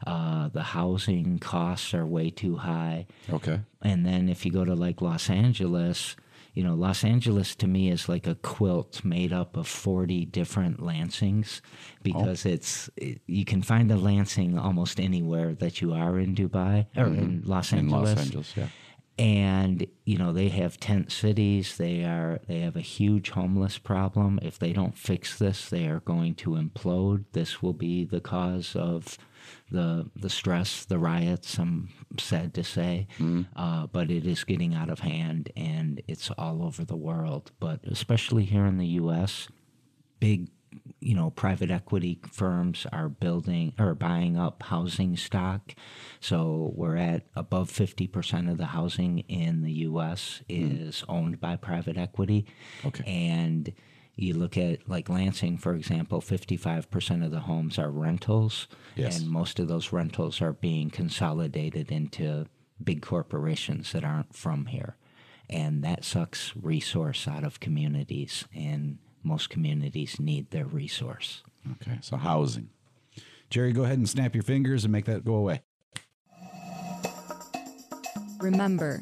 Uh, 0.06 0.48
the 0.48 0.62
housing 0.62 1.38
costs 1.38 1.92
are 1.92 2.06
way 2.06 2.30
too 2.30 2.56
high. 2.56 3.06
Okay. 3.30 3.60
And 3.82 4.06
then 4.06 4.28
if 4.28 4.46
you 4.46 4.52
go 4.52 4.64
to 4.64 4.74
like 4.74 5.02
Los 5.02 5.28
Angeles, 5.28 6.14
you 6.54 6.62
know, 6.62 6.74
Los 6.74 7.04
Angeles 7.04 7.54
to 7.56 7.66
me 7.66 7.90
is 7.90 8.08
like 8.08 8.26
a 8.26 8.36
quilt 8.36 9.04
made 9.04 9.32
up 9.32 9.56
of 9.56 9.66
40 9.66 10.24
different 10.26 10.80
Lansings 10.80 11.60
because 12.02 12.46
it's, 12.46 12.88
it, 12.96 13.20
you 13.26 13.44
can 13.44 13.62
find 13.62 13.90
a 13.90 13.96
Lansing 13.96 14.56
almost 14.58 14.98
anywhere 14.98 15.54
that 15.54 15.82
you 15.82 15.92
are 15.92 16.18
in 16.18 16.34
Dubai 16.34 16.86
or 16.96 17.06
in 17.06 17.42
Los 17.44 17.72
Angeles. 17.72 18.10
In 18.10 18.16
Los 18.16 18.26
Angeles, 18.26 18.56
yeah. 18.56 18.68
and 19.18 19.86
you 20.04 20.18
know 20.18 20.32
they 20.32 20.48
have 20.48 20.78
tent 20.78 21.10
cities 21.10 21.78
they 21.78 22.04
are 22.04 22.38
they 22.48 22.60
have 22.60 22.76
a 22.76 22.82
huge 22.82 23.30
homeless 23.30 23.78
problem 23.78 24.38
if 24.42 24.58
they 24.58 24.74
don't 24.74 24.98
fix 24.98 25.38
this 25.38 25.70
they 25.70 25.86
are 25.86 26.00
going 26.00 26.34
to 26.34 26.50
implode 26.50 27.24
this 27.32 27.62
will 27.62 27.72
be 27.72 28.04
the 28.04 28.20
cause 28.20 28.76
of 28.76 29.16
the 29.70 30.08
the 30.16 30.30
stress 30.30 30.84
the 30.84 30.98
riots 30.98 31.58
i'm 31.58 31.88
sad 32.18 32.54
to 32.54 32.64
say 32.64 33.06
uh, 33.56 33.86
but 33.86 34.10
it 34.10 34.26
is 34.26 34.44
getting 34.44 34.74
out 34.74 34.90
of 34.90 35.00
hand 35.00 35.50
and 35.56 36.02
it's 36.08 36.30
all 36.38 36.62
over 36.62 36.84
the 36.84 36.96
world. 36.96 37.52
But 37.60 37.80
especially 37.84 38.44
here 38.44 38.64
in 38.66 38.78
the 38.78 38.86
us 38.86 39.48
big 40.20 40.48
you 41.00 41.14
know 41.14 41.30
private 41.30 41.70
equity 41.70 42.18
firms 42.30 42.86
are 42.92 43.08
building 43.08 43.72
or 43.78 43.94
buying 43.94 44.36
up 44.36 44.62
housing 44.64 45.16
stock. 45.16 45.74
So 46.20 46.72
we're 46.74 46.96
at 46.96 47.26
above 47.34 47.70
50% 47.70 48.50
of 48.50 48.58
the 48.58 48.66
housing 48.66 49.20
in 49.20 49.62
the 49.62 49.72
US 49.72 50.42
is 50.48 51.04
owned 51.08 51.40
by 51.40 51.56
private 51.56 51.96
equity. 51.96 52.46
Okay. 52.84 53.04
and 53.06 53.72
you 54.16 54.34
look 54.34 54.56
at 54.56 54.88
like 54.88 55.08
Lansing 55.08 55.58
for 55.58 55.74
example 55.74 56.20
55% 56.20 57.24
of 57.24 57.30
the 57.30 57.40
homes 57.40 57.78
are 57.78 57.90
rentals 57.90 58.66
Yes. 58.94 59.20
and 59.20 59.28
most 59.28 59.58
of 59.58 59.68
those 59.68 59.92
rentals 59.92 60.40
are 60.40 60.52
being 60.54 60.88
consolidated 60.90 61.92
into 61.92 62.46
big 62.82 63.02
corporations 63.02 63.92
that 63.92 64.04
aren't 64.04 64.34
from 64.34 64.66
here 64.66 64.96
and 65.50 65.84
that 65.84 66.04
sucks 66.04 66.52
resource 66.56 67.28
out 67.28 67.44
of 67.44 67.60
communities 67.60 68.46
and 68.54 68.98
most 69.22 69.50
communities 69.50 70.18
need 70.18 70.50
their 70.50 70.66
resource 70.66 71.42
Okay. 71.82 71.98
So 72.00 72.16
housing. 72.16 72.70
Jerry, 73.50 73.72
go 73.72 73.82
ahead 73.82 73.98
and 73.98 74.08
snap 74.08 74.34
your 74.36 74.44
fingers 74.44 74.84
and 74.84 74.92
make 74.92 75.04
that 75.06 75.24
go 75.24 75.34
away. 75.34 75.62
Remember, 78.40 79.00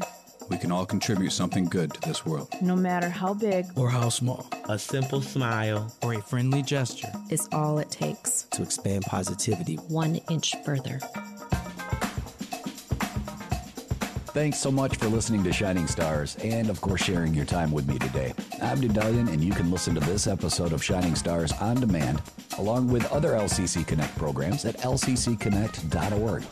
We 0.51 0.59
can 0.59 0.71
all 0.73 0.87
contribute 0.87 1.33
something 1.33 1.65
good 1.67 1.93
to 1.95 2.01
this 2.03 2.25
world. 2.27 2.49
no 2.61 2.77
matter 2.77 3.09
how 3.09 3.35
big 3.35 3.67
Or 3.77 3.89
how 3.89 4.09
small. 4.09 4.47
A 4.69 4.79
simple 4.79 5.21
smile. 5.23 5.93
Or 6.03 6.15
a 6.15 6.21
friendly 6.23 6.63
gesture. 6.63 7.13
Is 7.31 7.49
all 7.53 7.79
it 7.79 7.91
takes. 7.91 8.43
To 8.53 8.63
expand 8.63 9.05
positivity. 9.05 9.77
One 9.89 10.17
inch 10.31 10.55
further. 10.65 11.01
Thanks 14.35 14.59
so 14.59 14.71
much 14.73 14.97
for 14.97 15.07
listening 15.07 15.45
to 15.45 15.53
Shining 15.53 15.87
Stars 15.87 16.37
and, 16.43 16.69
of 16.69 16.81
course, 16.81 17.03
sharing 17.05 17.35
your 17.35 17.45
time 17.45 17.71
with 17.71 17.87
me 17.87 17.99
today. 18.01 18.35
I'm 18.61 18.81
Dedalian, 18.81 19.33
and 19.33 19.43
you 19.45 19.53
can 19.53 19.71
listen 19.71 19.95
to 19.95 20.01
this 20.01 20.27
episode 20.27 20.73
of 20.73 20.83
Shining 20.83 21.15
Stars 21.15 21.53
on 21.61 21.77
demand, 21.77 22.21
along 22.59 22.89
with 22.89 23.11
other 23.13 23.35
LCC 23.35 23.87
Connect 23.87 24.17
programs 24.19 24.65
at 24.65 24.77
lccconnect.org. 24.79 26.43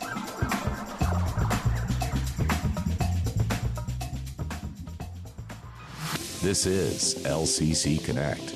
This 6.43 6.65
is 6.65 7.23
LCC 7.23 8.03
Connect. 8.03 8.51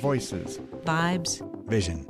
Voices. 0.00 0.60
vibes, 0.84 1.42
Vision. 1.68 2.06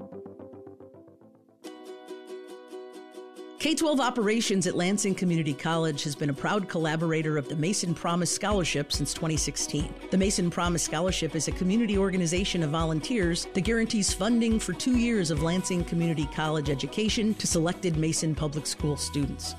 K 3.59 3.75
12 3.75 3.99
Operations 3.99 4.67
at 4.67 4.77
Lansing 4.77 5.15
Community 5.15 5.55
College 5.55 6.05
has 6.05 6.15
been 6.15 6.29
a 6.29 6.35
proud 6.35 6.69
collaborator 6.69 7.39
of 7.39 7.49
the 7.49 7.57
Mason 7.57 7.95
Promise 7.95 8.31
Scholarship 8.31 8.93
since 8.93 9.15
2016. 9.15 9.95
The 10.11 10.19
Mason 10.19 10.51
Promise 10.51 10.83
Scholarship 10.83 11.35
is 11.35 11.49
a 11.49 11.53
community 11.53 11.97
organization 11.97 12.63
of 12.63 12.69
volunteers 12.69 13.47
that 13.55 13.63
guarantees 13.63 14.13
funding 14.13 14.61
for 14.61 14.75
two 14.75 14.99
years 14.99 15.31
of 15.31 15.43
Lansing 15.43 15.83
Community 15.85 16.29
College 16.35 16.69
education 16.69 17.33
to 17.37 17.47
selected 17.47 17.97
Mason 17.97 18.35
Public 18.35 18.67
School 18.67 18.99
students. 18.99 19.55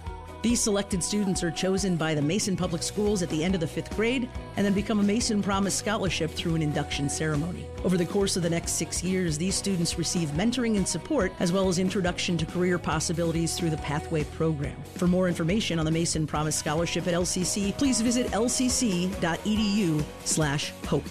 These 0.47 0.61
selected 0.61 1.03
students 1.03 1.43
are 1.43 1.51
chosen 1.51 1.97
by 1.97 2.15
the 2.15 2.21
Mason 2.21 2.55
Public 2.55 2.81
Schools 2.81 3.21
at 3.21 3.27
the 3.27 3.43
end 3.43 3.53
of 3.53 3.59
the 3.59 3.67
fifth 3.67 3.93
grade 3.97 4.29
and 4.55 4.65
then 4.65 4.71
become 4.71 5.01
a 5.01 5.03
Mason 5.03 5.43
Promise 5.43 5.75
Scholarship 5.75 6.31
through 6.31 6.55
an 6.55 6.61
induction 6.61 7.09
ceremony. 7.09 7.65
Over 7.83 7.97
the 7.97 8.05
course 8.05 8.37
of 8.37 8.43
the 8.43 8.49
next 8.49 8.75
six 8.75 9.03
years, 9.03 9.37
these 9.37 9.55
students 9.55 9.97
receive 9.97 10.29
mentoring 10.29 10.77
and 10.77 10.87
support 10.87 11.33
as 11.41 11.51
well 11.51 11.67
as 11.67 11.79
introduction 11.79 12.37
to 12.37 12.45
career 12.45 12.79
possibilities 12.79 13.57
through 13.57 13.71
the 13.71 13.77
Pathway 13.79 14.23
program. 14.23 14.81
For 14.95 15.05
more 15.05 15.27
information 15.27 15.79
on 15.79 15.85
the 15.85 15.91
Mason 15.91 16.25
Promise 16.25 16.55
Scholarship 16.55 17.07
at 17.07 17.13
LCC, 17.13 17.77
please 17.77 17.99
visit 17.99 18.27
lcc.edu 18.27 20.01
slash 20.23 20.71
hope. 20.85 21.03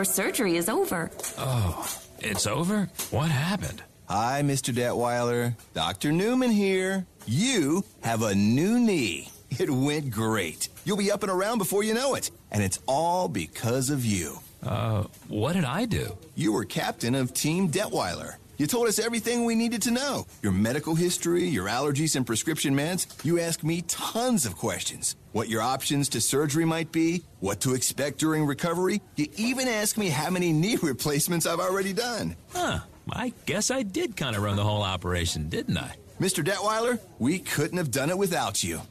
Your 0.00 0.06
surgery 0.06 0.56
is 0.56 0.70
over. 0.70 1.10
Oh, 1.36 1.86
it's 2.20 2.46
over? 2.46 2.88
What 3.10 3.30
happened? 3.30 3.82
Hi, 4.08 4.40
Mr. 4.42 4.72
Detweiler. 4.72 5.54
Dr. 5.74 6.10
Newman 6.10 6.50
here. 6.50 7.04
You 7.26 7.84
have 8.00 8.22
a 8.22 8.34
new 8.34 8.80
knee. 8.80 9.28
It 9.58 9.68
went 9.68 10.10
great. 10.10 10.70
You'll 10.86 10.96
be 10.96 11.12
up 11.12 11.22
and 11.22 11.30
around 11.30 11.58
before 11.58 11.84
you 11.84 11.92
know 11.92 12.14
it. 12.14 12.30
And 12.50 12.62
it's 12.62 12.78
all 12.86 13.28
because 13.28 13.90
of 13.90 14.02
you. 14.02 14.38
Uh, 14.62 15.04
what 15.28 15.52
did 15.52 15.66
I 15.66 15.84
do? 15.84 16.16
You 16.34 16.52
were 16.52 16.64
captain 16.64 17.14
of 17.14 17.34
Team 17.34 17.68
Detweiler. 17.68 18.36
You 18.60 18.66
told 18.66 18.88
us 18.88 18.98
everything 18.98 19.46
we 19.46 19.54
needed 19.54 19.80
to 19.84 19.90
know 19.90 20.26
your 20.42 20.52
medical 20.52 20.94
history, 20.94 21.48
your 21.48 21.66
allergies 21.66 22.14
and 22.14 22.26
prescription 22.26 22.76
meds. 22.76 23.06
You 23.24 23.40
asked 23.40 23.64
me 23.64 23.80
tons 23.88 24.44
of 24.44 24.54
questions. 24.54 25.16
What 25.32 25.48
your 25.48 25.62
options 25.62 26.10
to 26.10 26.20
surgery 26.20 26.66
might 26.66 26.92
be, 26.92 27.22
what 27.38 27.60
to 27.60 27.72
expect 27.72 28.18
during 28.18 28.44
recovery. 28.44 29.00
You 29.16 29.28
even 29.38 29.66
asked 29.66 29.96
me 29.96 30.10
how 30.10 30.28
many 30.28 30.52
knee 30.52 30.76
replacements 30.82 31.46
I've 31.46 31.58
already 31.58 31.94
done. 31.94 32.36
Huh. 32.52 32.80
I 33.10 33.32
guess 33.46 33.70
I 33.70 33.82
did 33.82 34.14
kind 34.14 34.36
of 34.36 34.42
run 34.42 34.56
the 34.56 34.62
whole 34.62 34.82
operation, 34.82 35.48
didn't 35.48 35.78
I? 35.78 35.94
Mr. 36.20 36.44
Detweiler, 36.44 37.00
we 37.18 37.38
couldn't 37.38 37.78
have 37.78 37.90
done 37.90 38.10
it 38.10 38.18
without 38.18 38.62
you. 38.62 38.82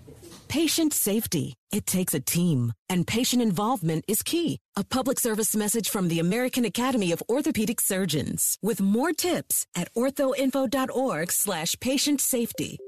Patient 0.50 0.94
safety. 0.94 1.54
It 1.72 1.86
takes 1.86 2.16
a 2.16 2.20
team, 2.20 2.74
and 2.90 3.06
patient 3.06 3.40
involvement 3.40 4.04
is 4.08 4.24
key. 4.24 4.58
A 4.76 4.84
public 4.84 5.20
service 5.20 5.56
message 5.56 5.90
from 5.90 6.08
the 6.08 6.18
American 6.18 6.66
Academy 6.66 7.12
of 7.12 7.22
Orthopedic 7.30 7.80
Surgeons 7.80 8.58
with 8.64 8.82
more 8.82 9.14
tips 9.14 9.68
at 9.78 9.94
orthoinfo.org 9.94 11.32
slash 11.32 11.80
patient 11.80 12.20
safety. 12.20 12.80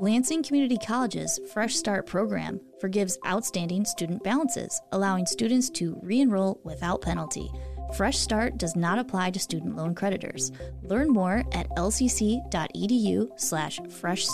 Lansing 0.00 0.42
Community 0.42 0.76
College's 0.84 1.38
Fresh 1.52 1.76
Start 1.76 2.06
program 2.06 2.60
forgives 2.80 3.18
outstanding 3.24 3.84
student 3.84 4.24
balances, 4.24 4.80
allowing 4.90 5.26
students 5.26 5.70
to 5.70 5.96
re 6.02 6.20
enroll 6.20 6.60
without 6.64 7.00
penalty. 7.02 7.52
Fresh 7.96 8.18
Start 8.18 8.58
does 8.58 8.74
not 8.74 8.98
apply 8.98 9.30
to 9.30 9.38
student 9.38 9.76
loan 9.76 9.94
creditors. 9.94 10.50
Learn 10.82 11.08
more 11.08 11.44
at 11.52 11.68
lcc.edu 11.76 13.28
slash 13.38 13.78
fresh 13.88 14.24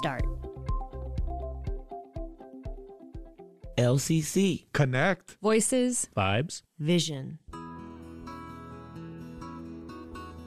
LCC. 3.80 4.66
Connect. 4.74 5.38
voices, 5.40 6.10
Vibes. 6.14 6.60
vision. 6.78 7.38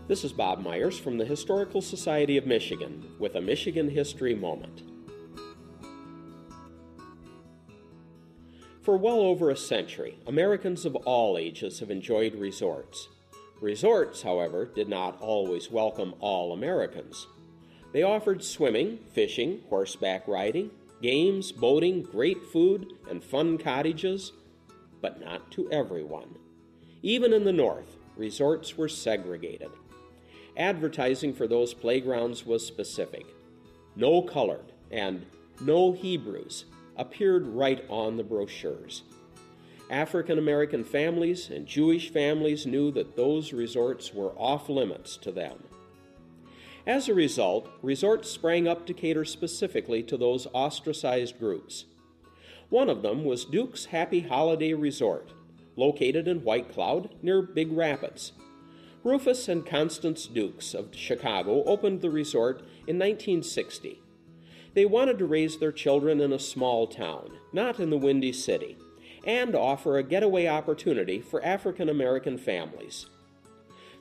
This 0.07 0.23
is 0.23 0.31
Bob 0.31 0.61
Myers 0.61 0.99
from 0.99 1.17
the 1.17 1.25
Historical 1.25 1.81
Society 1.81 2.37
of 2.37 2.45
Michigan 2.45 3.03
with 3.17 3.33
a 3.33 3.41
Michigan 3.41 3.89
History 3.89 4.35
Moment. 4.35 4.83
For 8.83 8.97
well 8.97 9.21
over 9.21 9.49
a 9.49 9.57
century, 9.57 10.19
Americans 10.27 10.85
of 10.85 10.95
all 10.97 11.35
ages 11.37 11.79
have 11.79 11.89
enjoyed 11.89 12.35
resorts. 12.35 13.07
Resorts, 13.61 14.21
however, 14.21 14.65
did 14.65 14.89
not 14.89 15.19
always 15.21 15.71
welcome 15.71 16.13
all 16.19 16.53
Americans. 16.53 17.25
They 17.93 18.03
offered 18.03 18.43
swimming, 18.43 18.99
fishing, 19.13 19.61
horseback 19.69 20.27
riding, 20.27 20.69
games, 21.03 21.51
boating, 21.51 22.01
great 22.01 22.45
food, 22.47 22.93
and 23.09 23.21
fun 23.21 23.57
cottages, 23.57 24.31
but 25.01 25.19
not 25.19 25.51
to 25.51 25.69
everyone. 25.69 26.37
Even 27.01 27.33
in 27.33 27.43
the 27.43 27.51
North, 27.51 27.97
resorts 28.15 28.77
were 28.77 28.87
segregated. 28.87 29.69
Advertising 30.55 31.33
for 31.33 31.45
those 31.45 31.73
playgrounds 31.73 32.45
was 32.45 32.65
specific. 32.65 33.25
No 33.97 34.21
colored 34.21 34.71
and 34.89 35.25
no 35.59 35.91
Hebrews 35.91 36.65
appeared 36.95 37.47
right 37.47 37.83
on 37.89 38.15
the 38.15 38.23
brochures. 38.23 39.03
African 39.89 40.37
American 40.39 40.85
families 40.85 41.49
and 41.49 41.67
Jewish 41.67 42.11
families 42.11 42.65
knew 42.65 42.91
that 42.91 43.17
those 43.17 43.51
resorts 43.51 44.13
were 44.13 44.31
off 44.37 44.69
limits 44.69 45.17
to 45.17 45.33
them. 45.33 45.65
As 46.85 47.07
a 47.07 47.13
result, 47.13 47.69
resorts 47.81 48.29
sprang 48.29 48.67
up 48.67 48.85
to 48.87 48.93
cater 48.93 49.23
specifically 49.23 50.03
to 50.03 50.17
those 50.17 50.47
ostracized 50.53 51.39
groups. 51.39 51.85
One 52.69 52.89
of 52.89 53.01
them 53.01 53.23
was 53.23 53.45
Duke's 53.45 53.85
Happy 53.85 54.21
Holiday 54.21 54.73
Resort, 54.73 55.31
located 55.77 56.27
in 56.27 56.43
White 56.43 56.73
Cloud 56.73 57.09
near 57.21 57.41
Big 57.41 57.71
Rapids. 57.71 58.33
Rufus 59.01 59.47
and 59.47 59.65
Constance 59.65 60.27
Dukes 60.27 60.73
of 60.73 60.93
Chicago 60.93 61.63
opened 61.63 62.01
the 62.01 62.09
resort 62.09 62.59
in 62.87 62.99
1960. 62.99 64.01
They 64.73 64.85
wanted 64.85 65.19
to 65.19 65.25
raise 65.25 65.59
their 65.59 65.71
children 65.71 66.19
in 66.19 66.33
a 66.33 66.39
small 66.39 66.87
town, 66.87 67.37
not 67.53 67.79
in 67.79 67.91
the 67.91 67.97
Windy 67.97 68.33
City, 68.33 68.77
and 69.25 69.55
offer 69.55 69.97
a 69.97 70.03
getaway 70.03 70.47
opportunity 70.47 71.21
for 71.21 71.43
African 71.45 71.87
American 71.87 72.37
families. 72.37 73.05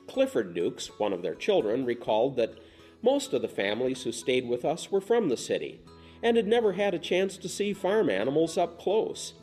Clifford 0.07 0.53
Dukes, 0.53 0.99
one 0.99 1.13
of 1.13 1.21
their 1.21 1.35
children, 1.35 1.85
recalled 1.85 2.35
that 2.35 2.55
most 3.03 3.33
of 3.33 3.41
the 3.41 3.49
families 3.49 4.03
who 4.03 4.11
stayed 4.13 4.47
with 4.47 4.63
us 4.63 4.89
were 4.89 5.01
from 5.01 5.27
the 5.27 5.37
city 5.37 5.81
and 6.23 6.37
had 6.37 6.47
never 6.47 6.71
had 6.73 6.93
a 6.93 6.99
chance 6.99 7.35
to 7.37 7.49
see 7.49 7.73
farm 7.73 8.09
animals 8.09 8.57
up 8.57 8.79
close. 8.79 9.33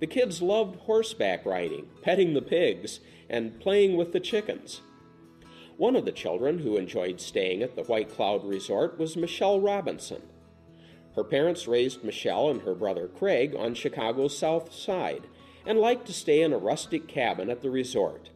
The 0.00 0.06
kids 0.06 0.40
loved 0.40 0.76
horseback 0.80 1.44
riding, 1.44 1.86
petting 2.00 2.32
the 2.32 2.40
pigs, 2.40 3.00
and 3.28 3.60
playing 3.60 3.96
with 3.98 4.12
the 4.12 4.20
chickens. 4.20 4.80
One 5.76 5.94
of 5.94 6.06
the 6.06 6.12
children 6.12 6.60
who 6.60 6.78
enjoyed 6.78 7.20
staying 7.20 7.62
at 7.62 7.76
the 7.76 7.82
White 7.82 8.08
Cloud 8.08 8.42
Resort 8.44 8.98
was 8.98 9.16
Michelle 9.16 9.60
Robinson. 9.60 10.22
Her 11.14 11.24
parents 11.24 11.68
raised 11.68 12.02
Michelle 12.02 12.48
and 12.48 12.62
her 12.62 12.74
brother 12.74 13.06
Craig 13.06 13.54
on 13.54 13.74
Chicago's 13.74 14.36
south 14.36 14.72
side 14.72 15.24
and 15.66 15.78
liked 15.78 16.06
to 16.06 16.12
stay 16.14 16.40
in 16.40 16.54
a 16.54 16.58
rustic 16.58 17.06
cabin 17.06 17.50
at 17.50 17.60
the 17.60 17.70
resort. 17.70 18.30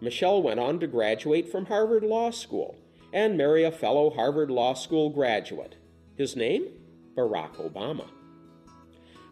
Michelle 0.00 0.42
went 0.42 0.58
on 0.58 0.80
to 0.80 0.86
graduate 0.86 1.50
from 1.50 1.66
Harvard 1.66 2.02
Law 2.02 2.30
School 2.30 2.76
and 3.12 3.36
marry 3.36 3.64
a 3.64 3.70
fellow 3.70 4.10
Harvard 4.10 4.50
Law 4.50 4.74
School 4.74 5.10
graduate. 5.10 5.76
His 6.16 6.36
name? 6.36 6.68
Barack 7.14 7.56
Obama. 7.56 8.08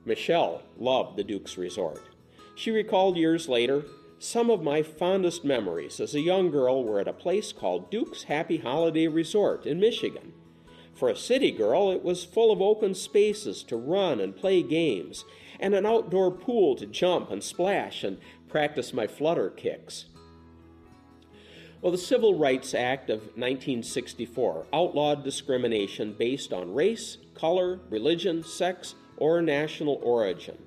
Michelle 0.04 0.62
loved 0.76 1.16
the 1.16 1.24
Duke's 1.24 1.56
Resort. 1.56 2.02
She 2.54 2.70
recalled 2.70 3.16
years 3.16 3.48
later 3.48 3.84
some 4.18 4.50
of 4.50 4.62
my 4.62 4.82
fondest 4.82 5.46
memories 5.46 5.98
as 5.98 6.14
a 6.14 6.20
young 6.20 6.50
girl 6.50 6.84
were 6.84 7.00
at 7.00 7.08
a 7.08 7.12
place 7.12 7.52
called 7.52 7.90
Duke's 7.90 8.24
Happy 8.24 8.58
Holiday 8.58 9.06
Resort 9.06 9.64
in 9.64 9.80
Michigan. 9.80 10.34
For 10.94 11.08
a 11.08 11.16
city 11.16 11.50
girl, 11.50 11.90
it 11.90 12.02
was 12.02 12.22
full 12.22 12.52
of 12.52 12.60
open 12.60 12.94
spaces 12.94 13.62
to 13.62 13.76
run 13.76 14.20
and 14.20 14.36
play 14.36 14.62
games, 14.62 15.24
and 15.58 15.74
an 15.74 15.86
outdoor 15.86 16.30
pool 16.30 16.76
to 16.76 16.84
jump 16.84 17.30
and 17.30 17.42
splash 17.42 18.04
and 18.04 18.18
practice 18.46 18.92
my 18.92 19.06
flutter 19.06 19.48
kicks. 19.48 20.04
Well, 21.82 21.92
the 21.92 21.98
Civil 21.98 22.34
Rights 22.34 22.74
Act 22.74 23.08
of 23.08 23.20
1964 23.20 24.66
outlawed 24.70 25.24
discrimination 25.24 26.12
based 26.12 26.52
on 26.52 26.74
race, 26.74 27.16
color, 27.32 27.80
religion, 27.88 28.44
sex, 28.44 28.96
or 29.16 29.40
national 29.40 29.98
origin. 30.02 30.58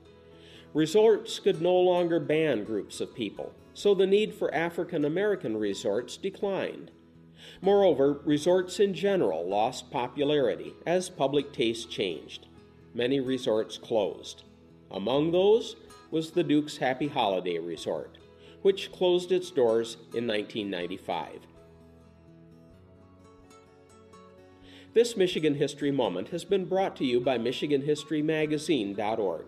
Resorts 0.73 1.38
could 1.38 1.62
no 1.62 1.76
longer 1.76 2.19
ban 2.19 2.63
groups 2.63 2.99
of 2.99 3.13
people, 3.13 3.54
so 3.76 3.93
the 3.93 4.08
need 4.08 4.34
for 4.34 4.52
African 4.56 5.06
American 5.06 5.56
resorts 5.56 6.17
declined. 6.17 6.89
Moreover, 7.62 8.19
resorts 8.26 8.80
in 8.80 8.95
general 8.95 9.47
lost 9.47 9.91
popularity 9.91 10.73
as 10.88 11.12
public 11.12 11.54
taste 11.54 11.91
changed. 11.91 12.47
Many 12.95 13.19
resorts 13.19 13.78
closed. 13.78 14.41
Among 14.89 15.32
those 15.32 15.76
was 16.10 16.32
the 16.32 16.43
Duke's 16.43 16.78
Happy 16.78 17.08
Holiday 17.08 17.60
Resort 17.60 18.17
which 18.63 18.91
closed 18.91 19.32
its 19.32 19.52
doors 19.52 19.97
in 20.15 20.28
1995. 20.28 21.41
This 24.93 25.15
Michigan 25.17 25.56
History 25.56 25.91
Moment 25.91 26.30
has 26.30 26.45
been 26.45 26.65
brought 26.65 26.95
to 26.97 27.06
you 27.06 27.19
by 27.19 27.38
MichiganHistoryMagazine.org. 27.38 29.45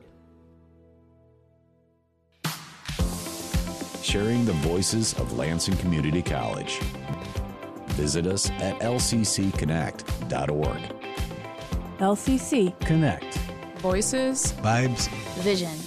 Sharing 4.01 4.45
the 4.45 4.53
voices 4.53 5.13
of 5.13 5.37
Lansing 5.37 5.77
Community 5.77 6.21
College. 6.21 6.79
Visit 7.89 8.27
us 8.27 8.49
at 8.51 8.77
lccconnect.org. 8.79 10.81
LCC 11.99 12.79
Connect. 12.81 13.37
Voices, 13.77 14.51
Vibes, 14.53 15.07
Vision. 15.43 15.77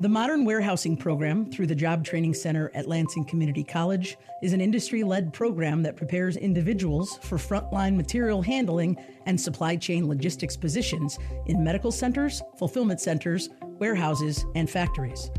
The 0.00 0.08
Modern 0.08 0.44
Warehousing 0.44 0.96
Program 0.96 1.50
through 1.50 1.66
the 1.66 1.74
Job 1.74 2.04
Training 2.04 2.32
Center 2.32 2.70
at 2.72 2.86
Lansing 2.86 3.24
Community 3.24 3.64
College 3.64 4.16
is 4.44 4.52
an 4.52 4.60
industry 4.60 5.02
led 5.02 5.32
program 5.32 5.82
that 5.82 5.96
prepares 5.96 6.36
individuals 6.36 7.18
for 7.22 7.36
frontline 7.36 7.96
material 7.96 8.40
handling 8.40 8.96
and 9.26 9.40
supply 9.40 9.74
chain 9.74 10.06
logistics 10.06 10.56
positions 10.56 11.18
in 11.46 11.64
medical 11.64 11.90
centers, 11.90 12.40
fulfillment 12.56 13.00
centers, 13.00 13.48
warehouses, 13.80 14.46
and 14.54 14.70
factories. 14.70 15.32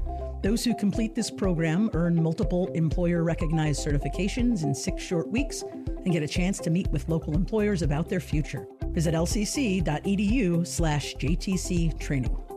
Those 0.43 0.65
who 0.65 0.76
complete 0.76 1.15
this 1.15 1.32
program 1.32 1.89
earn 1.93 2.22
multiple 2.22 2.67
employer 2.74 3.24
recognized 3.24 3.88
certifications 3.88 4.63
in 4.63 4.76
six 4.76 5.02
short 5.02 5.30
weeks 5.30 5.63
and 6.04 6.12
get 6.12 6.22
a 6.22 6.28
chance 6.28 6.60
to 6.60 6.69
meet 6.69 6.89
with 6.89 7.08
local 7.08 7.34
employers 7.34 7.82
about 7.82 8.10
their 8.10 8.19
future. 8.19 8.67
Visit 8.88 9.13
lcc.edu 9.13 10.67
slash 10.67 11.15
JTC 11.15 11.98
training. 11.98 12.48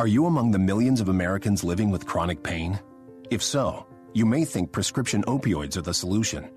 Are 0.00 0.06
you 0.06 0.24
among 0.24 0.50
the 0.50 0.58
millions 0.58 1.02
of 1.02 1.10
Americans 1.10 1.62
living 1.62 1.90
with 1.90 2.06
chronic 2.06 2.42
pain? 2.42 2.80
If 3.30 3.42
so, 3.42 3.86
you 4.14 4.24
may 4.24 4.46
think 4.46 4.72
prescription 4.72 5.22
opioids 5.24 5.76
are 5.76 5.82
the 5.82 5.92
solution. 5.92 6.50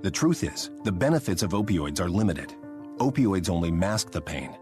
The 0.00 0.10
truth 0.10 0.42
is, 0.42 0.70
the 0.84 0.90
benefits 1.06 1.42
of 1.42 1.50
opioids 1.50 2.00
are 2.00 2.08
limited. 2.08 2.54
Opioids 2.96 3.50
only 3.50 3.70
mask 3.70 4.10
the 4.10 4.22
pain. 4.22 4.56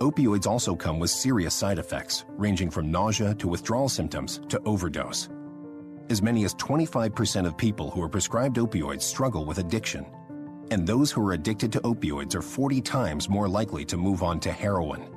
Opioids 0.00 0.48
also 0.48 0.74
come 0.74 0.98
with 0.98 1.10
serious 1.10 1.54
side 1.54 1.78
effects, 1.78 2.24
ranging 2.30 2.70
from 2.70 2.90
nausea 2.90 3.36
to 3.36 3.46
withdrawal 3.46 3.88
symptoms 3.88 4.40
to 4.48 4.60
overdose. 4.66 5.28
As 6.10 6.22
many 6.22 6.44
as 6.44 6.56
25% 6.56 7.46
of 7.46 7.56
people 7.56 7.88
who 7.88 8.02
are 8.02 8.08
prescribed 8.08 8.56
opioids 8.56 9.02
struggle 9.02 9.44
with 9.44 9.58
addiction. 9.58 10.04
And 10.72 10.84
those 10.84 11.12
who 11.12 11.24
are 11.24 11.34
addicted 11.34 11.70
to 11.74 11.80
opioids 11.82 12.34
are 12.34 12.42
40 12.42 12.80
times 12.80 13.28
more 13.28 13.48
likely 13.48 13.84
to 13.84 13.96
move 13.96 14.24
on 14.24 14.40
to 14.40 14.50
heroin. 14.50 15.08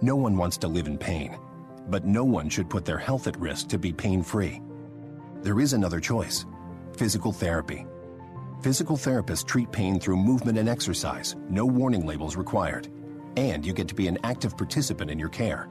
No 0.00 0.16
one 0.16 0.38
wants 0.38 0.56
to 0.56 0.66
live 0.66 0.86
in 0.86 0.96
pain, 0.96 1.38
but 1.88 2.04
no 2.04 2.24
one 2.24 2.48
should 2.48 2.70
put 2.70 2.84
their 2.84 2.98
health 2.98 3.26
at 3.26 3.38
risk 3.38 3.68
to 3.68 3.78
be 3.78 3.92
pain 3.92 4.22
free. 4.22 4.60
There 5.42 5.60
is 5.60 5.72
another 5.72 6.00
choice 6.00 6.46
physical 6.96 7.32
therapy. 7.32 7.86
Physical 8.62 8.96
therapists 8.96 9.46
treat 9.46 9.72
pain 9.72 9.98
through 9.98 10.16
movement 10.16 10.58
and 10.58 10.68
exercise, 10.68 11.36
no 11.48 11.64
warning 11.64 12.04
labels 12.04 12.36
required, 12.36 12.88
and 13.36 13.64
you 13.64 13.72
get 13.72 13.88
to 13.88 13.94
be 13.94 14.06
an 14.06 14.18
active 14.22 14.56
participant 14.56 15.10
in 15.10 15.18
your 15.18 15.30
care. 15.30 15.68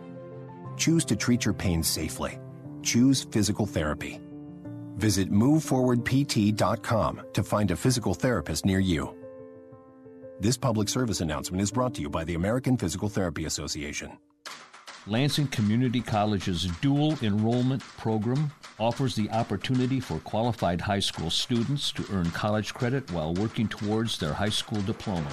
Choose 0.76 1.06
to 1.06 1.16
treat 1.16 1.46
your 1.46 1.54
pain 1.54 1.84
safely. 1.84 2.40
Choose 2.82 3.26
physical 3.26 3.68
therapy. 3.68 4.20
Visit 4.96 5.32
moveforwardpt.com 5.32 7.22
to 7.34 7.44
find 7.44 7.72
a 7.72 7.76
physical 7.76 8.14
therapist 8.14 8.66
near 8.66 8.80
you. 8.80 9.16
This 10.40 10.58
public 10.58 10.90
service 10.90 11.22
announcement 11.22 11.62
is 11.62 11.72
brought 11.72 11.94
to 11.96 12.02
you 12.02 12.10
by 12.10 12.24
the 12.24 12.36
American 12.36 12.78
Physical 12.78 13.10
Therapy 13.10 13.46
Association. 13.46 14.18
Lansing 15.08 15.48
Community 15.48 16.02
College's 16.02 16.66
dual 16.82 17.18
enrollment 17.22 17.82
program 17.98 18.52
offers 18.78 19.16
the 19.16 19.30
opportunity 19.32 20.00
for 20.00 20.20
qualified 20.20 20.82
high 20.82 21.00
school 21.00 21.30
students 21.30 21.92
to 21.94 22.06
earn 22.12 22.30
college 22.32 22.74
credit 22.74 23.10
while 23.12 23.34
working 23.34 23.68
towards 23.68 24.20
their 24.20 24.34
high 24.34 24.50
school 24.50 24.82
diploma. 24.82 25.32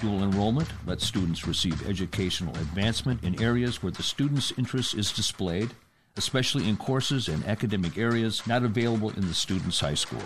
Dual 0.00 0.24
enrollment 0.24 0.68
lets 0.86 1.06
students 1.06 1.46
receive 1.46 1.88
educational 1.88 2.54
advancement 2.56 3.22
in 3.22 3.40
areas 3.40 3.82
where 3.82 3.92
the 3.92 4.02
student's 4.02 4.52
interest 4.58 4.94
is 4.94 5.12
displayed, 5.12 5.70
especially 6.16 6.68
in 6.68 6.76
courses 6.76 7.28
and 7.28 7.44
academic 7.46 7.96
areas 7.96 8.46
not 8.46 8.64
available 8.64 9.10
in 9.10 9.26
the 9.26 9.34
student's 9.34 9.80
high 9.80 9.94
school. 9.94 10.22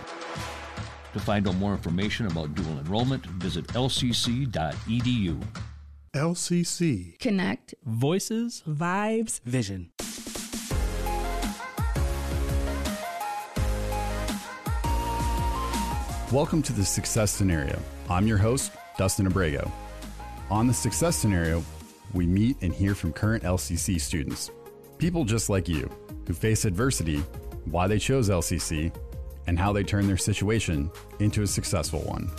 To 1.12 1.20
find 1.20 1.46
out 1.46 1.56
more 1.56 1.72
information 1.72 2.26
about 2.26 2.54
dual 2.54 2.78
enrollment, 2.78 3.24
visit 3.26 3.66
lcc.edu. 3.68 5.40
LCC 6.14 7.18
Connect, 7.18 7.74
Voices, 7.84 8.62
Vibes, 8.68 9.40
Vision. 9.40 9.90
Welcome 16.30 16.62
to 16.62 16.72
the 16.72 16.84
Success 16.84 17.32
Scenario. 17.32 17.80
I'm 18.08 18.28
your 18.28 18.38
host, 18.38 18.70
Dustin 18.96 19.26
Abrego. 19.26 19.72
On 20.50 20.68
the 20.68 20.74
Success 20.74 21.16
Scenario, 21.16 21.64
we 22.12 22.26
meet 22.26 22.58
and 22.62 22.72
hear 22.72 22.94
from 22.94 23.12
current 23.12 23.42
LCC 23.42 24.00
students, 24.00 24.52
people 24.98 25.24
just 25.24 25.50
like 25.50 25.68
you, 25.68 25.90
who 26.28 26.32
face 26.32 26.64
adversity, 26.64 27.24
why 27.64 27.88
they 27.88 27.98
chose 27.98 28.28
LCC, 28.28 28.94
and 29.48 29.58
how 29.58 29.72
they 29.72 29.82
turn 29.82 30.06
their 30.06 30.16
situation 30.16 30.92
into 31.18 31.42
a 31.42 31.46
successful 31.46 32.02
one. 32.02 32.30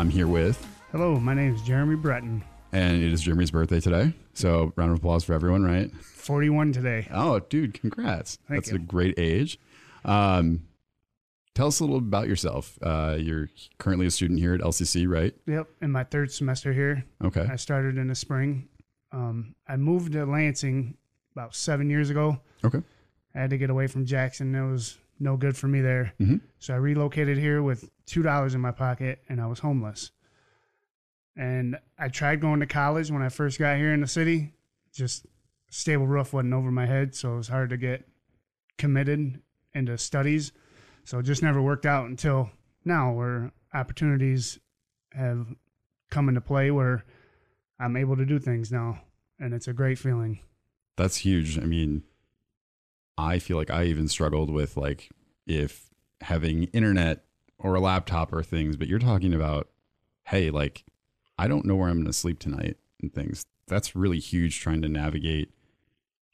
I'm 0.00 0.08
here 0.08 0.26
with, 0.26 0.66
Hello, 0.92 1.20
my 1.20 1.34
name 1.34 1.54
is 1.54 1.60
Jeremy 1.60 1.94
Brenton. 1.94 2.42
and 2.72 3.02
it 3.02 3.12
is 3.12 3.20
Jeremy's 3.20 3.50
birthday 3.50 3.80
today. 3.80 4.14
So, 4.32 4.72
round 4.74 4.92
of 4.92 4.96
applause 4.96 5.24
for 5.24 5.34
everyone, 5.34 5.62
right? 5.62 5.94
41 5.94 6.72
today. 6.72 7.06
Oh, 7.12 7.38
dude, 7.40 7.74
congrats. 7.78 8.38
Thank 8.48 8.62
That's 8.62 8.70
you. 8.70 8.76
a 8.76 8.78
great 8.78 9.18
age. 9.18 9.58
Um, 10.06 10.62
tell 11.54 11.66
us 11.66 11.80
a 11.80 11.84
little 11.84 11.98
about 11.98 12.28
yourself. 12.28 12.78
Uh, 12.80 13.16
you're 13.18 13.50
currently 13.76 14.06
a 14.06 14.10
student 14.10 14.38
here 14.38 14.54
at 14.54 14.62
LCC, 14.62 15.06
right? 15.06 15.34
Yep, 15.46 15.68
in 15.82 15.90
my 15.90 16.04
third 16.04 16.32
semester 16.32 16.72
here. 16.72 17.04
Okay. 17.22 17.42
I 17.46 17.56
started 17.56 17.98
in 17.98 18.08
the 18.08 18.14
spring. 18.14 18.70
Um, 19.12 19.54
I 19.68 19.76
moved 19.76 20.12
to 20.12 20.24
Lansing 20.24 20.96
about 21.36 21.54
seven 21.54 21.90
years 21.90 22.08
ago. 22.08 22.40
Okay. 22.64 22.80
I 23.34 23.38
had 23.38 23.50
to 23.50 23.58
get 23.58 23.68
away 23.68 23.86
from 23.86 24.06
Jackson. 24.06 24.54
It 24.54 24.66
was 24.66 24.96
no 25.20 25.36
good 25.36 25.56
for 25.56 25.68
me 25.68 25.80
there. 25.80 26.14
Mhm. 26.18 26.40
So 26.58 26.74
I 26.74 26.78
relocated 26.78 27.38
here 27.38 27.62
with 27.62 27.90
$2 28.06 28.54
in 28.54 28.60
my 28.60 28.72
pocket 28.72 29.22
and 29.28 29.40
I 29.40 29.46
was 29.46 29.60
homeless. 29.60 30.10
And 31.36 31.78
I 31.98 32.08
tried 32.08 32.40
going 32.40 32.60
to 32.60 32.66
college 32.66 33.10
when 33.10 33.22
I 33.22 33.28
first 33.28 33.58
got 33.58 33.76
here 33.76 33.92
in 33.92 34.00
the 34.00 34.06
city. 34.06 34.54
Just 34.92 35.26
stable 35.70 36.06
roof 36.06 36.32
wasn't 36.32 36.54
over 36.54 36.70
my 36.70 36.86
head, 36.86 37.14
so 37.14 37.34
it 37.34 37.36
was 37.36 37.48
hard 37.48 37.70
to 37.70 37.76
get 37.76 38.08
committed 38.78 39.40
into 39.72 39.96
studies. 39.96 40.52
So 41.04 41.20
it 41.20 41.22
just 41.24 41.42
never 41.42 41.62
worked 41.62 41.86
out 41.86 42.08
until 42.08 42.50
now, 42.84 43.12
where 43.12 43.52
opportunities 43.72 44.58
have 45.12 45.54
come 46.10 46.28
into 46.28 46.40
play 46.40 46.70
where 46.70 47.04
I'm 47.78 47.96
able 47.96 48.16
to 48.16 48.26
do 48.26 48.38
things 48.38 48.72
now. 48.72 49.02
And 49.38 49.54
it's 49.54 49.68
a 49.68 49.72
great 49.72 49.98
feeling. 49.98 50.40
That's 50.96 51.18
huge. 51.18 51.58
I 51.58 51.62
mean, 51.62 52.02
I 53.20 53.38
feel 53.38 53.56
like 53.56 53.70
I 53.70 53.84
even 53.84 54.08
struggled 54.08 54.50
with 54.50 54.76
like 54.76 55.10
if 55.46 55.90
having 56.22 56.64
internet 56.64 57.24
or 57.58 57.74
a 57.74 57.80
laptop 57.80 58.32
or 58.32 58.42
things, 58.42 58.76
but 58.76 58.88
you're 58.88 58.98
talking 58.98 59.34
about, 59.34 59.68
hey, 60.24 60.50
like 60.50 60.84
I 61.38 61.48
don't 61.48 61.64
know 61.64 61.76
where 61.76 61.88
I'm 61.88 61.96
going 61.96 62.06
to 62.06 62.12
sleep 62.12 62.38
tonight 62.38 62.76
and 63.00 63.12
things. 63.12 63.44
That's 63.66 63.94
really 63.96 64.18
huge 64.18 64.60
trying 64.60 64.82
to 64.82 64.88
navigate 64.88 65.52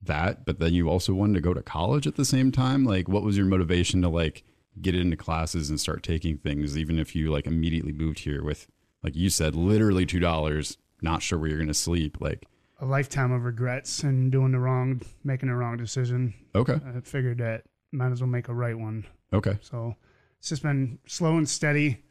that. 0.02 0.44
But 0.44 0.58
then 0.58 0.74
you 0.74 0.88
also 0.88 1.14
wanted 1.14 1.34
to 1.34 1.40
go 1.40 1.54
to 1.54 1.62
college 1.62 2.06
at 2.06 2.16
the 2.16 2.24
same 2.24 2.50
time. 2.52 2.84
Like, 2.84 3.08
what 3.08 3.22
was 3.22 3.36
your 3.36 3.46
motivation 3.46 4.02
to 4.02 4.08
like 4.08 4.44
get 4.80 4.94
into 4.94 5.16
classes 5.16 5.70
and 5.70 5.80
start 5.80 6.02
taking 6.02 6.38
things, 6.38 6.76
even 6.76 6.98
if 6.98 7.14
you 7.14 7.30
like 7.30 7.46
immediately 7.46 7.92
moved 7.92 8.20
here 8.20 8.42
with, 8.42 8.66
like 9.02 9.14
you 9.14 9.30
said, 9.30 9.54
literally 9.54 10.06
$2, 10.06 10.76
not 11.02 11.22
sure 11.22 11.38
where 11.38 11.48
you're 11.48 11.58
going 11.58 11.68
to 11.68 11.74
sleep? 11.74 12.18
Like, 12.20 12.46
A 12.78 12.84
lifetime 12.84 13.32
of 13.32 13.44
regrets 13.44 14.02
and 14.02 14.30
doing 14.30 14.52
the 14.52 14.58
wrong, 14.58 15.00
making 15.24 15.48
the 15.48 15.54
wrong 15.54 15.76
decision. 15.78 16.34
Okay. 16.54 16.74
I 16.74 17.00
figured 17.00 17.38
that 17.38 17.64
might 17.92 18.12
as 18.12 18.20
well 18.20 18.28
make 18.28 18.48
a 18.48 18.54
right 18.54 18.78
one. 18.78 19.06
Okay. 19.32 19.58
So 19.62 19.96
it's 20.38 20.50
just 20.50 20.62
been 20.62 20.98
slow 21.06 21.38
and 21.38 21.48
steady 21.48 22.02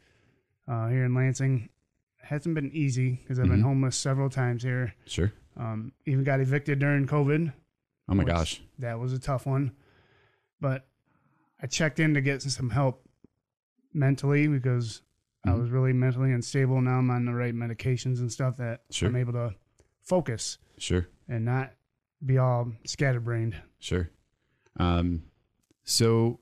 uh, 0.66 0.88
here 0.88 1.04
in 1.04 1.14
Lansing. 1.14 1.68
Hasn't 2.20 2.56
been 2.56 2.72
easy 2.72 3.12
because 3.22 3.38
I've 3.38 3.46
been 3.48 3.60
Mhm. 3.60 3.64
homeless 3.64 3.96
several 3.96 4.28
times 4.28 4.64
here. 4.64 4.94
Sure. 5.04 5.32
Um, 5.56 5.92
even 6.04 6.24
got 6.24 6.40
evicted 6.40 6.80
during 6.80 7.06
COVID. 7.06 7.52
Oh 8.08 8.14
my 8.14 8.24
gosh. 8.24 8.60
That 8.80 8.98
was 8.98 9.12
a 9.12 9.20
tough 9.20 9.46
one. 9.46 9.70
But 10.60 10.88
I 11.62 11.68
checked 11.68 12.00
in 12.00 12.14
to 12.14 12.20
get 12.20 12.42
some 12.42 12.70
help 12.70 13.08
mentally 13.94 14.48
because 14.48 15.02
I 15.44 15.50
Mhm. 15.50 15.60
was 15.60 15.70
really 15.70 15.92
mentally 15.92 16.32
unstable. 16.32 16.80
Now 16.80 16.98
I'm 16.98 17.10
on 17.10 17.24
the 17.24 17.34
right 17.34 17.54
medications 17.54 18.18
and 18.18 18.32
stuff 18.32 18.56
that 18.56 18.82
Sure. 18.90 19.08
I'm 19.08 19.16
able 19.16 19.32
to 19.34 19.54
focus 20.06 20.58
Sure. 20.78 21.06
and 21.28 21.44
not 21.44 21.72
be 22.24 22.38
all 22.38 22.72
scatterbrained. 22.86 23.56
Sure. 23.78 24.08
Um, 24.78 25.24
so 25.84 26.40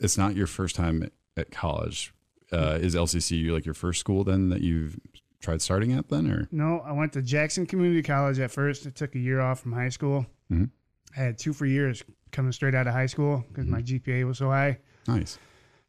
it's 0.00 0.18
not 0.18 0.36
your 0.36 0.46
first 0.46 0.76
time 0.76 1.02
at- 1.36 1.50
college. 1.50 2.12
Uh, 2.52 2.78
is 2.80 2.94
LCC 2.94 3.50
like 3.50 3.64
your 3.64 3.74
first 3.74 3.98
school 3.98 4.22
then 4.22 4.50
that 4.50 4.60
you've 4.60 4.98
tried 5.40 5.60
starting 5.60 5.92
at 5.92 6.08
then, 6.08 6.30
or 6.30 6.46
No, 6.52 6.80
I 6.80 6.92
went 6.92 7.12
to 7.14 7.22
Jackson 7.22 7.66
Community 7.66 8.02
College 8.02 8.38
at 8.38 8.50
first. 8.52 8.86
I 8.86 8.90
took 8.90 9.14
a 9.16 9.18
year 9.18 9.40
off 9.40 9.60
from 9.60 9.72
high 9.72 9.88
school. 9.88 10.26
Mhm. 10.52 10.70
I 11.16 11.20
had 11.20 11.38
two 11.38 11.52
for 11.52 11.66
years 11.66 12.04
coming 12.30 12.52
straight 12.52 12.74
out 12.74 12.86
of 12.86 12.92
high 12.92 13.06
school 13.06 13.44
because 13.48 13.66
my 13.66 13.80
GPA 13.82 14.24
was 14.24 14.38
so 14.38 14.50
high. 14.50 14.78
nice? 15.08 15.38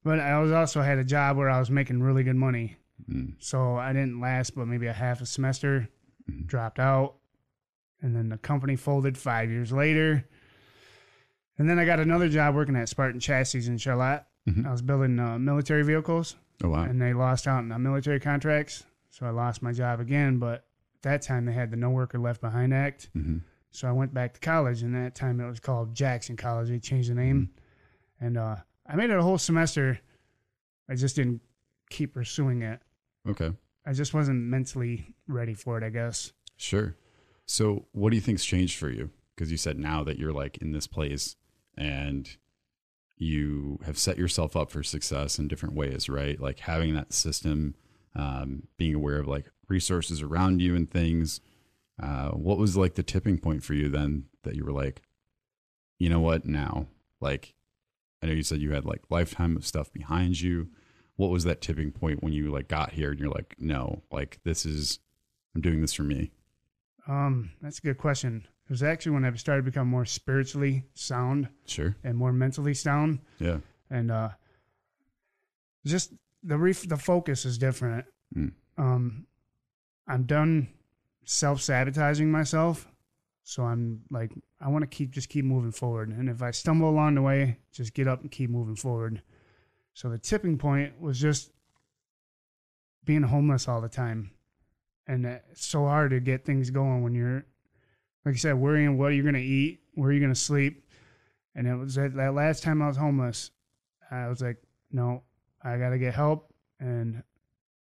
But 0.04 0.20
I 0.20 0.40
was 0.40 0.52
also 0.52 0.82
had 0.82 0.98
a 0.98 1.04
job 1.04 1.38
where 1.38 1.50
I 1.50 1.60
was 1.60 1.70
making 1.70 2.02
really 2.02 2.24
good 2.24 2.36
money. 2.36 2.78
Mm. 3.10 3.36
So 3.40 3.76
I 3.76 3.94
didn't 3.94 4.20
last 4.20 4.56
but 4.56 4.68
maybe 4.68 4.88
a 4.88 4.94
half 4.94 5.22
a 5.22 5.26
semester, 5.26 5.88
Mm-hmm. 6.30 6.46
dropped 6.48 6.80
out, 6.80 7.16
and 8.02 8.16
then 8.16 8.30
the 8.30 8.38
company 8.38 8.76
folded 8.76 9.16
five 9.18 9.52
years 9.52 9.72
later. 9.72 10.26
And 11.58 11.70
then 11.70 11.78
I 11.80 11.86
got 11.86 12.00
another 12.00 12.28
job 12.30 12.56
working 12.56 12.76
at 12.76 12.90
Spartan 12.90 13.20
Chassis 13.20 13.68
in 13.68 13.78
Charlotte. 13.78 14.26
Mhm. 14.50 14.66
I 14.66 14.72
was 14.72 14.82
building 14.82 15.20
uh, 15.20 15.38
military 15.40 15.84
vehicles. 15.84 16.36
Oh 16.64 16.70
wow. 16.70 16.84
And 16.84 17.02
they 17.02 17.14
lost 17.14 17.48
out 17.48 17.60
on 17.60 17.70
the 17.70 17.78
military 17.80 18.20
contracts. 18.20 18.84
So 19.10 19.26
I 19.26 19.30
lost 19.30 19.62
my 19.62 19.72
job 19.72 20.00
again. 20.00 20.38
But 20.40 20.66
at 20.96 21.02
that 21.04 21.22
time, 21.22 21.46
they 21.46 21.54
had 21.54 21.72
the 21.72 21.78
No 21.78 21.90
Worker 21.92 22.18
Left 22.20 22.42
Behind 22.42 22.74
Act. 22.74 23.10
Mhm. 23.16 23.42
So 23.72 23.88
I 23.88 23.92
went 23.92 24.14
back 24.14 24.34
to 24.34 24.40
college, 24.40 24.82
and 24.84 24.96
that 24.96 25.16
time 25.16 25.40
it 25.40 25.48
was 25.48 25.60
called 25.60 25.94
Jackson 25.94 26.36
College. 26.38 26.70
They 26.70 26.80
changed 26.80 27.10
the 27.12 27.16
name, 27.16 27.52
and 28.20 28.38
uh, 28.38 28.56
I 28.88 28.96
made 28.96 29.10
it 29.10 29.18
a 29.18 29.22
whole 29.24 29.38
semester. 29.38 30.00
I 30.90 30.96
just 30.96 31.16
didn't 31.16 31.42
keep 31.90 32.14
pursuing 32.14 32.62
it. 32.62 32.82
Okay. 33.28 33.52
I 33.86 33.94
just 33.94 34.14
wasn't 34.14 34.44
mentally 34.44 35.14
ready 35.28 35.54
for 35.54 35.78
it. 35.78 35.84
I 35.84 35.90
guess. 35.90 36.34
Sure. 36.58 36.96
So 37.46 37.86
what 37.92 38.10
do 38.10 38.16
you 38.16 38.22
think's 38.22 38.46
changed 38.46 38.78
for 38.78 38.90
you? 38.90 39.12
Because 39.36 39.52
you 39.52 39.58
said 39.58 39.78
now 39.78 40.04
that 40.04 40.18
you're 40.18 40.34
like 40.34 40.58
in 40.58 40.72
this 40.72 40.88
place 40.88 41.36
and 41.78 42.38
you 43.18 43.80
have 43.86 43.98
set 43.98 44.18
yourself 44.18 44.56
up 44.56 44.72
for 44.72 44.84
success 44.84 45.40
in 45.40 45.48
different 45.48 45.76
ways, 45.76 46.10
right? 46.10 46.40
Like 46.40 46.60
having 46.60 46.94
that 46.96 47.14
system, 47.14 47.76
um, 48.16 48.64
being 48.78 48.96
aware 48.96 49.20
of 49.20 49.28
like 49.28 49.52
resources 49.68 50.22
around 50.22 50.62
you 50.62 50.76
and 50.76 50.90
things. 50.90 51.42
Uh, 52.02 52.30
what 52.30 52.58
was 52.58 52.76
like 52.76 52.96
the 52.96 53.04
tipping 53.04 53.38
point 53.38 53.64
for 53.64 53.74
you 53.74 53.90
then 53.90 54.26
that 54.44 54.56
you 54.56 54.66
were 54.66 54.72
like, 54.72 55.02
you 55.98 56.10
know 56.10 56.20
what, 56.20 56.46
now? 56.46 56.88
Like, 57.22 57.54
I 58.22 58.28
know 58.28 58.34
you 58.34 58.44
said 58.44 58.60
you 58.60 58.74
had 58.74 58.86
like 58.86 59.04
lifetime 59.10 59.56
of 59.56 59.66
stuff 59.66 59.92
behind 59.94 60.42
you. 60.42 60.70
What 61.18 61.30
was 61.30 61.44
that 61.46 61.62
tipping 61.62 61.92
point 61.92 62.24
when 62.24 62.34
you 62.34 62.52
like 62.52 62.68
got 62.68 62.92
here 62.92 63.12
and 63.12 63.20
you're 63.20 63.30
like, 63.30 63.56
no, 63.58 64.04
like 64.12 64.40
this 64.44 64.66
is, 64.66 65.00
I'm 65.56 65.62
doing 65.62 65.82
this 65.82 65.94
for 65.94 66.04
me. 66.04 66.32
Um, 67.08 67.52
that's 67.62 67.80
a 67.80 67.82
good 67.82 67.98
question. 67.98 68.48
It 68.66 68.72
was 68.72 68.84
actually 68.84 69.14
when 69.14 69.26
I 69.26 69.34
started 69.36 69.62
to 69.62 69.72
become 69.72 69.88
more 69.88 70.06
spiritually 70.06 70.84
sound. 70.94 71.50
Sure. 71.66 71.96
And 72.04 72.18
more 72.18 72.34
mentally 72.34 72.74
sound. 72.74 73.20
Yeah. 73.40 73.60
And 73.90 74.12
uh, 74.12 74.30
just 75.86 76.14
the 76.44 76.58
ref- 76.58 76.88
the 76.88 76.98
focus 76.98 77.46
is 77.46 77.58
different. 77.58 78.06
Mm. 78.36 78.54
Um, 78.78 79.28
I'm 80.08 80.24
done 80.24 80.70
self 81.26 81.62
sabotaging 81.62 82.32
myself, 82.32 82.88
so 83.44 83.64
I'm 83.64 84.02
like 84.10 84.32
I 84.60 84.70
want 84.70 84.84
to 84.84 84.88
keep 84.88 85.12
just 85.12 85.30
keep 85.30 85.46
moving 85.46 85.72
forward. 85.72 86.10
And 86.10 86.30
if 86.30 86.42
I 86.42 86.52
stumble 86.52 86.90
along 86.90 87.16
the 87.16 87.22
way, 87.22 87.60
just 87.72 87.94
get 87.94 88.08
up 88.08 88.22
and 88.22 88.32
keep 88.32 88.50
moving 88.50 88.76
forward. 88.76 89.22
So 89.96 90.10
the 90.10 90.18
tipping 90.20 90.58
point 90.60 91.02
was 91.02 91.20
just 91.20 91.52
being 93.04 93.24
homeless 93.24 93.68
all 93.68 93.82
the 93.82 93.90
time, 93.90 94.32
and 95.08 95.26
it's 95.26 95.66
so 95.66 95.86
hard 95.86 96.12
to 96.12 96.20
get 96.20 96.46
things 96.46 96.70
going 96.70 97.02
when 97.02 97.16
you're, 97.16 97.46
like 98.26 98.36
I 98.36 98.38
said, 98.38 98.56
worrying 98.56 98.98
what 98.98 99.10
you're 99.10 99.24
gonna 99.26 99.38
eat, 99.40 99.80
where 99.94 100.12
you're 100.12 100.22
gonna 100.22 100.36
sleep. 100.36 100.84
And 101.56 101.66
it 101.68 101.76
was 101.76 101.96
that, 101.96 102.14
that 102.16 102.34
last 102.34 102.62
time 102.64 102.82
I 102.82 102.88
was 102.88 102.98
homeless, 102.98 103.52
I 104.12 104.28
was 104.28 104.42
like, 104.42 104.58
no, 104.92 105.24
I 105.64 105.78
got 105.78 105.92
to 105.92 105.98
get 105.98 106.14
help. 106.14 106.54
And 106.82 107.24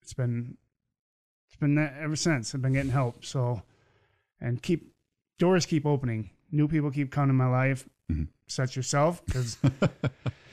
it's 0.01 0.14
been, 0.14 0.57
it's 1.49 1.57
been 1.57 1.74
that 1.74 1.95
ever 2.01 2.14
since. 2.14 2.55
I've 2.55 2.62
been 2.62 2.74
getting 2.74 2.93
help. 2.93 3.24
So, 3.24 3.62
and 4.41 4.62
keep, 4.62 4.93
doors 5.41 5.66
keep 5.66 5.85
opening. 5.85 6.30
New 6.53 6.68
people 6.68 6.93
keep 6.93 7.11
coming 7.11 7.30
to 7.30 7.35
my 7.35 7.49
life, 7.49 7.89
Mhm. 8.09 8.28
such 8.47 8.76
yourself, 8.76 9.24
because, 9.26 9.59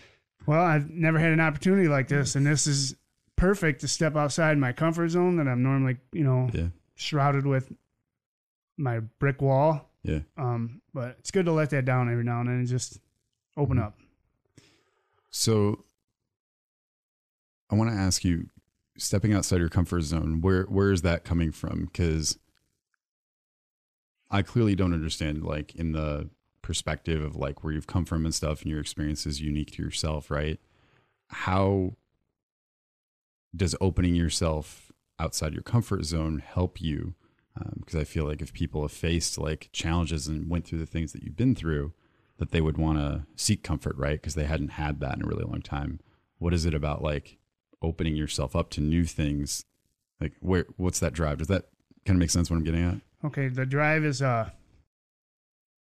well, 0.45 0.61
I've 0.63 0.89
never 0.89 1.19
had 1.19 1.31
an 1.31 1.39
opportunity 1.39 1.87
like 1.87 2.07
this. 2.07 2.35
And 2.35 2.45
this 2.45 2.67
is 2.67 2.95
perfect 3.35 3.81
to 3.81 3.87
step 3.87 4.15
outside 4.15 4.57
my 4.57 4.71
comfort 4.73 5.09
zone 5.09 5.37
that 5.37 5.47
I'm 5.47 5.63
normally, 5.63 5.97
you 6.11 6.23
know, 6.23 6.49
Yeah. 6.53 6.67
shrouded 6.95 7.45
with 7.45 7.71
my 8.77 8.99
brick 8.99 9.41
wall. 9.41 9.89
Yeah. 10.03 10.19
Um, 10.37 10.81
but 10.93 11.17
it's 11.19 11.31
good 11.31 11.45
to 11.45 11.51
let 11.51 11.69
that 11.71 11.85
down 11.85 12.11
every 12.11 12.23
now 12.23 12.39
and 12.41 12.49
then 12.49 12.55
and 12.57 12.67
just 12.67 12.99
open 13.55 13.77
Mhm. 13.77 13.83
up. 13.83 13.97
So 15.29 15.83
I 17.69 17.75
want 17.75 17.89
to 17.89 17.95
ask 17.95 18.23
you, 18.23 18.49
stepping 18.97 19.33
outside 19.33 19.57
your 19.59 19.69
comfort 19.69 20.01
zone, 20.01 20.41
where 20.41 20.63
where 20.65 20.91
is 20.91 21.01
that 21.01 21.23
coming 21.23 21.51
from? 21.51 21.85
Because 21.85 22.37
I 24.29 24.41
clearly 24.43 24.75
don't 24.75 24.93
understand, 24.93 25.43
like 25.43 25.73
in 25.75 25.91
the 25.93 26.29
perspective 26.63 27.21
of 27.21 27.35
like 27.35 27.63
where 27.63 27.71
you've 27.71 27.85
come 27.85 28.05
from 28.05 28.25
and 28.25 28.33
stuff 28.33 28.63
and 28.63 28.71
your 28.71 28.79
experience 28.79 29.27
is 29.27 29.39
unique 29.39 29.71
to 29.73 29.83
yourself, 29.83 30.31
right? 30.31 30.59
How 31.27 31.97
does 33.55 33.75
opening 33.79 34.15
yourself 34.15 34.91
outside 35.19 35.53
your 35.53 35.61
comfort 35.61 36.05
zone 36.05 36.39
help 36.39 36.81
you? 36.81 37.13
Because 37.75 37.93
um, 37.93 38.01
I 38.01 38.03
feel 38.03 38.25
like 38.25 38.41
if 38.41 38.51
people 38.51 38.81
have 38.81 38.91
faced 38.91 39.37
like 39.37 39.69
challenges 39.71 40.27
and 40.27 40.49
went 40.49 40.65
through 40.65 40.79
the 40.79 40.87
things 40.87 41.13
that 41.13 41.21
you've 41.21 41.37
been 41.37 41.53
through, 41.53 41.93
that 42.37 42.49
they 42.49 42.61
would 42.61 42.79
want 42.79 42.97
to 42.97 43.27
seek 43.35 43.63
comfort, 43.63 43.95
right? 43.95 44.19
Because 44.19 44.33
they 44.33 44.45
hadn't 44.45 44.69
had 44.69 44.99
that 45.01 45.17
in 45.17 45.23
a 45.23 45.27
really 45.27 45.43
long 45.43 45.61
time. 45.61 45.99
What 46.39 46.53
is 46.53 46.65
it 46.65 46.73
about 46.73 47.03
like 47.03 47.37
opening 47.81 48.15
yourself 48.15 48.55
up 48.55 48.71
to 48.71 48.81
new 48.81 49.05
things? 49.05 49.65
Like, 50.19 50.33
where? 50.39 50.65
What's 50.77 50.99
that 50.99 51.13
drive? 51.13 51.37
Does 51.37 51.47
that 51.47 51.65
kind 52.05 52.17
of 52.17 52.19
make 52.19 52.31
sense? 52.31 52.49
What 52.49 52.57
I'm 52.57 52.63
getting 52.63 52.83
at? 52.83 53.01
Okay, 53.25 53.49
the 53.49 53.65
drive 53.67 54.03
is 54.03 54.21
uh, 54.21 54.49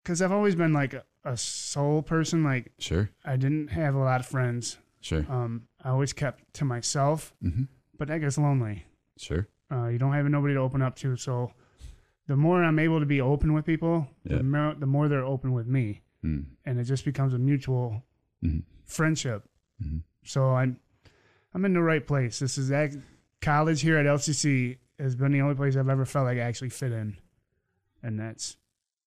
because 0.03 0.21
I've 0.23 0.33
always 0.33 0.55
been 0.55 0.73
like 0.73 0.95
a, 0.95 1.05
a 1.25 1.37
soul 1.37 2.03
person. 2.03 2.43
Like, 2.45 2.73
sure, 2.79 3.11
I 3.25 3.37
didn't 3.37 3.69
have 3.69 3.95
a 3.95 3.99
lot 3.99 4.21
of 4.21 4.27
friends. 4.27 4.79
Sure. 5.01 5.27
Um, 5.29 5.63
I 5.83 5.91
always 5.91 6.13
kept 6.13 6.53
to 6.55 6.65
myself, 6.65 7.35
mm-hmm. 7.43 7.65
but 7.99 8.09
that 8.09 8.19
gets 8.19 8.39
lonely. 8.39 8.87
Sure. 9.19 9.49
Uh, 9.71 9.87
you 9.89 9.99
don't 9.99 10.13
have 10.13 10.27
nobody 10.27 10.55
to 10.55 10.61
open 10.61 10.81
up 10.83 10.95
to. 10.97 11.17
So 11.17 11.53
the 12.29 12.37
more 12.37 12.63
I'm 12.63 12.79
able 12.79 13.01
to 13.01 13.07
be 13.07 13.21
open 13.21 13.53
with 13.53 13.65
people, 13.65 14.07
Yeah. 14.25 14.37
the, 14.39 14.43
more, 14.45 14.75
the 14.75 14.87
more 14.87 15.09
they're 15.09 15.25
open 15.25 15.53
with 15.53 15.67
me. 15.67 16.03
Mm. 16.25 16.45
And 16.65 16.79
it 16.79 16.85
just 16.85 17.05
becomes 17.05 17.35
a 17.35 17.39
mutual 17.39 18.05
Mhm. 18.45 18.63
friendship. 18.85 19.49
Mhm. 19.83 20.03
So 20.25 20.51
I'm 20.51 20.79
I'm 21.55 21.65
in 21.65 21.73
the 21.75 21.83
right 21.83 22.07
place. 22.07 22.39
This 22.39 22.57
is 22.57 22.71
act- 22.71 22.97
college 23.41 23.81
here 23.83 23.99
at 23.99 24.07
LCC 24.07 24.79
has 24.99 25.17
been 25.17 25.33
the 25.33 25.41
only 25.41 25.55
place 25.57 25.75
I've 25.77 25.89
ever 25.89 26.05
felt 26.05 26.27
like 26.27 26.39
I 26.39 26.43
actually 26.43 26.71
fit 26.71 26.93
in. 26.93 27.17
And 28.05 28.19
that's 28.21 28.57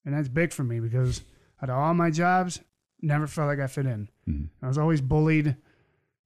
and 0.05 0.13
that's 0.15 0.29
big 0.29 0.53
for 0.53 0.63
me 0.63 0.79
because 0.79 1.23
out 1.61 1.69
of 1.69 1.75
all 1.77 1.93
my 1.93 2.11
jobs, 2.11 2.61
never 3.01 3.27
felt 3.27 3.47
like 3.47 3.59
I 3.59 3.67
fit 3.67 3.85
in. 3.85 4.09
Mhm. 4.27 4.49
I 4.61 4.67
was 4.67 4.77
always 4.77 5.01
bullied, 5.01 5.55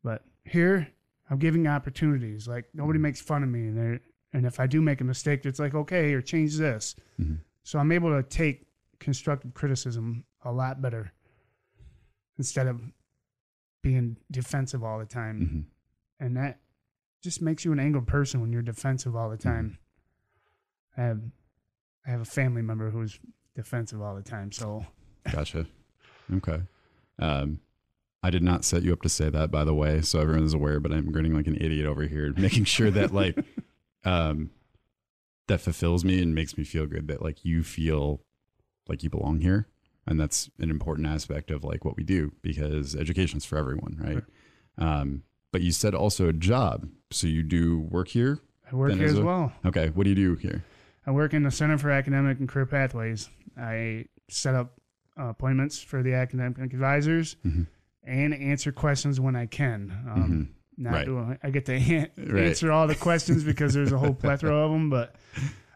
but 0.04 0.24
here 0.46 0.88
I'm 1.30 1.38
giving 1.40 1.68
opportunities. 1.68 2.48
Like 2.48 2.66
nobody 2.74 3.00
makes 3.00 3.22
fun 3.22 3.44
of 3.44 3.50
me, 3.50 3.68
and 3.68 4.00
and 4.34 4.46
if 4.46 4.60
I 4.60 4.68
do 4.68 4.82
make 4.82 5.02
a 5.02 5.04
mistake, 5.04 5.46
it's 5.46 5.60
like 5.60 5.74
okay, 5.76 6.14
or 6.14 6.22
change 6.22 6.58
this. 6.58 6.96
Mhm. 7.20 7.40
So 7.64 7.80
I'm 7.80 7.92
able 7.92 8.10
to 8.16 8.24
take 8.28 8.68
constructive 9.00 9.54
criticism 9.54 10.26
a 10.44 10.52
lot 10.52 10.82
better 10.82 11.12
instead 12.38 12.68
of 12.68 12.82
being 13.82 14.18
defensive 14.32 14.84
all 14.84 15.00
the 15.00 15.06
time, 15.06 15.40
Mm-hmm. 15.42 16.26
and 16.26 16.38
that 16.38 16.60
just 17.22 17.42
makes 17.42 17.66
you 17.66 17.72
an 17.72 17.80
angry 17.80 18.02
person 18.02 18.42
when 18.42 18.52
you're 18.54 18.62
defensive 18.62 19.16
all 19.16 19.30
the 19.30 19.38
time. 19.38 19.78
I 20.98 21.02
have 21.02 21.22
I 22.06 22.12
have 22.12 22.22
a 22.22 22.26
family 22.26 22.62
member 22.62 22.90
who's 22.90 23.20
defensive 23.64 24.02
all 24.02 24.16
the 24.16 24.22
time, 24.24 24.52
so 24.52 24.86
Gotcha. 25.32 25.66
Okay. 26.32 26.62
Um, 27.18 27.60
I 28.22 28.30
did 28.30 28.44
not 28.44 28.64
set 28.64 28.84
you 28.84 28.94
up 28.94 29.02
to 29.02 29.10
say 29.10 29.30
that, 29.32 29.50
by 29.50 29.64
the 29.64 29.74
way, 29.74 30.02
so 30.02 30.20
everyone 30.20 30.44
is 30.44 30.54
aware. 30.54 30.80
But 30.80 30.92
I'm 30.92 31.12
grinning 31.12 31.34
like 31.34 31.48
an 31.48 31.56
idiot 31.56 31.86
over 31.88 32.04
here, 32.04 32.32
making 32.38 32.66
sure 32.66 32.92
that 32.92 33.12
like, 33.14 33.38
um, 34.06 34.52
that 35.48 35.60
fulfills 35.60 36.06
me 36.06 36.22
and 36.22 36.36
makes 36.36 36.56
me 36.58 36.64
feel 36.64 36.86
good 36.86 37.08
that 37.08 37.22
like 37.24 37.44
you 37.44 37.64
feel 37.64 38.22
like 38.88 39.02
you 39.04 39.10
belong 39.10 39.42
here, 39.42 39.68
and 40.06 40.20
that's 40.20 40.50
an 40.60 40.70
important 40.70 41.08
aspect 41.08 41.50
of 41.50 41.64
like 41.64 41.84
what 41.84 41.98
we 41.98 42.04
do 42.04 42.32
because 42.44 42.96
education's 42.96 43.44
for 43.46 43.58
everyone, 43.58 43.98
right? 44.00 44.24
Um, 44.78 45.24
but 45.52 45.62
you 45.62 45.72
said 45.72 45.96
also 45.96 46.28
a 46.30 46.34
job, 46.34 46.88
so 47.12 47.26
you 47.26 47.42
do 47.42 47.80
work 47.80 48.10
here. 48.10 48.38
I 48.72 48.76
work 48.76 48.94
here 48.94 49.08
as 49.08 49.18
a- 49.18 49.24
well. 49.24 49.52
Okay, 49.66 49.90
what 49.90 50.04
do 50.04 50.10
you 50.12 50.16
do 50.16 50.36
here? 50.36 50.64
I 51.10 51.12
work 51.12 51.34
in 51.34 51.42
the 51.42 51.50
Center 51.50 51.76
for 51.80 51.90
Academic 51.90 52.38
and 52.38 52.48
Career 52.48 52.68
Pathways. 52.68 53.30
I 53.58 54.06
set 54.30 54.54
up 54.54 54.76
uh, 55.20 55.30
appointments 55.30 55.82
for 55.82 56.04
the 56.04 56.14
academic 56.14 56.60
advisors 56.72 57.36
Mhm. 57.44 57.66
and 58.04 58.32
answer 58.34 58.72
questions 58.72 59.20
when 59.20 59.36
I 59.36 59.48
can. 59.48 59.92
Um, 60.08 60.32
Mhm. 60.32 60.48
Not 60.84 60.94
Right. 60.94 61.06
do 61.06 61.36
I 61.44 61.50
get 61.50 61.66
to 61.66 61.74
an- 61.74 62.12
Right. 62.16 62.44
answer 62.46 62.72
all 62.72 62.86
the 62.88 62.94
questions 62.96 63.44
because 63.44 63.74
there's 63.74 63.92
a 63.92 63.98
whole 63.98 64.14
plethora 64.14 64.54
of 64.56 64.72
them, 64.72 64.90
but 64.92 65.16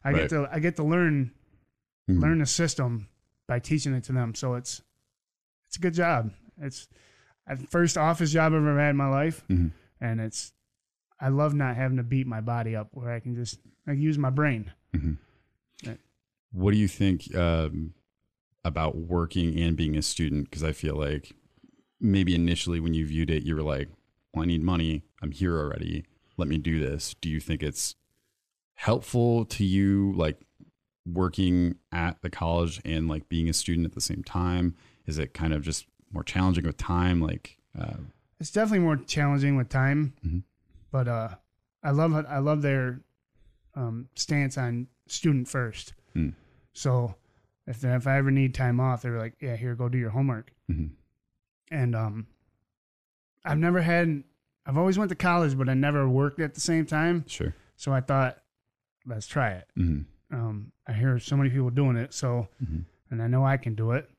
I 0.03 0.11
Right. 0.11 0.15
get 0.19 0.29
to 0.29 0.47
I 0.51 0.59
get 0.59 0.75
to 0.77 0.83
learn 0.83 1.31
Mhm. 2.09 2.21
learn 2.21 2.37
the 2.37 2.45
system 2.45 3.07
by 3.47 3.57
teaching 3.59 3.93
it 3.95 4.03
to 4.05 4.13
them. 4.13 4.35
So 4.35 4.53
it's 4.53 4.83
it's 5.67 5.77
a 5.77 5.79
good 5.81 5.95
job. 5.95 6.31
It's 6.61 6.87
the 7.47 7.57
first 7.67 7.97
office 7.97 8.31
job 8.31 8.53
I've 8.53 8.59
ever 8.59 8.79
had 8.79 8.91
in 8.91 8.97
my 8.97 9.09
life, 9.09 9.43
Mhm. 9.49 9.71
and 9.99 10.21
it's 10.21 10.53
I 11.19 11.29
love 11.29 11.53
not 11.55 11.75
having 11.75 11.97
to 11.97 12.03
beat 12.03 12.27
my 12.27 12.39
body 12.39 12.75
up 12.75 12.89
where 12.93 13.09
I 13.11 13.19
can 13.19 13.33
just 13.35 13.59
I 13.87 13.91
can 13.93 14.01
use 14.01 14.19
my 14.19 14.29
brain. 14.29 14.71
Mhm. 14.93 15.17
That- 15.83 15.99
What 16.51 16.71
do 16.71 16.77
you 16.77 16.87
think 16.87 17.33
um, 17.35 17.93
about 18.63 18.95
working 18.95 19.57
and 19.59 19.75
being 19.75 19.95
a 19.97 20.01
student? 20.01 20.45
Because 20.49 20.63
I 20.63 20.71
feel 20.71 20.95
like 20.95 21.33
maybe 21.99 22.35
initially 22.35 22.79
when 22.79 22.93
you 22.93 23.05
viewed 23.05 23.29
it, 23.29 23.43
you 23.43 23.55
were 23.55 23.63
like, 23.63 23.89
well, 24.33 24.43
I 24.43 24.45
need 24.47 24.61
money. 24.63 25.03
I'm 25.21 25.31
here 25.31 25.57
already. 25.57 26.05
Let 26.37 26.47
me 26.47 26.57
do 26.57 26.79
this. 26.79 27.15
Do 27.21 27.29
you 27.29 27.39
think 27.39 27.61
it's 27.63 27.95
helpful 28.75 29.45
to 29.45 29.63
you, 29.63 30.13
like 30.15 30.39
working 31.05 31.75
at 31.91 32.21
the 32.21 32.29
college 32.29 32.81
and 32.85 33.07
like 33.07 33.27
being 33.29 33.49
a 33.49 33.53
student 33.53 33.85
at 33.85 33.93
the 33.93 34.01
same 34.01 34.23
time? 34.23 34.75
Is 35.05 35.17
it 35.17 35.33
kind 35.33 35.53
of 35.53 35.61
just 35.61 35.85
more 36.11 36.23
challenging 36.23 36.65
with 36.65 36.77
time? 36.77 37.21
Like, 37.21 37.57
uh, 37.77 37.97
It's 38.39 38.51
definitely 38.51 38.79
more 38.79 38.97
challenging 38.97 39.55
with 39.55 39.69
time, 39.69 40.13
Mhm. 40.25 40.43
but 40.91 41.07
uh, 41.07 41.35
I 41.83 41.91
love 41.91 42.13
I 42.13 42.39
love 42.39 42.61
their 42.61 43.01
um, 43.75 44.09
stance 44.15 44.57
on 44.57 44.87
student 45.07 45.47
first. 45.47 45.93
Mm. 46.15 46.33
So 46.73 47.15
if 47.67 47.81
they, 47.81 47.93
if 47.95 48.07
I 48.07 48.17
ever 48.17 48.31
need 48.31 48.53
time 48.53 48.79
off, 48.79 49.01
they're 49.01 49.17
like, 49.19 49.35
"Yeah, 49.41 49.55
here, 49.55 49.75
go 49.75 49.89
do 49.89 49.97
your 49.97 50.09
homework." 50.11 50.51
Mhm. 50.69 50.91
And 51.71 51.95
um, 51.95 52.27
I've 53.45 53.57
never 53.57 53.81
had. 53.81 54.23
I've 54.65 54.77
always 54.77 54.97
went 54.97 55.09
to 55.09 55.15
college, 55.15 55.57
but 55.57 55.67
I 55.67 55.73
never 55.73 56.07
worked 56.07 56.39
at 56.39 56.53
the 56.53 56.61
same 56.61 56.85
time. 56.85 57.25
Sure. 57.27 57.53
So 57.75 57.91
I 57.91 57.99
thought, 57.99 58.37
let's 59.05 59.27
try 59.27 59.51
it. 59.51 59.67
Mhm. 59.77 60.05
Um, 60.31 60.71
I 60.87 60.93
hear 60.93 61.19
so 61.19 61.35
many 61.35 61.49
people 61.49 61.69
doing 61.69 61.97
it, 61.97 62.13
so 62.13 62.47
Mhm. 62.63 62.85
and 63.11 63.21
I 63.21 63.27
know 63.27 63.45
I 63.45 63.57
can 63.57 63.75
do 63.75 63.91
it. 63.91 64.09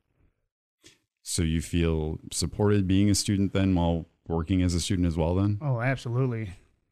so 1.26 1.42
you 1.42 1.62
feel 1.62 2.18
supported 2.30 2.86
being 2.86 3.08
a 3.08 3.14
student 3.14 3.54
then 3.54 3.74
while 3.74 4.04
working 4.28 4.60
as 4.60 4.74
a 4.74 4.80
student 4.80 5.06
as 5.08 5.16
well 5.16 5.34
then? 5.34 5.56
Oh, 5.62 5.80
absolutely. 5.80 6.50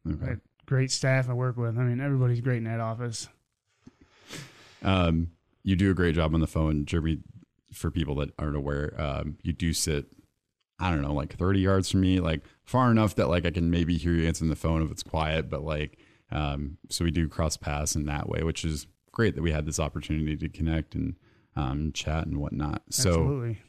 Okay. 0.09 0.37
Great 0.73 0.89
staff 0.89 1.29
I 1.29 1.33
work 1.33 1.55
with. 1.55 1.77
I 1.77 1.83
mean, 1.83 1.99
everybody's 1.99 2.41
great 2.41 2.57
in 2.57 2.63
that 2.63 2.79
office. 2.79 3.29
Um, 4.81 5.29
you 5.61 5.75
do 5.75 5.91
a 5.91 5.93
great 5.93 6.15
job 6.15 6.33
on 6.33 6.39
the 6.39 6.47
phone, 6.47 6.85
Jeremy. 6.85 7.19
For 7.71 7.91
people 7.91 8.15
that 8.15 8.31
aren't 8.39 8.55
aware, 8.55 8.99
um, 8.99 9.37
you 9.43 9.53
do 9.53 9.71
sit, 9.71 10.07
I 10.79 10.89
don't 10.89 11.03
know, 11.03 11.13
like 11.13 11.37
30 11.37 11.59
yards 11.59 11.91
from 11.91 12.01
me, 12.01 12.19
like 12.19 12.41
far 12.63 12.89
enough 12.89 13.13
that 13.17 13.29
like 13.29 13.45
I 13.45 13.51
can 13.51 13.69
maybe 13.69 13.99
hear 13.99 14.13
you 14.13 14.27
answering 14.27 14.49
the 14.49 14.55
phone 14.55 14.81
if 14.81 14.89
it's 14.89 15.03
quiet. 15.03 15.47
But 15.47 15.63
like, 15.63 15.99
um, 16.31 16.79
so 16.89 17.05
we 17.05 17.11
do 17.11 17.27
cross 17.27 17.55
paths 17.55 17.95
in 17.95 18.07
that 18.07 18.27
way, 18.27 18.41
which 18.41 18.65
is 18.65 18.87
great 19.11 19.35
that 19.35 19.43
we 19.43 19.51
had 19.51 19.67
this 19.67 19.79
opportunity 19.79 20.35
to 20.35 20.49
connect 20.49 20.95
and 20.95 21.17
um, 21.55 21.91
chat 21.93 22.25
and 22.25 22.37
whatnot. 22.37 22.81
So, 22.89 23.09
Absolutely. 23.09 23.61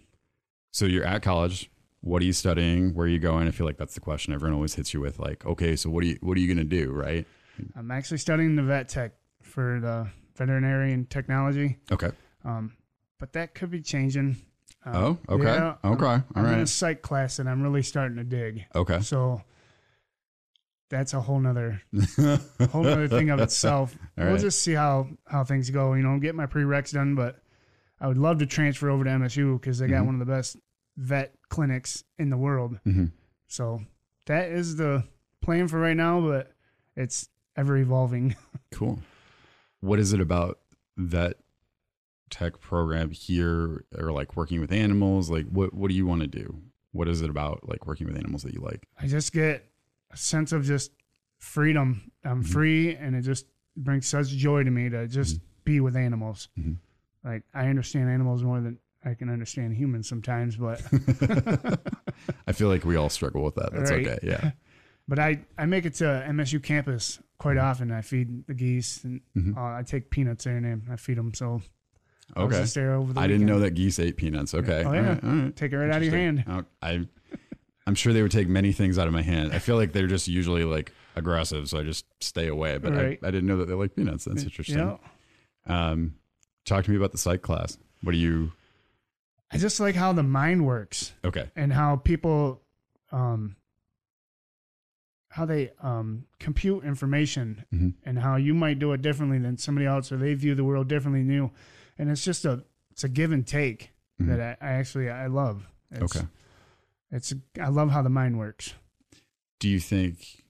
so 0.70 0.86
you're 0.86 1.04
at 1.04 1.22
college. 1.22 1.70
What 2.04 2.20
are 2.20 2.26
you 2.26 2.34
studying? 2.34 2.92
Where 2.94 3.06
are 3.06 3.08
you 3.10 3.18
going? 3.18 3.48
I 3.48 3.50
feel 3.50 3.64
like 3.66 3.78
that's 3.78 3.94
the 3.94 4.00
question 4.00 4.34
everyone 4.34 4.54
always 4.54 4.74
hits 4.74 4.92
you 4.92 5.00
with. 5.00 5.18
Like, 5.18 5.46
okay, 5.46 5.74
so 5.74 5.88
what 5.88 6.04
are 6.04 6.06
you 6.06 6.18
what 6.20 6.36
are 6.36 6.40
you 6.40 6.48
gonna 6.48 6.62
do, 6.64 6.92
right? 6.92 7.26
I'm 7.74 7.90
actually 7.90 8.18
studying 8.18 8.56
the 8.56 8.62
vet 8.62 8.88
tech 8.90 9.12
for 9.42 9.80
the 9.80 10.08
veterinary 10.36 10.92
and 10.92 11.08
technology. 11.08 11.78
Okay. 11.90 12.10
Um, 12.44 12.72
but 13.18 13.32
that 13.32 13.54
could 13.54 13.70
be 13.70 13.80
changing. 13.80 14.36
Uh, 14.84 14.90
Oh, 14.94 15.18
okay. 15.36 15.44
yeah, 15.44 15.76
Okay. 15.82 16.04
I'm, 16.06 16.24
All 16.36 16.44
I'm 16.44 16.52
in 16.52 16.60
a 16.60 16.66
psych 16.66 17.00
class 17.00 17.38
and 17.38 17.48
I'm 17.48 17.62
really 17.62 17.82
starting 17.82 18.18
to 18.18 18.24
dig. 18.24 18.64
Okay. 18.74 19.00
So 19.00 19.40
that's 20.90 21.14
a 21.14 21.20
whole 21.20 21.40
nother 21.40 21.80
whole 22.70 22.82
nother 22.82 23.08
thing 23.08 23.30
of 23.30 23.40
itself. 23.40 23.96
All 24.18 24.24
we'll 24.24 24.32
right. 24.34 24.40
just 24.40 24.60
see 24.62 24.74
how 24.74 25.08
how 25.26 25.42
things 25.44 25.70
go. 25.70 25.94
You 25.94 26.02
know, 26.02 26.18
get 26.18 26.34
my 26.34 26.46
prereqs 26.46 26.92
done, 26.92 27.14
but 27.14 27.40
I 28.00 28.08
would 28.08 28.18
love 28.18 28.38
to 28.40 28.46
transfer 28.46 28.90
over 28.90 29.04
to 29.04 29.10
MSU 29.10 29.58
because 29.58 29.78
they 29.78 29.86
got 29.88 30.02
Mhm. 30.02 30.06
one 30.06 30.14
of 30.20 30.26
the 30.26 30.32
best 30.32 30.56
vet 30.96 31.34
clinics 31.54 32.04
in 32.18 32.30
the 32.30 32.36
world. 32.36 32.78
Mhm. 32.86 33.12
So 33.46 33.82
that 34.26 34.50
is 34.50 34.76
the 34.76 35.04
plan 35.40 35.68
for 35.68 35.78
right 35.78 35.96
now, 35.96 36.20
but 36.20 36.52
it's 36.96 37.28
ever 37.56 37.76
evolving. 37.76 38.34
Cool. 38.72 38.98
What 39.80 40.00
is 40.00 40.12
it 40.12 40.20
about 40.20 40.58
that 40.96 41.36
tech 42.28 42.58
program 42.60 43.10
here 43.12 43.84
or 43.96 44.10
like 44.10 44.36
working 44.36 44.60
with 44.60 44.72
animals? 44.72 45.30
Like 45.30 45.46
what 45.46 45.72
what 45.72 45.88
do 45.90 45.94
you 45.94 46.06
want 46.06 46.22
to 46.22 46.26
do? 46.26 46.60
What 46.90 47.06
is 47.08 47.22
it 47.22 47.30
about 47.30 47.68
like 47.68 47.86
working 47.86 48.06
with 48.08 48.16
animals 48.16 48.42
that 48.42 48.52
you 48.52 48.60
like? 48.60 48.86
I 49.00 49.06
just 49.06 49.32
get 49.32 49.64
a 50.10 50.16
sense 50.16 50.50
of 50.52 50.64
just 50.64 50.90
freedom. 51.38 52.10
I'm 52.24 52.42
Mm-hmm. 52.42 52.52
free, 52.52 52.96
and 52.96 53.14
it 53.14 53.22
just 53.22 53.46
brings 53.76 54.08
such 54.08 54.28
joy 54.28 54.64
to 54.64 54.70
me 54.70 54.88
to 54.88 55.06
just 55.06 55.36
Mm-hmm. 55.36 55.46
be 55.64 55.80
with 55.80 55.94
animals. 55.96 56.48
Mhm. 56.58 56.78
Like 57.22 57.44
I 57.54 57.68
understand 57.68 58.10
animals 58.10 58.42
more 58.42 58.60
than 58.60 58.78
I 59.04 59.14
can 59.14 59.28
understand 59.28 59.74
humans 59.74 60.08
sometimes, 60.08 60.56
but 60.56 60.80
I 62.46 62.52
feel 62.52 62.68
like 62.68 62.84
we 62.84 62.96
all 62.96 63.08
struggle 63.10 63.42
with 63.42 63.54
that. 63.56 63.72
That's 63.72 63.90
Right. 63.90 64.06
okay. 64.06 64.18
Yeah. 64.22 64.52
But 65.06 65.18
I 65.18 65.40
I 65.58 65.66
make 65.66 65.84
it 65.84 65.92
to 65.96 66.04
MSU 66.30 66.62
campus 66.62 67.18
quite 67.36 67.58
often. 67.58 67.92
I 67.92 68.00
feed 68.00 68.46
the 68.46 68.54
geese, 68.54 69.04
and 69.04 69.20
Mhm. 69.36 69.54
uh, 69.54 69.78
I 69.78 69.82
take 69.82 70.08
peanuts 70.08 70.44
there 70.44 70.56
and 70.56 70.82
I 70.90 70.96
feed 70.96 71.18
them. 71.18 71.34
So 71.34 71.60
I 72.34 72.42
was 72.44 72.54
Okay. 72.54 72.62
just 72.62 72.74
there 72.74 72.94
over 72.94 73.12
the 73.12 73.20
I 73.20 73.26
didn't 73.26 73.44
know 73.46 73.58
that 73.58 73.72
geese 73.72 73.98
ate 73.98 74.16
peanuts. 74.16 74.54
Okay. 74.54 74.82
Oh, 74.82 74.92
yeah. 74.94 75.08
right, 75.10 75.22
all 75.24 75.30
right. 75.30 75.54
Take 75.54 75.72
it 75.74 75.76
right 75.76 75.90
out 75.90 75.98
of 75.98 76.04
your 76.04 76.16
hand. 76.16 76.42
Oh, 76.46 76.64
I, 76.80 77.06
I'm 77.86 77.94
sure 77.94 78.14
they 78.14 78.22
would 78.22 78.30
take 78.32 78.48
many 78.48 78.72
things 78.72 78.98
out 78.98 79.06
of 79.06 79.12
my 79.12 79.20
hand. 79.20 79.52
I 79.52 79.58
feel 79.58 79.76
like 79.76 79.92
they're 79.92 80.06
just 80.06 80.26
usually 80.26 80.64
like 80.64 80.90
aggressive, 81.16 81.68
so 81.68 81.80
I 81.80 81.82
just 81.82 82.06
stay 82.22 82.46
away. 82.48 82.78
But 82.78 82.94
Right. 82.94 83.18
I, 83.22 83.28
I 83.28 83.30
didn't 83.30 83.46
know 83.46 83.58
that 83.58 83.68
they 83.68 83.74
like 83.74 83.94
peanuts. 83.94 84.24
That's 84.24 84.42
interesting. 84.44 84.78
Yeah. 84.78 84.96
Um, 85.66 86.14
talk 86.64 86.82
to 86.86 86.90
me 86.90 86.96
about 86.96 87.12
the 87.12 87.18
psych 87.18 87.42
class. 87.42 87.76
What 88.02 88.12
do 88.12 88.18
you? 88.18 88.52
I 89.54 89.58
just 89.58 89.78
like 89.80 89.94
how 89.94 90.12
the 90.12 90.22
mind 90.22 90.66
works. 90.66 91.12
Okay. 91.24 91.48
And 91.54 91.72
how 91.72 91.96
people, 91.96 92.60
um, 93.12 93.56
how 95.28 95.44
they 95.46 95.72
um, 95.82 96.26
compute 96.38 96.84
information 96.84 97.64
Mhm. 97.72 97.94
and 98.04 98.18
how 98.18 98.36
you 98.36 98.54
might 98.54 98.78
do 98.78 98.92
it 98.92 99.02
differently 99.02 99.38
than 99.38 99.56
somebody 99.56 99.86
else 99.86 100.12
or 100.12 100.16
they 100.16 100.34
view 100.34 100.54
the 100.54 100.64
world 100.64 100.88
differently 100.88 101.22
than 101.22 101.32
you. 101.32 101.50
And 101.98 102.10
it's 102.10 102.24
just 102.24 102.44
a, 102.44 102.64
it's 102.90 103.04
a 103.04 103.08
give 103.08 103.32
and 103.32 103.46
take 103.46 103.90
Mhm. 104.20 104.26
that 104.28 104.40
I, 104.60 104.66
I 104.66 104.70
actually, 104.74 105.08
I 105.10 105.26
love. 105.26 105.68
It's, 105.90 106.16
Okay. 106.16 106.26
It's, 107.10 107.32
I 107.60 107.68
love 107.68 107.90
how 107.90 108.02
the 108.02 108.10
mind 108.10 108.38
works. 108.38 108.74
Do 109.60 109.68
you 109.68 109.78
think? 109.80 110.42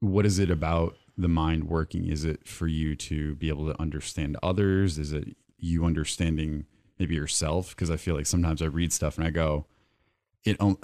What 0.00 0.26
is 0.26 0.38
it 0.38 0.50
about 0.50 0.96
the 1.16 1.28
mind 1.28 1.64
working? 1.68 2.06
Is 2.06 2.24
it 2.24 2.46
for 2.48 2.66
you 2.66 2.94
to 2.96 3.36
be 3.36 3.48
able 3.48 3.66
to 3.72 3.80
understand 3.80 4.36
others? 4.42 4.98
Is 4.98 5.12
it 5.12 5.36
you 5.56 5.84
understanding 5.84 6.66
maybe 6.98 7.14
yourself? 7.14 7.70
Because 7.70 7.90
I 7.90 7.96
feel 7.96 8.14
like 8.14 8.26
sometimes 8.26 8.62
I 8.62 8.66
read 8.66 8.92
stuff 8.92 9.16
and 9.18 9.26
I 9.26 9.30
go, 9.30 9.66
it. 10.44 10.56
on- 10.60 10.78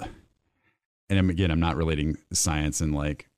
And 1.09 1.19
I'm, 1.19 1.29
again, 1.29 1.51
I'm 1.51 1.59
not 1.59 1.75
relating 1.75 2.17
science 2.31 2.79
and 2.81 2.93
like 2.95 3.29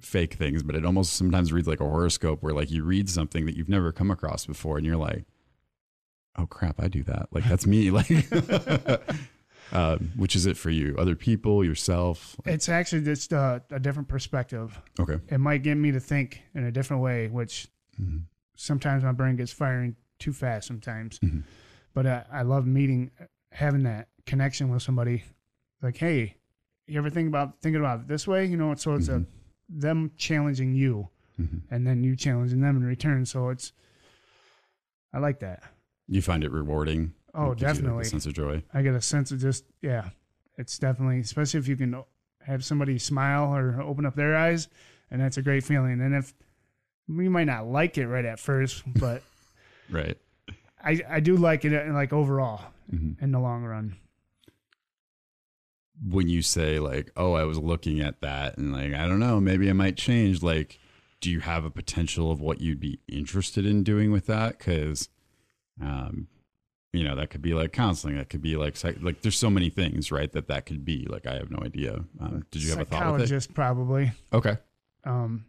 fake 0.00 0.34
things, 0.34 0.62
but 0.64 0.74
it 0.74 0.84
almost 0.84 1.12
sometimes 1.14 1.52
reads 1.52 1.68
like 1.68 1.80
a 1.80 1.88
horoscope 1.88 2.42
where 2.42 2.52
like 2.54 2.70
you 2.70 2.82
read 2.84 3.08
something 3.08 3.46
that 3.46 3.56
you've 3.56 3.68
never 3.68 3.92
come 3.92 4.10
across 4.10 4.46
before, 4.46 4.76
and 4.76 4.84
you're 4.86 4.96
like, 4.96 5.24
oh 6.36 6.46
crap, 6.46 6.80
I 6.82 6.88
do 6.88 7.02
that. 7.04 7.28
Like 7.30 7.44
that's 7.44 7.66
me. 7.66 7.90
Like, 7.92 8.10
um, 9.72 10.12
which 10.16 10.36
is 10.36 10.44
it 10.46 10.56
for 10.56 10.70
you? 10.70 10.94
Other 10.98 11.14
people, 11.16 11.64
yourself? 11.64 12.36
It's 12.44 12.68
actually 12.68 13.02
just 13.02 13.32
a, 13.32 13.62
a 13.70 13.78
different 13.80 14.08
perspective. 14.08 14.78
Okay. 15.00 15.18
It 15.28 15.38
might 15.38 15.62
get 15.62 15.76
me 15.76 15.92
to 15.92 16.00
think 16.00 16.42
in 16.54 16.64
a 16.64 16.72
different 16.72 17.02
way, 17.02 17.28
which 17.28 17.68
Mhm. 18.00 18.24
sometimes 18.56 19.02
my 19.04 19.12
brain 19.12 19.36
gets 19.36 19.52
firing 19.52 19.96
too 20.18 20.32
fast 20.32 20.66
sometimes. 20.66 21.18
Mhm. 21.20 21.44
But 21.94 22.06
I, 22.06 22.24
I 22.32 22.42
love 22.42 22.66
meeting, 22.66 23.10
having 23.50 23.82
that 23.84 24.08
connection 24.26 24.70
with 24.70 24.82
somebody. 24.82 25.24
Like, 25.82 25.96
hey, 25.96 26.36
you 26.86 26.98
ever 26.98 27.10
think 27.10 27.28
about 27.28 27.60
thinking 27.60 27.80
about 27.80 28.00
it 28.00 28.08
this 28.08 28.26
way? 28.26 28.44
You 28.46 28.56
know, 28.56 28.74
so 28.74 28.94
it's 28.94 29.08
a 29.08 29.24
them 29.68 30.10
challenging 30.16 30.74
you, 30.74 31.08
Mhm. 31.40 31.62
and 31.70 31.86
then 31.86 32.02
you 32.04 32.14
challenging 32.16 32.60
them 32.60 32.76
in 32.76 32.84
return. 32.84 33.24
So 33.26 33.48
it's, 33.48 33.72
I 35.12 35.18
like 35.18 35.40
that. 35.40 35.62
You 36.08 36.22
find 36.22 36.44
it 36.44 36.50
rewarding? 36.50 37.14
Oh, 37.34 37.44
It 37.44 37.44
you, 37.44 37.50
like, 37.50 37.56
a 37.58 37.60
definitely. 37.60 38.04
sense 38.04 38.26
of 38.26 38.34
joy. 38.34 38.62
I 38.74 38.82
get 38.82 38.94
a 38.94 39.00
sense 39.00 39.30
of 39.32 39.40
just 39.40 39.64
yeah, 39.80 40.10
it's 40.58 40.78
definitely 40.78 41.20
especially 41.20 41.60
if 41.60 41.68
you 41.68 41.76
can 41.76 42.02
have 42.42 42.64
somebody 42.64 42.98
smile 42.98 43.54
or 43.54 43.80
open 43.80 44.04
up 44.04 44.14
their 44.14 44.36
eyes, 44.36 44.68
and 45.10 45.20
that's 45.20 45.36
a 45.38 45.42
great 45.42 45.64
feeling. 45.64 46.00
And 46.00 46.14
if 46.14 46.34
we 47.08 47.28
might 47.28 47.44
not 47.44 47.66
like 47.66 47.96
it 47.98 48.06
right 48.06 48.24
at 48.24 48.38
first, 48.38 48.82
but 48.98 49.22
Right. 49.90 50.16
I 50.84 51.00
I 51.08 51.20
do 51.20 51.36
like 51.36 51.64
it 51.64 51.72
uh, 51.72 51.92
like 51.92 52.12
overall 52.12 52.60
Mhm. 52.92 53.20
in 53.22 53.32
the 53.32 53.38
long 53.40 53.62
run. 53.64 53.96
When 56.04 56.28
you 56.28 56.42
say 56.42 56.78
like, 56.80 57.12
"Oh, 57.16 57.34
I 57.34 57.44
was 57.44 57.58
looking 57.58 58.00
at 58.00 58.20
that," 58.22 58.58
and 58.58 58.72
like, 58.72 58.92
I 58.94 59.06
don't 59.06 59.20
know, 59.20 59.40
maybe 59.40 59.68
I 59.70 59.72
might 59.72 59.96
change. 59.96 60.42
Like, 60.42 60.78
do 61.20 61.30
you 61.30 61.40
have 61.40 61.64
a 61.64 61.70
potential 61.70 62.32
of 62.32 62.40
what 62.40 62.60
you'd 62.60 62.80
be 62.80 62.98
interested 63.06 63.64
in 63.66 63.84
doing 63.84 64.10
with 64.10 64.26
that? 64.26 64.58
Because, 64.58 65.08
um, 65.80 66.26
you 66.92 67.04
know, 67.04 67.14
that 67.14 67.30
could 67.30 67.42
be 67.42 67.54
like 67.54 67.72
counseling. 67.72 68.16
That 68.16 68.30
could 68.30 68.42
be 68.42 68.56
like 68.56 68.76
psych- 68.76 69.00
like. 69.02 69.20
There's 69.22 69.38
so 69.38 69.50
many 69.50 69.68
things, 69.70 70.10
right? 70.10 70.32
That 70.32 70.48
that 70.48 70.66
could 70.66 70.84
be. 70.84 71.06
Like, 71.06 71.26
I 71.26 71.34
have 71.34 71.50
no 71.50 71.58
idea. 71.62 72.04
Um, 72.18 72.44
did 72.50 72.62
you 72.64 72.70
have 72.70 72.80
a 72.80 72.84
thought? 72.84 72.98
Psychologist 72.98 73.54
probably. 73.54 74.10
Okay. 74.32 74.56
Um, 75.04 75.44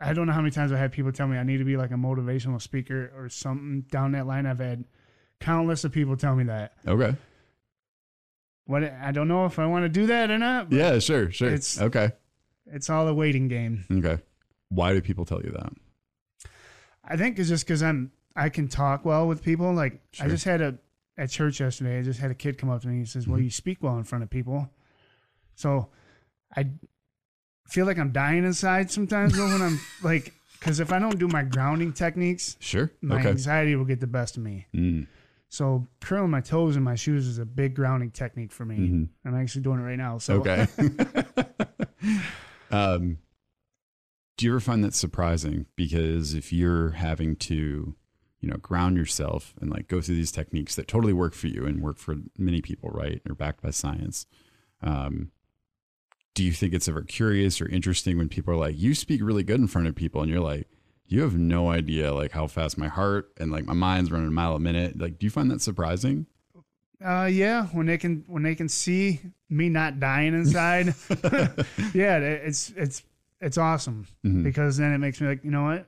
I 0.00 0.12
don't 0.12 0.26
know 0.26 0.32
how 0.32 0.40
many 0.40 0.50
times 0.50 0.72
I 0.72 0.78
had 0.78 0.92
people 0.92 1.12
tell 1.12 1.26
me 1.26 1.38
I 1.38 1.42
need 1.42 1.58
to 1.58 1.64
be 1.64 1.76
like 1.76 1.90
a 1.90 1.94
motivational 1.94 2.60
speaker 2.60 3.12
or 3.16 3.28
something 3.28 3.82
down 3.90 4.12
that 4.12 4.26
line. 4.26 4.46
I've 4.46 4.58
had 4.58 4.84
countless 5.40 5.84
of 5.84 5.92
people 5.92 6.16
tell 6.16 6.36
me 6.36 6.44
that. 6.44 6.74
Okay. 6.86 7.14
What 8.66 8.84
I 8.84 9.12
don't 9.12 9.28
know 9.28 9.46
if 9.46 9.58
I 9.58 9.66
want 9.66 9.84
to 9.84 9.88
do 9.88 10.06
that 10.06 10.30
or 10.30 10.38
not. 10.38 10.70
Yeah. 10.72 10.98
Sure. 10.98 11.30
Sure. 11.30 11.48
It's 11.48 11.80
okay. 11.80 12.12
it's 12.66 12.90
all 12.90 13.06
a 13.08 13.14
waiting 13.14 13.48
game. 13.48 13.84
Okay. 13.90 14.18
Why 14.68 14.92
do 14.92 15.00
people 15.00 15.24
tell 15.24 15.40
you 15.42 15.52
that? 15.52 15.72
I 17.04 17.16
think 17.16 17.38
it's 17.38 17.48
just 17.48 17.64
because 17.64 17.82
I'm 17.82 18.10
I 18.34 18.48
can 18.48 18.68
talk 18.68 19.04
well 19.04 19.26
with 19.26 19.42
people. 19.42 19.72
Like 19.72 20.00
I 20.20 20.28
just 20.28 20.44
had 20.44 20.60
a 20.60 20.78
at 21.16 21.30
church 21.30 21.60
yesterday. 21.60 21.98
I 21.98 22.02
just 22.02 22.20
had 22.20 22.30
a 22.30 22.34
kid 22.34 22.58
come 22.58 22.68
up 22.68 22.82
to 22.82 22.88
me. 22.88 22.94
And 22.94 23.02
he 23.02 23.06
says, 23.06 23.22
Mm-hmm. 23.22 23.32
"Well, 23.32 23.40
you 23.40 23.50
speak 23.50 23.82
well 23.82 23.96
in 23.96 24.04
front 24.04 24.24
of 24.24 24.28
people." 24.30 24.68
So 25.54 25.88
I 26.54 26.66
feel 27.68 27.86
like 27.86 27.98
I'm 27.98 28.12
dying 28.12 28.44
inside 28.44 28.90
sometimes 28.90 29.36
though 29.36 29.46
when 29.48 29.62
I'm 29.62 29.80
like, 30.02 30.32
because 30.58 30.80
if 30.80 30.92
I 30.92 30.98
don't 30.98 31.18
do 31.18 31.28
my 31.28 31.42
grounding 31.42 31.92
techniques, 31.92 32.56
Sure. 32.60 32.90
my 33.02 33.20
okay. 33.20 33.30
anxiety 33.30 33.76
will 33.76 33.84
get 33.84 34.00
the 34.00 34.06
best 34.06 34.36
of 34.36 34.42
me. 34.42 34.66
Mm. 34.74 35.06
So 35.48 35.86
curling 36.00 36.30
my 36.30 36.40
toes 36.40 36.76
in 36.76 36.82
my 36.82 36.96
shoes 36.96 37.26
is 37.26 37.38
a 37.38 37.44
big 37.44 37.74
grounding 37.76 38.10
technique 38.10 38.50
for 38.52 38.64
me. 38.64 38.76
Mhm. 38.78 39.08
I'm 39.24 39.34
actually 39.36 39.62
doing 39.62 39.78
it 39.78 39.82
right 39.82 39.96
now. 39.98 40.18
So 40.18 40.34
Okay. 40.40 40.66
um, 42.70 43.18
do 44.36 44.44
you 44.46 44.52
ever 44.52 44.60
find 44.60 44.84
that 44.84 44.94
surprising? 44.94 45.66
Because 45.76 46.34
if 46.34 46.52
you're 46.52 46.90
having 46.90 47.36
to, 47.36 47.94
you 48.40 48.48
know, 48.50 48.56
ground 48.56 48.96
yourself 48.96 49.54
and 49.60 49.70
like 49.70 49.88
go 49.88 50.00
through 50.00 50.16
these 50.16 50.32
techniques 50.32 50.74
that 50.74 50.88
totally 50.88 51.12
work 51.12 51.32
for 51.34 51.46
you 51.46 51.64
and 51.64 51.80
work 51.80 51.96
for 51.98 52.16
many 52.36 52.60
people, 52.60 52.90
right? 52.90 53.22
They're 53.24 53.34
backed 53.34 53.62
by 53.62 53.70
science. 53.70 54.26
Um, 54.82 55.30
do 56.36 56.44
you 56.44 56.52
think 56.52 56.74
it's 56.74 56.86
ever 56.86 57.02
curious 57.02 57.60
or 57.62 57.68
interesting 57.68 58.18
when 58.18 58.28
people 58.28 58.52
are 58.52 58.58
like, 58.58 58.76
you 58.78 58.94
speak 58.94 59.22
really 59.22 59.42
good 59.42 59.58
in 59.58 59.66
front 59.66 59.88
of 59.88 59.94
people 59.96 60.20
and 60.20 60.30
you're 60.30 60.38
like, 60.38 60.68
you 61.06 61.22
have 61.22 61.34
no 61.34 61.70
idea 61.70 62.12
like 62.12 62.32
how 62.32 62.46
fast 62.46 62.76
my 62.76 62.88
heart 62.88 63.32
and 63.40 63.50
like 63.50 63.64
my 63.64 63.72
mind's 63.72 64.10
running 64.12 64.28
a 64.28 64.30
mile 64.30 64.54
a 64.54 64.60
minute. 64.60 64.98
Like, 65.00 65.18
do 65.18 65.24
you 65.24 65.30
find 65.30 65.50
that 65.50 65.62
surprising? 65.62 66.26
Uh, 67.02 67.24
yeah, 67.32 67.66
when 67.68 67.86
they 67.86 67.96
can 67.96 68.22
when 68.26 68.42
they 68.42 68.54
can 68.54 68.68
see 68.68 69.20
me 69.48 69.68
not 69.70 69.98
dying 69.98 70.34
inside, 70.34 70.86
yeah, 71.94 72.18
it's 72.18 72.70
it's 72.76 73.02
it's 73.40 73.56
awesome 73.58 74.06
Mhm. 74.24 74.42
because 74.42 74.76
then 74.76 74.92
it 74.92 74.98
makes 74.98 75.20
me 75.20 75.28
like, 75.28 75.42
you 75.44 75.50
know 75.50 75.64
what? 75.64 75.86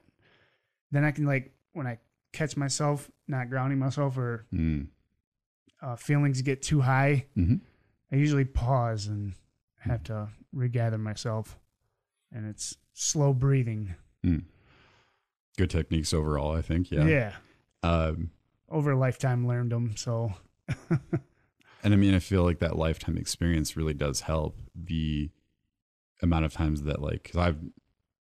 Then 0.93 1.05
I 1.05 1.11
can 1.11 1.27
like 1.27 1.53
when 1.73 1.87
I 1.87 1.99
catch 2.33 2.57
myself 2.57 3.11
not 3.27 3.51
grounding 3.51 3.79
myself 3.79 4.17
or 4.17 4.47
Mm. 4.53 4.87
uh, 5.83 5.97
feelings 5.97 6.41
get 6.43 6.63
too 6.63 6.81
high, 6.81 7.27
Mhm. 7.37 7.61
I 8.13 8.17
usually 8.17 8.45
pause 8.47 9.07
and 9.07 9.35
have 9.81 10.03
to 10.05 10.29
regather 10.53 10.99
myself, 10.99 11.59
and 12.33 12.47
it's 12.49 12.77
slow 12.93 13.33
breathing. 13.33 13.95
Mm. 14.25 14.45
Good 15.57 15.71
techniques 15.71 16.13
overall, 16.13 16.57
I 16.57 16.63
think. 16.63 16.91
Yeah. 16.91 17.07
Yeah. 17.07 17.33
Um, 17.83 18.31
Over 18.69 18.93
a 18.93 18.99
lifetime, 18.99 19.47
learned 19.47 19.73
them. 19.73 19.97
So 19.97 20.33
and 21.83 21.95
I 21.95 21.97
mean, 21.97 22.15
I 22.15 22.19
feel 22.19 22.43
like 22.43 22.59
that 22.59 22.77
lifetime 22.77 23.17
experience 23.17 23.77
really 23.77 23.95
does 23.95 24.23
help 24.23 24.59
the 24.75 25.31
amount 26.23 26.45
of 26.45 26.53
times 26.53 26.83
that, 26.83 27.01
like, 27.01 27.23
because 27.23 27.37
I've 27.37 27.59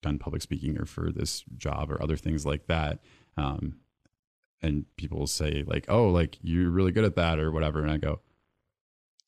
done 0.02 0.18
public 0.18 0.42
speaking 0.42 0.78
or 0.78 0.86
for 0.86 1.10
this 1.12 1.44
job 1.56 1.90
or 1.90 2.02
other 2.02 2.16
things 2.16 2.44
like 2.46 2.66
that. 2.66 3.00
Um, 3.36 3.76
and 4.62 4.84
people 4.96 5.18
will 5.18 5.26
say, 5.26 5.64
like, 5.66 5.86
oh, 5.88 6.08
like, 6.08 6.38
you're 6.42 6.70
really 6.70 6.92
good 6.92 7.04
at 7.04 7.16
that 7.16 7.38
or 7.38 7.50
whatever. 7.50 7.82
And 7.82 7.90
I 7.90 7.98
go, 7.98 8.20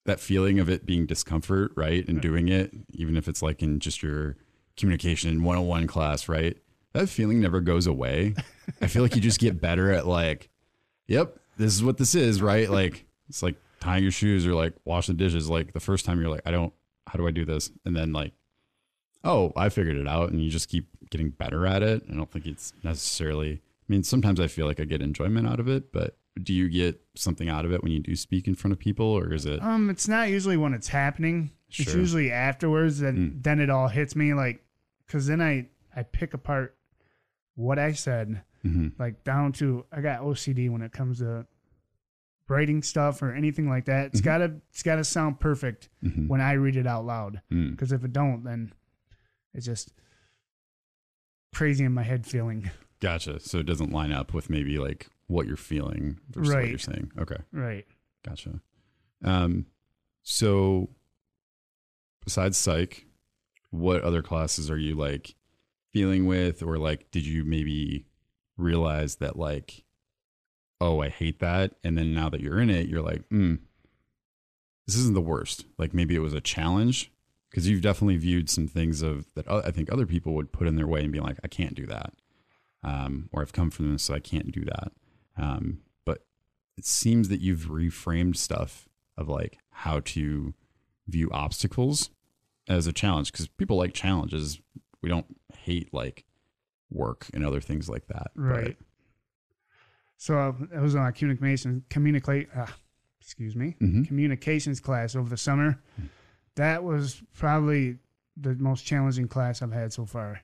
that 0.04 0.20
feeling 0.20 0.58
of 0.58 0.68
it 0.68 0.84
being 0.84 1.06
discomfort, 1.06 1.72
right? 1.76 2.06
And 2.06 2.20
doing 2.20 2.48
it, 2.48 2.72
even 2.92 3.16
if 3.16 3.28
it's 3.28 3.42
like 3.42 3.62
in 3.62 3.80
just 3.80 4.02
your 4.02 4.36
communication 4.76 5.42
101 5.42 5.86
class, 5.86 6.28
right? 6.28 6.56
That 6.92 7.08
feeling 7.08 7.40
never 7.40 7.60
goes 7.60 7.86
away. 7.86 8.34
I 8.80 8.86
feel 8.86 9.02
like 9.02 9.14
you 9.14 9.20
just 9.20 9.40
get 9.40 9.60
better 9.60 9.90
at 9.92 10.06
like, 10.06 10.50
yep, 11.06 11.38
this 11.56 11.74
is 11.74 11.82
what 11.82 11.96
this 11.96 12.14
is, 12.14 12.42
right? 12.42 12.70
Like 12.70 13.06
it's 13.28 13.42
like 13.42 13.56
tying 13.80 14.02
your 14.02 14.12
shoes 14.12 14.46
or 14.46 14.54
like 14.54 14.74
washing 14.84 15.16
dishes. 15.16 15.48
Like 15.48 15.72
the 15.72 15.80
first 15.80 16.04
time 16.04 16.20
you're 16.20 16.30
like, 16.30 16.42
I 16.46 16.50
don't, 16.50 16.72
how 17.06 17.16
do 17.16 17.26
I 17.26 17.30
do 17.30 17.44
this? 17.44 17.70
And 17.84 17.96
then 17.96 18.12
like, 18.12 18.32
oh, 19.24 19.52
I 19.56 19.70
figured 19.70 19.96
it 19.96 20.06
out, 20.06 20.30
and 20.30 20.42
you 20.42 20.50
just 20.50 20.68
keep 20.68 20.86
getting 21.10 21.30
better 21.30 21.66
at 21.66 21.82
it. 21.82 22.02
I 22.10 22.14
don't 22.14 22.30
think 22.30 22.46
it's 22.46 22.74
necessarily. 22.82 23.52
I 23.54 23.86
mean, 23.88 24.02
sometimes 24.02 24.38
I 24.38 24.48
feel 24.48 24.66
like 24.66 24.80
I 24.80 24.84
get 24.84 25.02
enjoyment 25.02 25.48
out 25.48 25.60
of 25.60 25.68
it, 25.68 25.92
but 25.92 26.18
do 26.42 26.52
you 26.52 26.68
get 26.68 27.00
something 27.14 27.48
out 27.48 27.64
of 27.64 27.72
it 27.72 27.82
when 27.82 27.92
you 27.92 28.00
do 28.00 28.16
speak 28.16 28.46
in 28.48 28.54
front 28.54 28.72
of 28.72 28.78
people, 28.78 29.06
or 29.06 29.32
is 29.32 29.46
it? 29.46 29.62
Um, 29.62 29.88
it's 29.90 30.08
not 30.08 30.30
usually 30.30 30.56
when 30.56 30.74
it's 30.74 30.88
happening. 30.88 31.52
It's 31.68 31.94
usually 31.94 32.30
afterwards 32.30 33.00
that 33.00 33.14
Mm. 33.14 33.42
then 33.42 33.60
it 33.60 33.70
all 33.70 33.88
hits 33.88 34.14
me 34.16 34.32
like, 34.34 34.64
because 35.06 35.26
then 35.26 35.40
I 35.40 35.68
I 35.96 36.02
pick 36.02 36.34
apart 36.34 36.76
what 37.54 37.78
I 37.78 37.92
said, 37.92 38.42
Mhm. 38.64 38.92
like 38.98 39.22
down 39.24 39.52
to 39.54 39.84
I 39.92 40.00
got 40.00 40.22
OCD 40.22 40.68
when 40.68 40.82
it 40.82 40.90
comes 40.92 41.18
to 41.18 41.46
writing 42.48 42.82
stuff 42.82 43.22
or 43.22 43.32
anything 43.32 43.68
like 43.68 43.84
that. 43.86 44.06
It's 44.06 44.20
Mhm. 44.20 44.24
gotta 44.24 44.60
it's 44.70 44.82
gotta 44.82 45.04
sound 45.04 45.38
perfect 45.40 45.88
Mhm. 46.02 46.26
when 46.28 46.40
I 46.40 46.52
read 46.54 46.76
it 46.76 46.86
out 46.86 47.06
loud. 47.06 47.40
Because 47.48 47.92
if 47.92 48.04
it 48.04 48.12
don't, 48.12 48.42
then 48.44 48.72
it's 49.52 49.66
just 49.66 49.92
crazy 51.52 51.84
in 51.84 51.92
my 51.92 52.02
head 52.02 52.26
feeling. 52.26 52.70
Gotcha. 53.00 53.38
So 53.40 53.58
it 53.58 53.66
doesn't 53.66 53.92
line 53.92 54.12
up 54.12 54.34
with 54.34 54.50
maybe 54.50 54.78
like 54.78 55.08
what 55.26 55.46
you're 55.46 55.56
feeling 55.56 56.18
versus 56.30 56.54
what 56.54 56.68
you're 56.68 56.78
saying. 56.78 57.12
Okay. 57.18 57.38
Right. 57.52 57.86
Gotcha. 58.26 58.60
Um, 59.24 59.66
so 60.22 60.90
besides 62.24 62.56
psych, 62.56 63.06
what 63.70 64.02
other 64.02 64.22
classes 64.22 64.70
are 64.70 64.78
you 64.78 64.94
like 64.94 65.34
feeling 65.92 66.26
with, 66.26 66.62
or 66.62 66.78
like, 66.78 67.10
did 67.10 67.26
you 67.26 67.44
maybe 67.44 68.06
realize 68.56 69.16
that 69.16 69.38
like, 69.38 69.84
oh, 70.80 71.00
I 71.00 71.08
hate 71.08 71.40
that, 71.40 71.74
and 71.82 71.96
then 71.96 72.14
now 72.14 72.28
that 72.28 72.40
you're 72.40 72.60
in 72.60 72.70
it, 72.70 72.88
you're 72.88 73.02
like, 73.02 73.26
hmm, 73.28 73.56
this 74.86 74.96
isn't 74.96 75.14
the 75.14 75.20
worst. 75.20 75.64
Like 75.78 75.94
maybe 75.94 76.14
it 76.14 76.20
was 76.20 76.34
a 76.34 76.40
challenge 76.40 77.10
because 77.50 77.68
you've 77.68 77.82
definitely 77.82 78.16
viewed 78.16 78.50
some 78.50 78.66
things 78.66 79.00
of 79.00 79.26
that 79.34 79.48
I 79.50 79.70
think 79.70 79.90
other 79.90 80.06
people 80.06 80.34
would 80.34 80.52
put 80.52 80.66
in 80.66 80.76
their 80.76 80.86
way 80.86 81.02
and 81.02 81.12
be 81.12 81.20
like, 81.20 81.38
I 81.44 81.48
can't 81.48 81.74
do 81.74 81.86
that, 81.86 82.12
um, 82.82 83.28
or 83.32 83.42
I've 83.42 83.52
come 83.52 83.70
from 83.70 83.92
this, 83.92 84.02
so 84.02 84.14
I 84.14 84.20
can't 84.20 84.52
do 84.52 84.64
that. 84.64 84.92
Um, 85.36 85.80
but 86.04 86.24
it 86.76 86.84
seems 86.86 87.28
that 87.28 87.40
you've 87.40 87.68
reframed 87.68 88.36
stuff 88.36 88.88
of 89.16 89.28
like 89.28 89.58
how 89.70 90.00
to 90.00 90.54
view 91.08 91.28
obstacles 91.32 92.10
as 92.68 92.86
a 92.86 92.92
challenge 92.92 93.30
because 93.32 93.48
people 93.48 93.76
like 93.76 93.92
challenges. 93.94 94.60
We 95.02 95.08
don't 95.08 95.26
hate 95.58 95.92
like 95.92 96.24
work 96.90 97.26
and 97.34 97.44
other 97.44 97.60
things 97.60 97.88
like 97.88 98.06
that. 98.08 98.28
but- 98.34 98.42
Right. 98.42 98.76
So 100.16 100.38
uh, 100.38 100.52
it 100.76 100.80
was 100.80 100.94
on 100.94 101.06
a 101.06 101.12
communication 101.12 101.84
communicate. 101.90 102.48
Uh, 102.54 102.66
excuse 103.20 103.56
me, 103.56 103.74
Mhm. 103.80 104.06
communications 104.06 104.80
class 104.80 105.16
over 105.16 105.28
the 105.28 105.36
summer. 105.36 105.82
That 106.56 106.84
was 106.84 107.22
probably 107.34 107.98
the 108.36 108.54
most 108.54 108.82
challenging 108.86 109.28
class 109.28 109.60
I've 109.62 109.72
had 109.72 109.92
so 109.92 110.06
far. 110.06 110.40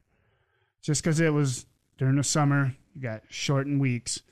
Just 0.83 1.03
because 1.03 1.21
it 1.21 1.33
was 1.33 1.67
during 1.99 2.17
the 2.17 2.25
summer, 2.25 2.75
you 2.95 3.01
got 3.03 3.23
shortened 3.29 3.81
weeks. 3.81 4.23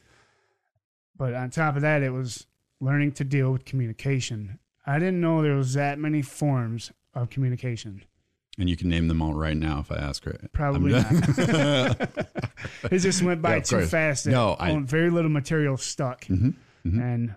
But 1.19 1.35
on 1.35 1.51
top 1.51 1.77
of 1.77 1.83
that, 1.83 2.03
it 2.03 2.11
was 2.13 2.47
learning 2.81 3.13
to 3.13 3.25
deal 3.25 3.51
with 3.53 3.65
communication. 3.65 4.59
I 4.87 4.99
didn't 4.99 5.21
know 5.21 5.43
there 5.43 5.57
was 5.57 5.75
that 5.75 5.99
many 5.99 6.23
forms 6.23 6.93
of 7.15 7.29
communication. 7.31 8.05
and 8.59 8.69
you 8.71 8.77
can 8.77 8.89
name 8.89 9.07
them 9.09 9.21
all 9.23 9.35
right 9.35 9.57
now 9.57 9.79
if 9.81 9.93
I 9.93 9.97
ask 9.97 10.25
right. 10.27 10.53
Probably 10.53 10.93
not. 10.93 11.07
it 12.91 12.99
just 12.99 13.23
went 13.23 13.41
by 13.43 13.57
Yeah, 13.57 13.61
too 13.61 13.77
course. 13.77 13.91
fast. 13.91 14.27
No, 14.27 14.57
I- 14.59 14.79
very 14.81 15.11
little 15.11 15.31
material 15.31 15.77
stuck, 15.77 16.25
Mhm, 16.25 16.55
mhm. 16.85 17.01
and 17.01 17.35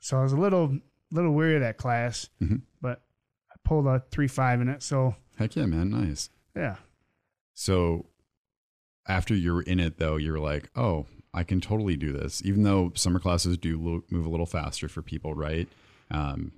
so 0.00 0.18
I 0.18 0.22
was 0.22 0.32
a 0.32 0.36
little 0.36 0.78
little 1.10 1.32
weary 1.32 1.54
of 1.56 1.60
that 1.62 1.76
class. 1.76 2.28
Mhm. 2.42 2.62
But 2.80 3.02
I 3.50 3.54
pulled 3.64 3.86
a 3.86 4.02
three 4.10 4.28
five 4.28 4.60
in 4.60 4.68
it, 4.68 4.82
so 4.82 5.14
Heck 5.38 5.56
yeah, 5.56 5.66
man. 5.66 5.90
Nice. 5.90 6.30
yeah, 6.56 6.76
So 7.54 8.06
after 9.08 9.34
you're 9.34 9.62
in 9.62 9.80
it, 9.80 9.98
though, 9.98 10.16
you're 10.16 10.38
like, 10.40 10.70
oh, 10.76 11.06
I 11.34 11.42
can 11.44 11.60
totally 11.60 11.96
do 11.96 12.12
this. 12.12 12.40
Even 12.44 12.62
though 12.62 12.92
summer 12.94 13.18
classes 13.18 13.58
do 13.58 13.78
lo- 13.80 14.04
move 14.10 14.24
a 14.24 14.30
little 14.30 14.46
faster 14.46 14.88
for 14.88 15.02
people, 15.02 15.34
right? 15.34 15.68
Um, 16.10 16.52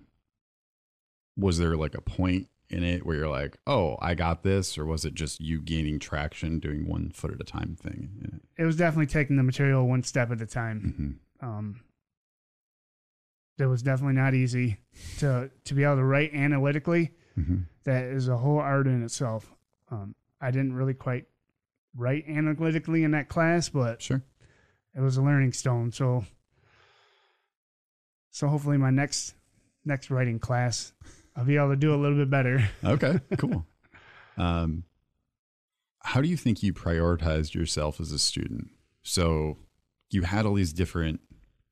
was 1.37 1.59
there 1.59 1.77
like 1.77 1.95
a 1.95 2.01
point 2.01 2.49
in 2.68 2.83
it 2.83 3.07
where 3.07 3.16
you're 3.16 3.29
like, 3.29 3.57
oh, 3.66 3.97
I 4.01 4.14
got 4.14 4.43
this? 4.43 4.77
Or 4.77 4.85
was 4.85 5.05
it 5.05 5.14
just 5.14 5.41
you 5.41 5.61
gaining 5.61 5.99
traction, 5.99 6.59
doing 6.59 6.87
one 6.87 7.11
foot 7.11 7.33
at 7.33 7.41
a 7.41 7.45
time 7.45 7.77
thing? 7.81 8.11
in 8.22 8.35
it? 8.37 8.62
it 8.62 8.64
was 8.66 8.77
definitely 8.77 9.07
taking 9.07 9.37
the 9.37 9.43
material 9.43 9.87
one 9.87 10.03
step 10.03 10.31
at 10.31 10.41
a 10.41 10.47
time. 10.47 11.20
Mhm. 11.41 11.47
Um, 11.49 11.81
it 13.59 13.66
was 13.66 13.83
definitely 13.83 14.14
not 14.16 14.35
easy 14.35 14.79
to 15.18 15.51
to 15.64 15.74
be 15.74 15.85
able 15.85 15.97
to 15.97 16.05
write 16.05 16.35
analytically. 16.35 17.12
Mhm. 17.39 17.64
That 17.85 18.05
is 18.05 18.29
a 18.29 18.37
whole 18.37 18.59
art 18.59 18.87
in 18.87 19.03
itself. 19.03 19.55
Um, 19.91 20.14
I 20.41 20.51
didn't 20.51 20.74
really 20.74 20.95
quite 20.95 21.27
write 21.95 22.27
analytically 22.29 23.03
in 23.05 23.12
that 23.12 23.29
class, 23.29 23.68
but 23.70 24.03
sure, 24.03 24.22
it 24.97 25.01
was 25.01 25.17
a 25.17 25.23
learning 25.23 25.53
stone. 25.53 25.93
So, 25.93 26.25
so 28.31 28.49
hopefully 28.49 28.79
my 28.79 28.91
next 28.91 29.35
next 29.85 30.11
writing 30.11 30.39
class, 30.39 30.93
I'll 31.37 31.45
be 31.45 31.57
able 31.57 31.71
to 31.71 31.77
do 31.77 31.95
a 31.95 31.97
little 31.97 32.17
bit 32.17 32.31
better. 32.31 32.69
Okay, 32.85 33.21
cool. 33.39 33.67
um, 34.37 34.85
how 36.03 36.21
do 36.21 36.29
you 36.29 36.37
think 36.37 36.63
you 36.63 36.73
prioritized 36.73 37.55
yourself 37.55 38.01
as 38.01 38.13
a 38.13 38.19
student? 38.19 38.71
So 39.03 39.59
you 40.11 40.23
had 40.23 40.47
all 40.47 40.55
these 40.55 40.73
different 40.73 41.21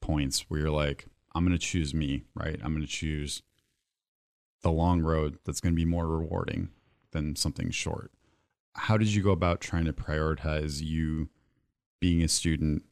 points 0.01 0.45
where 0.49 0.61
you're 0.61 0.71
like, 0.71 1.07
I'm 1.35 1.45
going 1.45 1.57
to 1.57 1.65
choose 1.65 1.95
me, 1.95 2.25
right? 2.35 2.61
I'm 2.63 2.75
going 2.75 2.87
to 2.87 2.93
choose 2.93 3.43
the 4.63 4.71
long 4.71 5.03
road 5.03 5.39
that's 5.45 5.61
going 5.61 5.75
to 5.75 5.77
be 5.77 5.85
more 5.85 6.07
rewarding 6.07 6.71
than 7.13 7.37
something 7.37 7.71
short. 7.71 8.11
How 8.75 8.97
did 8.97 9.09
you 9.09 9.23
go 9.23 9.31
about 9.31 9.61
trying 9.61 9.85
to 9.85 9.93
prioritize 9.93 10.83
you 10.83 11.29
being 12.01 12.23
a 12.23 12.29
student 12.29 12.83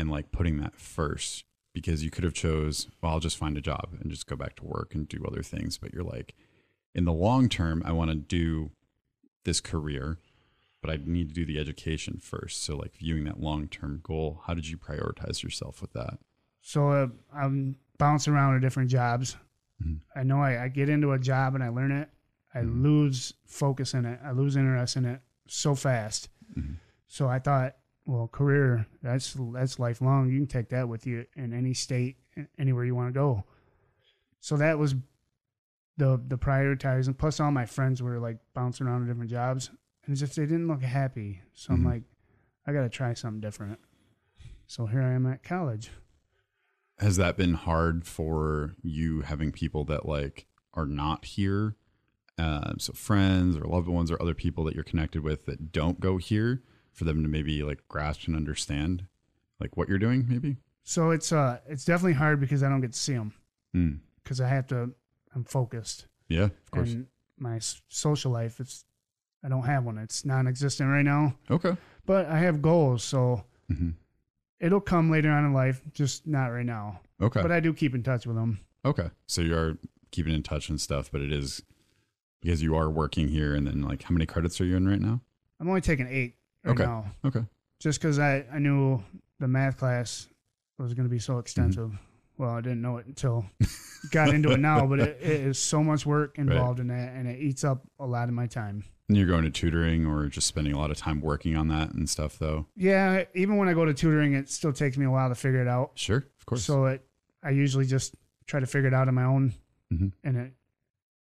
and 0.00 0.10
like 0.10 0.32
putting 0.32 0.58
that 0.58 0.74
first? 0.74 1.44
Because 1.72 2.02
you 2.02 2.10
could 2.10 2.24
have 2.24 2.34
chose, 2.34 2.88
well, 3.00 3.12
I'll 3.12 3.20
just 3.20 3.36
find 3.36 3.56
a 3.56 3.60
job 3.60 3.90
and 4.00 4.10
just 4.10 4.26
go 4.26 4.34
back 4.34 4.56
to 4.56 4.64
work 4.64 4.92
and 4.94 5.08
do 5.08 5.24
other 5.24 5.42
things, 5.42 5.78
but 5.78 5.92
you're 5.94 6.02
like, 6.02 6.34
in 6.94 7.04
the 7.04 7.12
long 7.12 7.48
term, 7.48 7.82
I 7.86 7.92
want 7.92 8.10
to 8.10 8.16
do 8.16 8.70
this 9.44 9.60
career, 9.60 10.18
but 10.82 10.90
I 10.90 10.98
need 11.04 11.28
to 11.28 11.34
do 11.34 11.46
the 11.46 11.60
education 11.60 12.18
first. 12.20 12.64
So, 12.64 12.76
like 12.76 12.96
viewing 12.96 13.24
that 13.24 13.40
long 13.40 13.68
term 13.68 14.00
goal, 14.02 14.42
how 14.46 14.54
did 14.54 14.68
you 14.68 14.76
prioritize 14.76 15.44
yourself 15.44 15.80
with 15.80 15.92
that? 15.92 16.18
So 16.60 16.90
uh, 16.90 17.06
I'm 17.32 17.76
bouncing 17.98 18.34
around 18.34 18.54
to 18.54 18.60
different 18.60 18.90
jobs. 18.90 19.36
Mm-hmm. 19.82 20.18
I 20.18 20.22
know 20.24 20.40
I, 20.40 20.64
I 20.64 20.68
get 20.68 20.88
into 20.88 21.12
a 21.12 21.18
job 21.18 21.54
and 21.54 21.64
I 21.64 21.68
learn 21.68 21.92
it. 21.92 22.08
I 22.54 22.58
mm-hmm. 22.58 22.82
lose 22.82 23.34
focus 23.46 23.94
in 23.94 24.04
it. 24.04 24.18
I 24.24 24.32
lose 24.32 24.56
interest 24.56 24.96
in 24.96 25.04
it 25.04 25.20
so 25.46 25.74
fast. 25.74 26.28
Mm-hmm. 26.58 26.74
So 27.06 27.28
I 27.28 27.38
thought, 27.38 27.76
well, 28.10 28.26
career 28.28 28.86
that's 29.02 29.36
that's 29.52 29.78
lifelong. 29.78 30.28
You 30.30 30.38
can 30.38 30.46
take 30.48 30.68
that 30.70 30.88
with 30.88 31.06
you 31.06 31.26
in 31.36 31.52
any 31.52 31.74
state, 31.74 32.16
anywhere 32.58 32.84
you 32.84 32.94
want 32.94 33.08
to 33.08 33.12
go. 33.12 33.44
So 34.40 34.56
that 34.56 34.78
was 34.78 34.94
the 35.96 36.20
the 36.26 36.36
prioritizing. 36.36 37.16
Plus, 37.16 37.38
all 37.38 37.50
my 37.52 37.66
friends 37.66 38.02
were 38.02 38.18
like 38.18 38.38
bouncing 38.52 38.86
around 38.86 39.02
to 39.02 39.06
different 39.06 39.30
jobs, 39.30 39.70
and 40.06 40.16
just 40.16 40.34
they 40.34 40.42
didn't 40.46 40.66
look 40.66 40.82
happy. 40.82 41.42
So 41.54 41.72
I'm 41.74 41.82
Mhm. 41.82 41.86
like, 41.86 42.02
I 42.66 42.72
got 42.72 42.82
to 42.82 42.88
try 42.88 43.14
something 43.14 43.40
different. 43.40 43.78
So 44.66 44.86
here 44.86 45.02
I 45.02 45.12
am 45.12 45.26
at 45.26 45.42
college. 45.44 45.90
Has 46.98 47.16
that 47.16 47.36
been 47.36 47.54
hard 47.54 48.06
for 48.06 48.74
you 48.82 49.22
having 49.22 49.52
people 49.52 49.84
that 49.84 50.04
like 50.06 50.46
are 50.74 50.86
not 50.86 51.24
here? 51.24 51.76
Uh, 52.38 52.72
so 52.78 52.92
friends 52.92 53.56
or 53.56 53.64
loved 53.66 53.88
ones 53.88 54.10
or 54.10 54.20
other 54.20 54.34
people 54.34 54.64
that 54.64 54.74
you're 54.74 54.82
connected 54.84 55.22
with 55.22 55.44
that 55.46 55.70
don't 55.72 56.00
go 56.00 56.16
here 56.16 56.62
for 56.92 57.04
them 57.04 57.22
to 57.22 57.28
maybe 57.28 57.62
like 57.62 57.86
grasp 57.88 58.26
and 58.26 58.36
understand 58.36 59.06
like 59.60 59.76
what 59.76 59.88
you're 59.88 59.98
doing 59.98 60.26
maybe? 60.28 60.56
So 60.84 61.10
it's 61.10 61.32
uh 61.32 61.60
it's 61.68 61.84
definitely 61.84 62.14
hard 62.14 62.40
because 62.40 62.62
I 62.62 62.68
don't 62.68 62.80
get 62.80 62.92
to 62.92 62.98
see 62.98 63.14
them 63.14 63.32
Mm. 63.74 64.00
because 64.22 64.40
I 64.40 64.48
have 64.48 64.66
to. 64.68 64.90
I'm 65.34 65.44
focused. 65.44 66.06
Yeah, 66.28 66.44
of 66.44 66.70
course. 66.72 66.90
And 66.92 67.06
my 67.38 67.60
social 67.88 68.32
life, 68.32 68.58
it's 68.58 68.84
I 69.44 69.48
don't 69.48 69.62
have 69.62 69.84
one. 69.84 69.96
It's 69.98 70.24
non-existent 70.24 70.90
right 70.90 71.04
now. 71.04 71.36
Okay. 71.50 71.76
But 72.04 72.26
I 72.26 72.38
have 72.40 72.60
goals, 72.60 73.04
so 73.04 73.44
Mhm. 73.70 73.94
it'll 74.58 74.80
come 74.80 75.08
later 75.10 75.30
on 75.30 75.44
in 75.44 75.52
life. 75.52 75.82
Just 75.94 76.26
not 76.26 76.46
right 76.48 76.66
now. 76.66 77.00
Okay. 77.20 77.40
But 77.40 77.52
I 77.52 77.60
do 77.60 77.72
keep 77.72 77.94
in 77.94 78.02
touch 78.02 78.26
with 78.26 78.34
them. 78.34 78.58
Okay. 78.84 79.10
So 79.28 79.40
you 79.42 79.54
are 79.56 79.78
keeping 80.10 80.34
in 80.34 80.42
touch 80.42 80.68
and 80.68 80.80
stuff, 80.80 81.12
but 81.12 81.20
it 81.20 81.32
is 81.32 81.62
because 82.40 82.62
you 82.62 82.74
are 82.74 82.90
working 82.90 83.28
here 83.28 83.54
and 83.54 83.66
then 83.66 83.82
like 83.82 84.02
how 84.02 84.12
many 84.12 84.26
credits 84.26 84.60
are 84.60 84.64
you 84.64 84.76
in 84.76 84.88
right 84.88 85.00
now? 85.00 85.20
I'm 85.60 85.68
only 85.68 85.80
taking 85.82 86.08
eight 86.08 86.34
right 86.64 86.72
Okay. 86.72 86.84
now. 86.84 87.04
Okay. 87.24 87.44
Just 87.80 88.00
because 88.00 88.18
I 88.18 88.44
I 88.52 88.58
knew 88.58 89.02
the 89.38 89.48
math 89.48 89.78
class 89.78 90.28
was 90.78 90.94
going 90.94 91.06
to 91.08 91.10
be 91.10 91.18
so 91.18 91.32
Mm-hmm. 91.34 91.40
extensive. 91.40 91.92
Well, 92.38 92.50
I 92.50 92.60
didn't 92.62 92.80
know 92.80 92.96
it 92.96 93.06
until 93.06 93.44
got 94.10 94.32
into 94.34 94.50
it 94.52 94.60
now, 94.60 94.86
but 94.86 94.98
it, 95.00 95.18
it 95.20 95.40
is 95.42 95.58
so 95.58 95.82
much 95.84 96.06
work 96.06 96.38
involved 96.38 96.80
in 96.80 96.88
that, 96.88 97.12
and 97.14 97.28
it 97.28 97.38
eats 97.38 97.64
up 97.64 97.82
a 97.98 98.06
lot 98.06 98.28
of 98.28 98.34
my 98.34 98.46
time. 98.46 98.84
And 99.08 99.18
you're 99.18 99.26
going 99.26 99.44
to 99.44 99.50
tutoring 99.50 100.06
or 100.06 100.26
just 100.28 100.46
spending 100.46 100.72
a 100.72 100.78
lot 100.78 100.90
of 100.90 100.96
time 100.96 101.20
working 101.20 101.54
on 101.56 101.68
that 101.68 101.90
and 101.92 102.08
stuff 102.08 102.38
though. 102.38 102.66
Yeah, 102.76 103.24
even 103.34 103.56
when 103.58 103.68
I 103.68 103.74
go 103.74 103.84
to 103.84 103.92
tutoring, 103.92 104.32
it 104.34 104.48
still 104.48 104.72
takes 104.72 104.96
me 104.96 105.04
a 105.04 105.10
while 105.10 105.28
to 105.28 105.34
figure 105.34 105.60
it 105.60 105.68
out. 105.68 105.92
Sure, 105.96 106.18
of 106.38 106.46
course. 106.46 106.62
So 106.64 106.86
it, 106.86 107.04
I 107.42 107.50
usually 107.50 107.84
just 107.86 108.14
try 108.46 108.60
to 108.60 108.66
figure 108.66 108.88
it 108.88 108.94
out 108.94 109.08
on 109.08 109.14
my 109.14 109.24
own, 109.24 109.52
Mhm. 109.92 110.12
and 110.24 110.36
it 110.36 110.52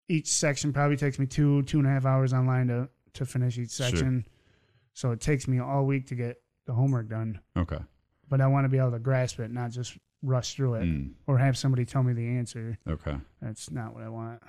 each 0.09 0.29
section 0.29 0.73
probably 0.73 0.97
takes 0.97 1.19
me 1.19 1.27
two 1.27 1.63
two 1.63 1.79
and 1.79 1.87
a 1.87 1.91
half 1.91 2.05
hours 2.05 2.33
online 2.35 2.67
to 2.69 2.89
to 3.15 3.25
finish 3.25 3.57
each 3.59 3.71
section. 3.71 4.23
Sure. 4.27 4.33
So 4.97 5.11
it 5.11 5.21
takes 5.21 5.47
me 5.47 5.59
all 5.59 5.85
week 5.85 6.07
to 6.07 6.15
get 6.15 6.41
the 6.67 6.73
homework 6.73 7.11
done. 7.11 7.41
Okay. 7.55 7.77
But 8.31 8.41
I 8.41 8.47
want 8.47 8.65
to 8.65 8.71
be 8.71 8.79
able 8.79 8.93
to 8.93 8.99
grasp 8.99 9.39
it, 9.41 9.51
not 9.51 9.71
just 9.71 9.99
rush 10.23 10.55
through 10.55 10.77
it, 10.77 10.85
Mm. 10.85 11.13
or 11.27 11.37
have 11.37 11.59
somebody 11.59 11.85
tell 11.85 12.03
me 12.03 12.15
the 12.15 12.27
answer. 12.27 12.79
Okay. 12.89 13.19
That's 13.43 13.71
not 13.71 13.93
what 13.95 14.03
I 14.05 14.09
want. 14.09 14.41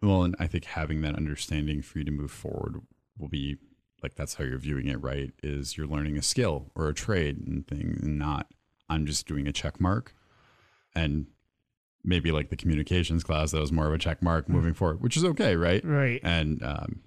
Well, 0.00 0.22
and 0.22 0.36
I 0.38 0.46
think 0.46 0.64
having 0.64 1.00
that 1.00 1.16
understanding 1.16 1.82
for 1.82 1.98
you 1.98 2.04
to 2.04 2.12
move 2.12 2.30
forward 2.30 2.82
will 3.18 3.28
be 3.28 3.56
like 4.00 4.14
that's 4.14 4.34
how 4.34 4.44
you're 4.44 4.58
viewing 4.58 4.86
it, 4.86 5.02
right? 5.02 5.32
Is 5.42 5.76
you're 5.76 5.88
learning 5.88 6.16
a 6.16 6.22
skill 6.22 6.70
or 6.76 6.88
a 6.88 6.94
trade 6.94 7.38
and 7.44 7.66
thing, 7.66 7.98
and 8.00 8.18
not 8.18 8.46
I'm 8.88 9.06
just 9.06 9.26
doing 9.26 9.48
a 9.48 9.52
check 9.52 9.80
mark. 9.80 10.14
And 10.94 11.26
maybe 12.04 12.30
like 12.30 12.50
the 12.50 12.56
communications 12.56 13.24
class, 13.24 13.50
that 13.50 13.60
was 13.60 13.72
more 13.72 13.88
of 13.88 13.92
a 13.92 13.98
check 13.98 14.22
mark 14.22 14.48
moving 14.48 14.72
forward, 14.74 15.00
which 15.00 15.16
is 15.16 15.24
okay, 15.24 15.56
right? 15.56 15.84
Right. 15.84 16.20
And 16.22 16.62
um, 16.62 17.00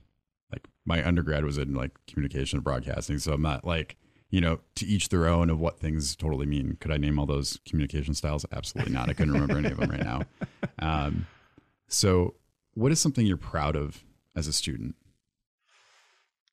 my 0.90 1.06
undergrad 1.08 1.46
was 1.46 1.58
in 1.58 1.74
like 1.74 1.92
communication 2.08 2.58
and 2.58 2.64
broadcasting, 2.64 3.18
so 3.20 3.32
I'm 3.32 3.42
not 3.42 3.64
like 3.64 3.96
you 4.32 4.42
know, 4.42 4.60
to 4.76 4.86
each 4.86 5.10
their 5.10 5.26
own 5.28 5.50
of 5.50 5.60
what 5.60 5.80
things 5.80 6.16
totally 6.16 6.46
mean. 6.46 6.78
Could 6.80 6.92
I 6.92 6.98
name 6.98 7.18
all 7.18 7.26
those 7.26 7.60
communication 7.68 8.14
styles? 8.14 8.46
Absolutely 8.52 8.94
not. 8.94 9.10
I 9.10 9.14
couldn't 9.14 9.34
remember 9.34 9.58
any 9.58 9.72
of 9.72 9.78
them 9.80 9.90
right 9.90 10.04
now. 10.04 10.22
Um, 10.82 11.26
so, 11.88 12.36
what 12.76 12.92
is 12.92 13.00
something 13.02 13.26
you're 13.26 13.38
proud 13.38 13.76
of 13.76 14.04
as 14.36 14.46
a 14.48 14.54
student? 14.54 14.96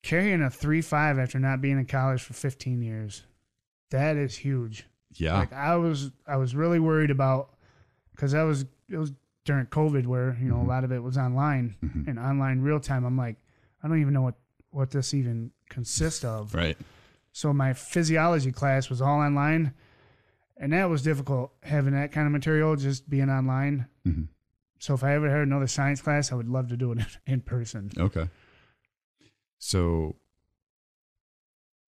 Carrying 0.03 0.41
a 0.43 0.51
three 0.51 0.81
five 0.83 1.19
after 1.19 1.39
not 1.39 1.61
being 1.61 1.79
in 1.79 1.85
college 1.87 2.23
for 2.23 2.33
15 2.33 2.81
years, 2.81 3.25
that 3.91 4.17
is 4.17 4.37
huge. 4.37 4.87
Yeah. 5.15 5.37
Like 5.39 5.53
I 5.53 5.77
was, 5.77 6.11
I 6.27 6.37
was 6.37 6.55
really 6.57 6.79
worried 6.79 7.11
about 7.11 7.51
because 8.13 8.33
I 8.35 8.45
was 8.45 8.65
it 8.89 8.97
was 8.99 9.13
during 9.45 9.67
COVID 9.67 10.07
where 10.07 10.37
you 10.41 10.49
know 10.49 10.57
Mm-hmm. 10.57 10.65
a 10.67 10.69
lot 10.69 10.85
of 10.85 10.93
it 10.93 11.03
was 11.03 11.19
online 11.19 11.75
and 12.07 12.19
online 12.19 12.61
real 12.61 12.81
time. 12.81 13.05
I'm 13.05 13.17
like, 13.19 13.37
I 13.87 13.89
don't 13.89 14.01
even 14.01 14.15
know 14.15 14.23
what 14.23 14.35
what 14.71 14.91
this 14.91 15.15
even 15.15 15.53
consists 15.71 16.25
of. 16.25 16.53
Right. 16.53 16.77
So 17.33 17.53
my 17.53 17.73
physiology 17.73 18.51
class 18.51 18.91
was 18.91 19.01
all 19.01 19.21
online, 19.21 19.75
and 20.57 20.73
that 20.73 20.91
was 20.91 21.03
difficult 21.03 21.53
having 21.63 21.95
that 21.95 22.11
kind 22.11 22.27
of 22.27 22.33
material 22.33 22.75
just 22.75 23.09
being 23.09 23.31
online. 23.31 23.87
Mhm. 24.05 24.27
So 24.81 24.95
if 24.95 25.05
I 25.05 25.15
ever 25.15 25.31
had 25.31 25.39
another 25.39 25.69
science 25.69 26.03
class, 26.03 26.33
I 26.33 26.35
would 26.35 26.49
love 26.49 26.69
to 26.71 26.77
do 26.77 26.91
it 26.93 26.99
in 27.27 27.43
person. 27.43 27.93
Okay. 27.97 28.29
So, 29.59 30.17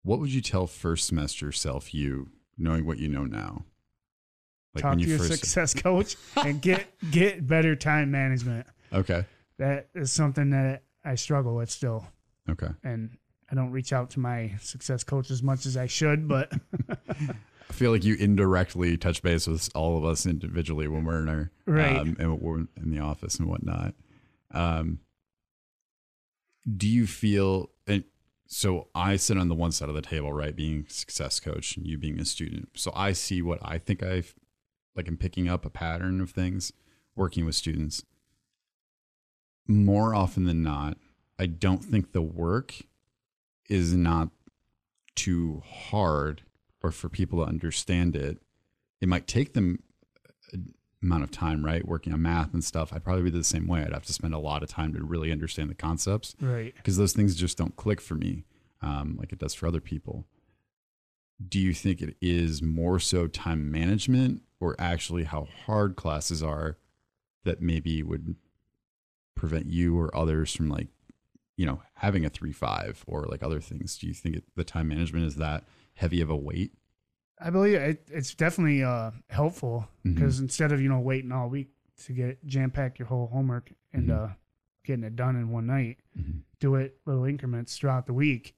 what 0.03 0.19
would 0.19 0.33
you 0.33 0.41
tell 0.41 0.67
first 0.67 1.07
semester 1.07 1.53
self 1.53 1.93
you, 1.93 2.31
knowing 2.57 2.85
what 2.85 2.97
you 2.99 3.07
know 3.07 3.23
now? 3.23 3.63
Like 4.75 4.81
Talk 4.81 4.97
to 4.97 5.05
your 5.05 5.19
success 5.19 5.73
coach 5.73 6.17
and 6.35 6.61
get 6.61 6.85
get 7.11 7.47
better 7.47 7.77
time 7.77 8.11
management. 8.11 8.67
Okay. 8.91 9.23
That 9.57 9.87
is 9.95 10.11
something 10.11 10.49
that 10.49 10.83
I 11.07 11.15
struggle 11.15 11.55
with 11.55 11.69
still. 11.71 12.05
Okay. 12.49 12.69
And 12.83 13.17
I 13.49 13.55
don't 13.55 13.71
reach 13.71 13.93
out 13.93 14.09
to 14.11 14.19
my 14.19 14.53
success 14.61 15.03
coach 15.03 15.31
as 15.31 15.41
much 15.41 15.65
as 15.65 15.77
I 15.77 15.87
should, 15.87 16.27
but 16.27 16.51
I 16.89 17.73
feel 17.73 17.91
like 17.91 18.03
you 18.03 18.15
indirectly 18.15 18.97
touch 18.97 19.21
base 19.21 19.47
with 19.47 19.69
all 19.73 19.97
of 19.97 20.05
us 20.05 20.25
individually 20.25 20.87
when 20.87 21.05
we're 21.05 21.21
in 21.21 21.29
our 21.29 21.51
Right. 21.65 21.97
um, 21.97 22.15
and 22.19 22.39
we're 22.41 22.59
in 22.59 22.91
the 22.91 22.99
office 22.99 23.39
and 23.39 23.47
whatnot. 23.47 23.93
Um, 24.51 24.99
do 26.75 26.87
you 26.87 27.07
feel 27.07 27.69
and 27.85 28.03
so 28.47 28.87
I 28.95 29.15
sit 29.17 29.37
on 29.37 29.49
the 29.49 29.55
one 29.55 29.71
side 29.73 29.89
of 29.89 29.95
the 29.95 30.01
table, 30.01 30.31
right, 30.31 30.55
being 30.55 30.85
success 30.87 31.39
coach 31.39 31.75
and 31.75 31.85
you 31.85 31.97
being 31.97 32.19
a 32.19 32.25
student. 32.25 32.69
So 32.75 32.91
I 32.95 33.11
see 33.11 33.41
what 33.41 33.59
I 33.61 33.77
think 33.77 34.01
I've 34.03 34.33
like 34.95 35.07
I'm 35.07 35.17
picking 35.17 35.47
up 35.49 35.65
a 35.65 35.69
pattern 35.69 36.21
of 36.21 36.31
things 36.31 36.71
working 37.15 37.45
with 37.45 37.55
students. 37.55 38.03
More 39.67 40.15
often 40.15 40.45
than 40.45 40.63
not, 40.63 40.97
I 41.37 41.45
don't 41.45 41.83
think 41.83 42.11
the 42.11 42.21
work 42.21 42.75
is 43.69 43.93
not 43.93 44.29
too 45.15 45.61
hard 45.65 46.43
or 46.81 46.91
for 46.91 47.09
people 47.09 47.43
to 47.43 47.49
understand 47.49 48.15
it. 48.15 48.37
It 49.01 49.09
might 49.09 49.27
take 49.27 49.53
them 49.53 49.83
a 50.53 50.57
amount 51.03 51.23
of 51.23 51.31
time, 51.31 51.63
right? 51.63 51.87
Working 51.87 52.13
on 52.13 52.21
math 52.21 52.53
and 52.53 52.63
stuff. 52.63 52.91
I'd 52.91 53.03
probably 53.03 53.23
be 53.23 53.29
the 53.29 53.43
same 53.43 53.67
way. 53.67 53.81
I'd 53.81 53.93
have 53.93 54.05
to 54.05 54.13
spend 54.13 54.33
a 54.33 54.39
lot 54.39 54.63
of 54.63 54.69
time 54.69 54.93
to 54.93 55.03
really 55.03 55.31
understand 55.31 55.69
the 55.69 55.75
concepts. 55.75 56.35
Right. 56.41 56.75
Because 56.75 56.97
those 56.97 57.13
things 57.13 57.35
just 57.35 57.57
don't 57.57 57.75
click 57.75 58.01
for 58.01 58.15
me 58.15 58.43
um, 58.81 59.15
like 59.19 59.31
it 59.31 59.39
does 59.39 59.53
for 59.53 59.67
other 59.67 59.81
people. 59.81 60.25
Do 61.47 61.59
you 61.59 61.73
think 61.73 62.01
it 62.01 62.15
is 62.19 62.61
more 62.63 62.99
so 62.99 63.27
time 63.27 63.71
management 63.71 64.41
or 64.59 64.75
actually 64.79 65.25
how 65.25 65.47
hard 65.65 65.95
classes 65.95 66.41
are 66.41 66.77
that 67.43 67.61
maybe 67.61 68.01
would 68.01 68.35
prevent 69.37 69.67
you 69.67 69.97
or 69.97 70.15
others 70.15 70.53
from 70.55 70.69
like, 70.69 70.87
you 71.55 71.65
know, 71.65 71.81
having 71.95 72.25
a 72.25 72.29
three 72.29 72.51
five 72.51 73.03
or 73.07 73.25
like 73.29 73.43
other 73.43 73.59
things? 73.61 73.97
Do 73.97 74.07
you 74.07 74.13
think 74.13 74.35
it, 74.35 74.43
the 74.55 74.63
time 74.63 74.87
management 74.89 75.25
is 75.25 75.35
that 75.35 75.63
heavy 75.95 76.21
of 76.21 76.29
a 76.29 76.35
weight? 76.35 76.73
I 77.39 77.49
believe 77.51 77.75
it, 77.75 78.07
it's 78.11 78.33
definitely 78.33 78.83
uh, 78.83 79.11
helpful 79.29 79.87
because 80.03 80.39
instead 80.39 80.71
of 80.71 80.81
you 80.81 80.89
know 80.89 80.99
waiting 80.99 81.31
all 81.31 81.49
week 81.49 81.69
to 82.05 82.13
get 82.13 82.43
jam 82.45 82.71
pack 82.71 82.97
your 82.99 83.07
whole 83.07 83.27
homework 83.27 83.71
and 83.93 84.09
Mhm. 84.09 84.31
uh, 84.31 84.33
getting 84.83 85.03
it 85.03 85.15
done 85.15 85.35
in 85.35 85.49
one 85.49 85.67
night, 85.67 85.97
Mhm. 86.19 86.41
do 86.59 86.75
it 86.75 86.97
little 87.05 87.25
increments 87.25 87.77
throughout 87.77 88.05
the 88.07 88.13
week, 88.13 88.55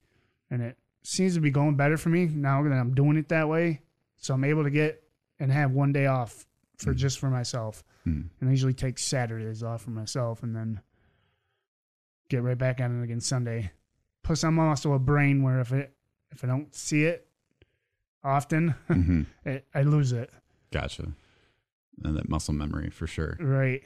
and 0.50 0.62
it 0.62 0.78
seems 1.02 1.34
to 1.34 1.40
be 1.40 1.50
going 1.50 1.76
better 1.76 1.96
for 1.96 2.08
me 2.10 2.26
now 2.26 2.62
that 2.62 2.72
I'm 2.72 2.94
doing 2.94 3.16
it 3.16 3.28
that 3.28 3.48
way. 3.48 3.82
So 4.16 4.34
I'm 4.34 4.44
able 4.44 4.64
to 4.64 4.70
get 4.70 5.02
and 5.38 5.50
have 5.52 5.72
one 5.72 5.92
day 5.92 6.06
off 6.06 6.46
for 6.76 6.94
just 6.94 7.18
for 7.18 7.28
myself, 7.30 7.82
Mhm. 8.06 8.30
and 8.40 8.48
I 8.48 8.50
usually 8.52 8.72
take 8.74 8.98
Saturdays 8.98 9.62
off 9.62 9.82
for 9.82 9.90
myself, 9.90 10.42
and 10.42 10.54
then 10.56 10.80
get 12.28 12.42
right 12.42 12.56
back 12.58 12.80
on 12.80 13.00
it 13.00 13.04
again 13.04 13.20
Sunday. 13.20 13.72
Plus, 14.22 14.42
I'm 14.44 14.58
also 14.58 14.92
a 14.92 14.98
brain 14.98 15.42
where 15.42 15.60
if 15.60 15.72
it 15.72 15.94
if 16.30 16.44
I 16.44 16.46
don't 16.46 16.74
see 16.74 17.04
it 17.04 17.28
often, 18.22 18.74
Mhm. 18.88 19.26
it, 19.44 19.66
I 19.74 19.82
lose 19.82 20.12
it. 20.12 20.30
Gotcha. 20.70 21.12
And 22.04 22.16
that 22.16 22.28
muscle 22.28 22.54
memory 22.54 22.88
for 22.90 23.06
sure. 23.06 23.36
Right. 23.40 23.82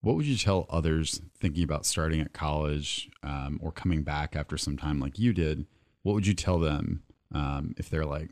What 0.00 0.16
would 0.16 0.24
you 0.26 0.36
tell 0.38 0.66
others 0.70 1.20
thinking 1.38 1.62
about 1.62 1.84
starting 1.84 2.20
at 2.20 2.32
college 2.32 3.10
um, 3.22 3.58
or 3.62 3.70
coming 3.70 4.02
back 4.02 4.34
after 4.34 4.56
some 4.56 4.76
time 4.78 4.98
like 4.98 5.18
you 5.18 5.32
did? 5.34 5.66
What 6.02 6.14
would 6.14 6.26
you 6.26 6.32
tell 6.34 6.58
them 6.58 7.02
um, 7.32 7.74
if 7.76 7.90
they're 7.90 8.06
like, 8.06 8.30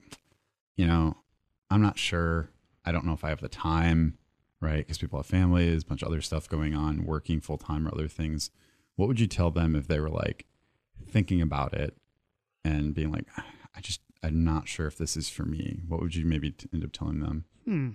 you 0.76 0.86
know, 0.86 1.18
I'm 1.70 1.82
not 1.82 1.98
sure. 1.98 2.48
I 2.88 2.92
don't 2.92 3.04
know 3.04 3.12
if 3.12 3.22
I 3.24 3.28
have 3.28 3.40
the 3.40 3.48
time, 3.48 4.16
right? 4.60 4.78
Because 4.78 4.96
people 4.98 5.18
have 5.18 5.26
families, 5.26 5.82
a 5.82 5.86
bunch 5.86 6.00
of 6.02 6.08
other 6.08 6.22
stuff 6.22 6.48
going 6.48 6.74
on, 6.74 7.04
working 7.04 7.40
full 7.40 7.58
time 7.58 7.86
or 7.86 7.92
other 7.92 8.08
things. 8.08 8.50
What 8.96 9.08
would 9.08 9.20
you 9.20 9.26
tell 9.26 9.50
them 9.50 9.76
if 9.76 9.86
they 9.86 10.00
were 10.00 10.08
like 10.08 10.46
thinking 11.06 11.42
about 11.42 11.74
it 11.74 11.96
and 12.64 12.94
being 12.94 13.12
like, 13.12 13.26
I 13.76 13.80
just, 13.80 14.00
I'm 14.22 14.42
not 14.42 14.66
sure 14.68 14.86
if 14.86 14.96
this 14.96 15.16
is 15.16 15.28
for 15.28 15.44
me? 15.44 15.80
What 15.86 16.00
would 16.00 16.14
you 16.14 16.24
maybe 16.24 16.50
t- 16.52 16.68
end 16.72 16.82
up 16.82 16.92
telling 16.92 17.20
them? 17.20 17.44
Hmm. 17.64 17.90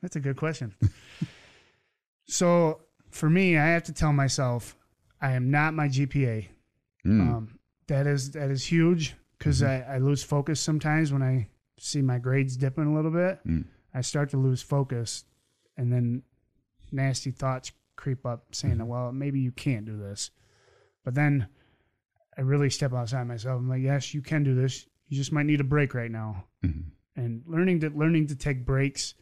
That's 0.00 0.14
a 0.16 0.20
good 0.20 0.36
question. 0.36 0.74
so 2.26 2.80
for 3.10 3.28
me, 3.28 3.56
I 3.58 3.66
have 3.66 3.84
to 3.84 3.92
tell 3.92 4.12
myself 4.12 4.76
I 5.20 5.32
am 5.32 5.50
not 5.50 5.74
my 5.74 5.88
GPA. 5.88 6.48
Mm. 7.06 7.20
Um, 7.20 7.58
that 7.88 8.06
is 8.06 8.32
that 8.32 8.50
is 8.50 8.64
huge 8.64 9.14
because 9.38 9.62
Mm-hmm. 9.62 9.90
I, 9.90 9.94
I 9.96 9.98
lose 9.98 10.22
focus 10.22 10.60
sometimes 10.60 11.12
when 11.12 11.22
I 11.22 11.48
see 11.78 12.02
my 12.02 12.18
grades 12.18 12.56
dipping 12.56 12.84
a 12.86 12.94
little 12.94 13.10
bit. 13.10 13.38
Mm. 13.46 13.64
I 13.96 14.02
start 14.02 14.30
to 14.30 14.36
lose 14.36 14.60
focus, 14.62 15.24
and 15.76 15.90
then 15.92 16.22
nasty 16.92 17.30
thoughts 17.30 17.72
creep 17.96 18.26
up 18.26 18.54
saying, 18.54 18.74
Mm-hmm. 18.74 18.86
"Well, 18.86 19.12
maybe 19.12 19.40
you 19.40 19.52
can't 19.52 19.86
do 19.86 19.96
this." 19.96 20.30
But 21.04 21.14
then 21.14 21.48
I 22.36 22.42
really 22.42 22.68
step 22.70 22.92
outside 22.92 23.26
myself. 23.26 23.58
I'm 23.58 23.68
like, 23.68 23.82
"Yes, 23.82 24.12
you 24.12 24.20
can 24.22 24.42
do 24.44 24.54
this. 24.54 24.86
You 25.08 25.16
just 25.16 25.32
might 25.32 25.46
need 25.46 25.60
a 25.60 25.64
break 25.64 25.94
right 25.94 26.10
now." 26.10 26.44
Mhm. 26.62 26.90
And 27.16 27.42
learning 27.46 27.80
to 27.80 27.90
learning 27.90 28.26
to 28.28 28.36
take 28.36 28.66
breaks 28.66 29.14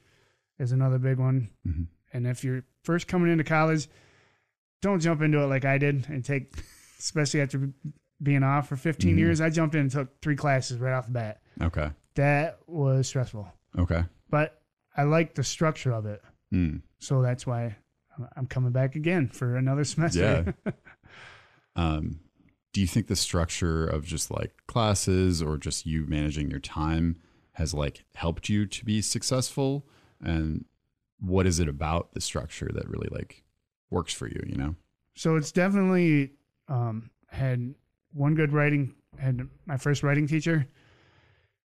is 0.59 0.73
another 0.73 0.99
big 0.99 1.19
one. 1.19 1.51
Mhm. 1.67 1.87
And 2.13 2.27
if 2.27 2.43
you're 2.43 2.65
first 2.83 3.07
coming 3.07 3.31
into 3.31 3.45
college, 3.45 3.89
don't 4.81 5.01
jump 5.01 5.23
into 5.23 5.39
it 5.41 5.47
like 5.47 5.65
I 5.65 5.79
did 5.79 6.09
and 6.09 6.25
take, 6.25 6.53
especially 6.99 7.41
after 7.41 7.73
being 8.23 8.43
off 8.43 8.69
for 8.69 8.77
15 8.77 9.15
Mhm. 9.15 9.19
years. 9.19 9.41
I 9.41 9.51
jumped 9.51 9.75
in 9.75 9.83
and 9.83 9.91
took 9.91 10.21
three 10.21 10.37
classes 10.37 10.79
right 10.81 10.93
off 10.93 11.07
the 11.07 11.13
bat. 11.13 11.41
Okay. 11.61 11.91
That 12.15 12.59
was 12.69 13.07
stressful, 13.09 13.49
Okay. 13.79 14.05
but 14.31 14.64
I 14.97 15.03
like 15.05 15.35
the 15.35 15.45
structure 15.45 15.93
of 15.93 16.07
it. 16.07 16.23
Mm. 16.53 16.83
So 16.99 17.23
that's 17.23 17.47
why 17.47 17.77
I'm 18.37 18.47
coming 18.47 18.73
back 18.73 18.95
again 18.95 19.29
for 19.29 19.57
another 19.57 19.85
semester. 19.85 20.55
Yeah. 20.65 20.73
um, 21.77 22.21
do 22.73 22.81
you 22.81 22.87
think 22.87 23.07
the 23.07 23.17
structure 23.17 23.87
of 23.87 24.05
just 24.05 24.31
like 24.31 24.53
classes 24.67 25.43
or 25.43 25.57
just 25.57 25.87
you 25.87 26.07
managing 26.07 26.51
your 26.51 26.61
time 26.61 27.17
has 27.53 27.73
like 27.73 28.05
helped 28.15 28.49
you 28.49 28.67
to 28.67 28.85
be 28.85 29.01
successful? 29.01 29.87
And 30.21 30.65
what 31.21 31.47
is 31.47 31.61
it 31.61 31.69
about 31.69 32.13
the 32.13 32.21
structure 32.21 32.71
that 32.75 32.89
really 32.89 33.09
like 33.11 33.45
works 33.91 34.13
for 34.13 34.27
you? 34.27 34.43
You 34.47 34.57
know? 34.57 34.75
So 35.15 35.37
it's 35.37 35.53
definitely 35.53 36.33
um, 36.69 37.11
had 37.29 37.75
one 38.13 38.35
good 38.35 38.53
writing. 38.53 38.95
Had 39.19 39.49
my 39.67 39.77
first 39.77 40.03
writing 40.03 40.27
teacher. 40.27 40.67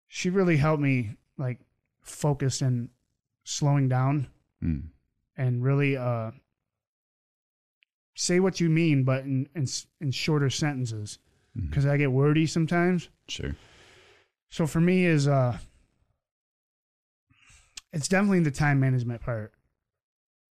She 0.06 0.30
really 0.30 0.56
helped 0.56 0.82
me 0.82 1.16
like 1.38 1.58
focus 2.02 2.60
and 2.60 2.90
slowing 3.44 3.88
down 3.88 4.28
Mm. 4.62 4.90
and 5.36 5.62
really 5.64 5.96
uh, 5.96 6.30
say 8.14 8.38
what 8.40 8.60
you 8.60 8.68
mean, 8.70 9.02
but 9.04 9.24
in 9.24 9.48
in, 9.54 9.66
in 10.00 10.10
shorter 10.12 10.50
sentences 10.50 11.18
because 11.54 11.84
I 11.84 11.96
get 11.96 12.12
wordy 12.12 12.46
sometimes. 12.46 13.08
Sure. 13.28 13.54
So 14.50 14.66
for 14.66 14.80
me 14.80 15.04
is 15.04 15.26
uh 15.26 15.58
it's 17.92 18.08
definitely 18.08 18.40
the 18.40 18.50
time 18.50 18.80
management 18.80 19.20
part. 19.22 19.52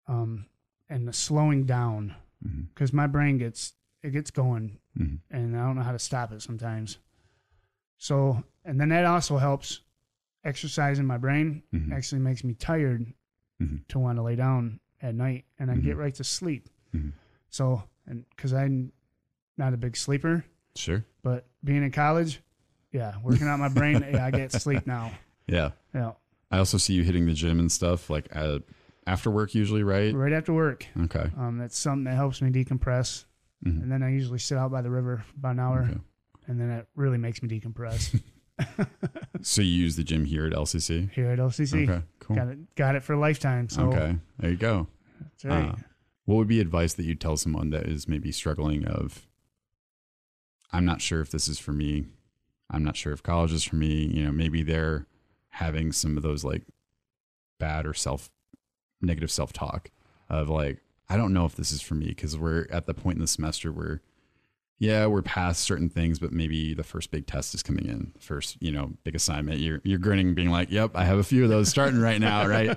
Um 0.07 0.45
and 0.89 1.07
the 1.07 1.13
slowing 1.13 1.65
down 1.65 2.15
Mhm. 2.45 2.67
cuz 2.75 2.91
my 2.91 3.07
brain 3.07 3.37
gets 3.37 3.73
it 4.03 4.11
gets 4.11 4.31
going 4.31 4.79
Mhm. 4.97 5.19
and 5.29 5.55
I 5.57 5.63
don't 5.65 5.75
know 5.75 5.83
how 5.83 5.91
to 5.91 5.99
stop 5.99 6.31
it 6.31 6.41
sometimes. 6.41 6.97
So 7.97 8.43
and 8.65 8.79
then 8.79 8.89
that 8.89 9.05
also 9.05 9.37
helps 9.37 9.81
exercising 10.43 11.05
my 11.05 11.17
brain 11.17 11.63
Mhm. 11.73 11.91
actually 11.91 12.19
makes 12.19 12.43
me 12.43 12.53
tired 12.53 13.05
Mhm. 13.61 13.87
to 13.89 13.99
want 13.99 14.17
to 14.17 14.21
lay 14.23 14.35
down 14.35 14.79
at 15.01 15.15
night 15.15 15.45
and 15.59 15.69
I 15.71 15.75
get 15.77 15.95
Mhm. 15.95 15.99
right 15.99 16.15
to 16.15 16.23
sleep. 16.23 16.67
Mhm. 16.93 17.13
So 17.49 17.83
and 18.07 18.25
cuz 18.37 18.53
I'm 18.53 18.91
not 19.57 19.73
a 19.73 19.77
big 19.77 19.95
sleeper, 19.95 20.43
Sure. 20.75 21.05
but 21.21 21.47
being 21.63 21.83
in 21.83 21.91
college, 21.91 22.41
yeah, 22.91 23.15
working 23.23 23.47
out 23.47 23.59
my 23.59 23.69
brain. 23.69 24.01
yeah, 24.11 24.25
I 24.25 24.31
get 24.31 24.51
sleep 24.51 24.87
now. 24.87 25.11
Yeah. 25.47 25.71
Yeah. 25.93 26.13
I 26.49 26.57
also 26.57 26.77
see 26.77 26.93
you 26.93 27.03
hitting 27.03 27.25
the 27.25 27.33
gym 27.33 27.59
and 27.59 27.71
stuff 27.71 28.09
like 28.09 28.27
uh, 28.35 28.59
after 29.07 29.29
work 29.31 29.53
usually, 29.55 29.83
right? 29.83 30.13
Right 30.13 30.33
after 30.33 30.53
work. 30.53 30.85
Okay. 31.01 31.31
Um, 31.37 31.57
that's 31.57 31.77
something 31.77 32.03
that 32.05 32.15
helps 32.15 32.41
me 32.41 32.49
decompress. 32.51 33.25
Mhm. 33.65 33.83
And 33.83 33.91
then 33.91 34.01
I 34.03 34.09
usually 34.11 34.39
sit 34.39 34.57
out 34.57 34.71
by 34.71 34.81
the 34.81 34.89
river 34.89 35.23
about 35.37 35.51
an 35.51 35.59
hour, 35.59 35.83
Okay. 35.83 35.99
and 36.47 36.59
then 36.59 36.69
it 36.71 36.87
really 36.95 37.17
makes 37.17 37.41
me 37.43 37.47
decompress. 37.49 38.19
So 39.43 39.61
you 39.61 39.71
use 39.71 39.95
the 39.95 40.03
gym 40.03 40.25
here 40.25 40.45
at 40.45 40.53
LCC? 40.53 41.11
Here 41.11 41.31
at 41.31 41.39
LCC. 41.39 41.89
Okay, 41.89 42.03
cool. 42.19 42.35
Got 42.35 42.47
it. 42.49 42.75
Got 42.75 42.95
it 42.95 43.03
for 43.03 43.13
a 43.13 43.19
lifetime. 43.19 43.69
So 43.69 43.87
okay, 43.87 44.17
there 44.37 44.51
you 44.51 44.57
go. 44.57 44.87
That's 45.19 45.45
right. 45.45 45.69
Uh, 45.69 45.75
what 46.25 46.35
would 46.35 46.47
be 46.47 46.59
advice 46.59 46.93
that 46.93 47.03
you'd 47.03 47.19
tell 47.19 47.37
someone 47.37 47.71
that 47.71 47.87
is 47.87 48.07
maybe 48.07 48.31
struggling 48.31 48.85
of, 48.85 49.27
I'm 50.71 50.85
not 50.85 51.01
sure 51.01 51.21
if 51.21 51.31
this 51.31 51.47
is 51.47 51.59
for 51.59 51.71
me. 51.73 52.05
I'm 52.69 52.83
not 52.83 52.95
sure 52.95 53.11
if 53.13 53.23
college 53.23 53.51
is 53.51 53.63
for 53.63 53.75
me. 53.75 54.05
You 54.05 54.25
know, 54.25 54.31
maybe 54.31 54.63
they're 54.63 55.07
having 55.49 55.91
some 55.91 56.15
of 56.17 56.23
those 56.23 56.43
like 56.43 56.63
bad 57.59 57.85
or 57.85 57.93
self 57.93 58.29
negative 59.01 59.31
self 59.31 59.51
talk 59.51 59.89
of 60.29 60.49
like, 60.49 60.79
I 61.09 61.17
don't 61.17 61.33
know 61.33 61.45
if 61.45 61.55
this 61.55 61.71
is 61.71 61.81
for 61.81 61.95
me 61.95 62.07
because 62.09 62.37
we're 62.37 62.67
at 62.69 62.85
the 62.85 62.93
point 62.93 63.15
in 63.15 63.21
the 63.21 63.27
semester 63.27 63.71
where, 63.71 64.01
yeah, 64.81 65.05
we're 65.05 65.21
past 65.21 65.61
certain 65.61 65.89
things, 65.89 66.17
but 66.17 66.31
maybe 66.31 66.73
the 66.73 66.83
first 66.83 67.11
big 67.11 67.27
test 67.27 67.53
is 67.53 67.61
coming 67.61 67.85
in. 67.85 68.13
First, 68.19 68.57
you 68.59 68.71
know, 68.71 68.93
big 69.03 69.13
assignment. 69.13 69.59
You're 69.59 69.79
you're 69.83 69.99
grinning, 69.99 70.33
being 70.33 70.49
like, 70.49 70.71
"Yep, 70.71 70.95
I 70.95 71.05
have 71.05 71.19
a 71.19 71.23
few 71.23 71.43
of 71.43 71.51
those 71.51 71.69
starting 71.69 71.99
right 71.99 72.19
now." 72.19 72.47
Right? 72.47 72.75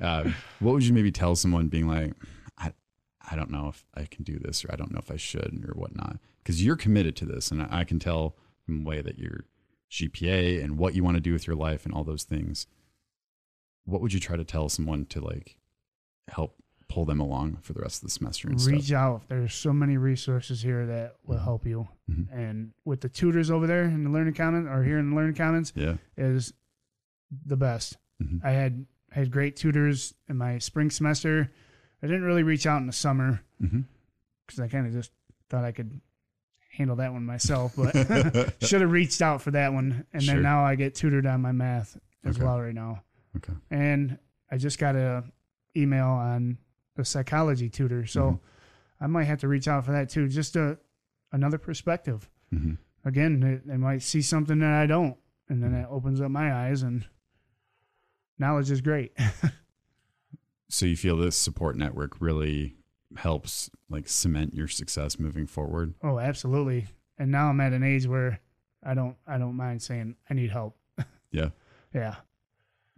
Uh, 0.00 0.30
what 0.58 0.72
would 0.72 0.84
you 0.84 0.92
maybe 0.92 1.12
tell 1.12 1.36
someone 1.36 1.68
being 1.68 1.86
like, 1.86 2.12
"I, 2.58 2.72
I 3.30 3.36
don't 3.36 3.52
know 3.52 3.68
if 3.68 3.86
I 3.94 4.02
can 4.06 4.24
do 4.24 4.36
this, 4.40 4.64
or 4.64 4.72
I 4.72 4.74
don't 4.74 4.90
know 4.90 4.98
if 4.98 5.12
I 5.12 5.16
should, 5.16 5.64
or 5.68 5.74
whatnot," 5.74 6.18
because 6.42 6.64
you're 6.64 6.74
committed 6.74 7.14
to 7.16 7.24
this, 7.24 7.52
and 7.52 7.62
I, 7.62 7.68
I 7.70 7.84
can 7.84 8.00
tell 8.00 8.34
from 8.66 8.82
the 8.82 8.88
way 8.88 9.00
that 9.00 9.20
your 9.20 9.44
GPA 9.92 10.60
and 10.60 10.76
what 10.76 10.96
you 10.96 11.04
want 11.04 11.18
to 11.18 11.20
do 11.20 11.32
with 11.32 11.46
your 11.46 11.54
life 11.54 11.84
and 11.84 11.94
all 11.94 12.02
those 12.02 12.24
things. 12.24 12.66
What 13.84 14.00
would 14.00 14.12
you 14.12 14.18
try 14.18 14.36
to 14.36 14.44
tell 14.44 14.68
someone 14.68 15.06
to 15.06 15.20
like 15.20 15.56
help 16.26 16.56
pull 16.88 17.04
them 17.04 17.20
along 17.20 17.58
for 17.62 17.72
the 17.72 17.80
rest 17.80 18.02
of 18.02 18.08
the 18.08 18.10
semester 18.10 18.48
and 18.48 18.60
reach 18.64 18.84
stuff? 18.86 18.96
out. 18.96 19.22
There's 19.28 19.54
so 19.54 19.72
many 19.72 19.96
resources 19.96 20.62
here 20.62 20.86
that 20.86 21.16
will 21.24 21.36
mm-hmm. 21.36 21.44
help 21.44 21.66
you. 21.66 21.88
Mm-hmm. 22.10 22.36
And 22.38 22.72
with 22.84 23.00
the 23.00 23.08
tutors 23.08 23.50
over 23.50 23.66
there 23.66 23.84
in 23.84 24.04
the 24.04 24.10
Learning 24.10 24.34
Commons 24.34 24.68
or 24.68 24.82
here 24.82 24.98
in 24.98 25.10
the 25.10 25.16
Learning 25.16 25.34
Commons, 25.34 25.72
Yeah. 25.74 25.96
is 26.16 26.52
the 27.46 27.56
best. 27.56 27.96
Mm-hmm. 28.22 28.46
I 28.46 28.50
had 28.50 28.86
had 29.10 29.30
great 29.30 29.56
tutors 29.56 30.14
in 30.28 30.36
my 30.36 30.58
spring 30.58 30.90
semester. 30.90 31.50
I 32.02 32.06
didn't 32.06 32.24
really 32.24 32.42
reach 32.42 32.66
out 32.66 32.80
in 32.80 32.86
the 32.86 32.92
summer 32.92 33.40
because 33.60 34.60
I 34.60 34.68
kind 34.68 34.86
of 34.86 34.92
just 34.92 35.10
thought 35.48 35.64
I 35.64 35.72
could 35.72 36.00
handle 36.70 36.96
that 36.96 37.12
one 37.12 37.24
myself, 37.24 37.74
but 37.76 37.94
should 38.66 38.80
have 38.82 38.90
reached 38.90 39.22
out 39.22 39.40
for 39.40 39.52
that 39.52 39.72
one. 39.72 40.04
And 40.12 40.22
Sure. 40.22 40.34
then 40.34 40.42
now 40.42 40.64
I 40.64 40.74
get 40.74 40.94
tutored 40.94 41.26
on 41.26 41.40
my 41.40 41.52
math 41.52 41.96
as 42.24 42.36
Okay. 42.36 42.44
well 42.44 42.60
right 42.60 42.74
now. 42.74 43.02
Okay. 43.36 43.52
And 43.70 44.18
I 44.50 44.56
just 44.58 44.78
got 44.78 44.96
a 44.96 45.24
email 45.76 46.06
on 46.06 46.58
the 46.96 47.04
psychology 47.04 47.68
tutor, 47.68 48.06
so 48.06 48.22
Mhm. 48.32 48.40
I 49.00 49.06
might 49.06 49.24
have 49.24 49.40
to 49.40 49.48
reach 49.48 49.66
out 49.68 49.84
for 49.84 49.92
that 49.92 50.08
too. 50.08 50.28
Just 50.28 50.56
a 50.56 50.78
another 51.32 51.58
perspective. 51.58 52.28
Mhm. 52.52 52.78
Again, 53.04 53.40
they, 53.40 53.56
they 53.64 53.76
might 53.76 54.02
see 54.02 54.22
something 54.22 54.60
that 54.60 54.72
I 54.72 54.86
don't, 54.86 55.16
and 55.48 55.62
then 55.62 55.74
it 55.74 55.86
opens 55.90 56.20
up 56.20 56.30
my 56.30 56.52
eyes. 56.54 56.82
And 56.82 57.06
knowledge 58.38 58.70
is 58.70 58.80
great. 58.80 59.12
So 60.68 60.86
you 60.86 60.96
feel 60.96 61.16
this 61.16 61.36
support 61.36 61.76
network 61.76 62.20
really 62.20 62.74
helps 63.16 63.70
like 63.88 64.08
cement 64.08 64.54
your 64.54 64.66
success 64.66 65.20
moving 65.20 65.46
forward? 65.46 65.94
oh, 66.02 66.18
absolutely. 66.18 66.86
And 67.16 67.30
now 67.30 67.48
I'm 67.48 67.60
at 67.60 67.72
an 67.72 67.84
age 67.84 68.06
where 68.08 68.40
I 68.82 68.94
don't 68.94 69.16
I 69.26 69.38
don't 69.38 69.54
mind 69.54 69.82
saying 69.82 70.16
I 70.28 70.34
need 70.34 70.50
help. 70.50 70.76
Yeah. 71.30 71.50
Yeah. 71.92 72.16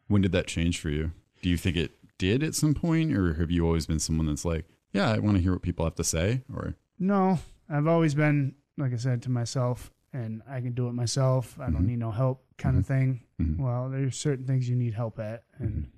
When 0.08 0.20
did 0.22 0.32
that 0.32 0.46
change 0.46 0.78
for 0.78 0.88
you? 0.90 1.12
Do 1.42 1.48
you 1.50 1.56
think 1.58 1.76
it 1.76 1.90
did 2.18 2.42
at 2.42 2.54
some 2.54 2.74
point, 2.74 3.12
or 3.16 3.34
have 3.34 3.50
you 3.50 3.64
always 3.66 3.86
been 3.86 3.98
someone 3.98 4.26
that's 4.26 4.44
like, 4.44 4.64
yeah, 4.92 5.10
I 5.10 5.18
want 5.18 5.36
to 5.36 5.42
hear 5.42 5.52
what 5.52 5.62
people 5.62 5.84
have 5.84 5.94
to 5.96 6.04
say? 6.04 6.42
Or 6.54 6.74
No, 6.98 7.38
I've 7.68 7.86
always 7.86 8.14
been 8.14 8.54
like 8.78 8.92
I 8.92 8.96
said 8.96 9.22
to 9.22 9.30
myself, 9.30 9.90
and 10.12 10.42
I 10.48 10.60
can 10.60 10.72
do 10.72 10.88
it 10.88 10.92
myself. 10.92 11.58
I 11.60 11.70
don't 11.70 11.82
Mhm. 11.82 11.86
need 11.86 11.98
no 11.98 12.10
help, 12.10 12.44
kind 12.58 12.76
of 12.78 12.86
thing. 12.86 13.22
Mhm. 13.40 13.58
Well, 13.58 13.88
there's 13.90 14.16
certain 14.16 14.46
things 14.46 14.68
you 14.68 14.76
need 14.76 14.92
help 14.94 15.18
at, 15.18 15.44
and 15.58 15.88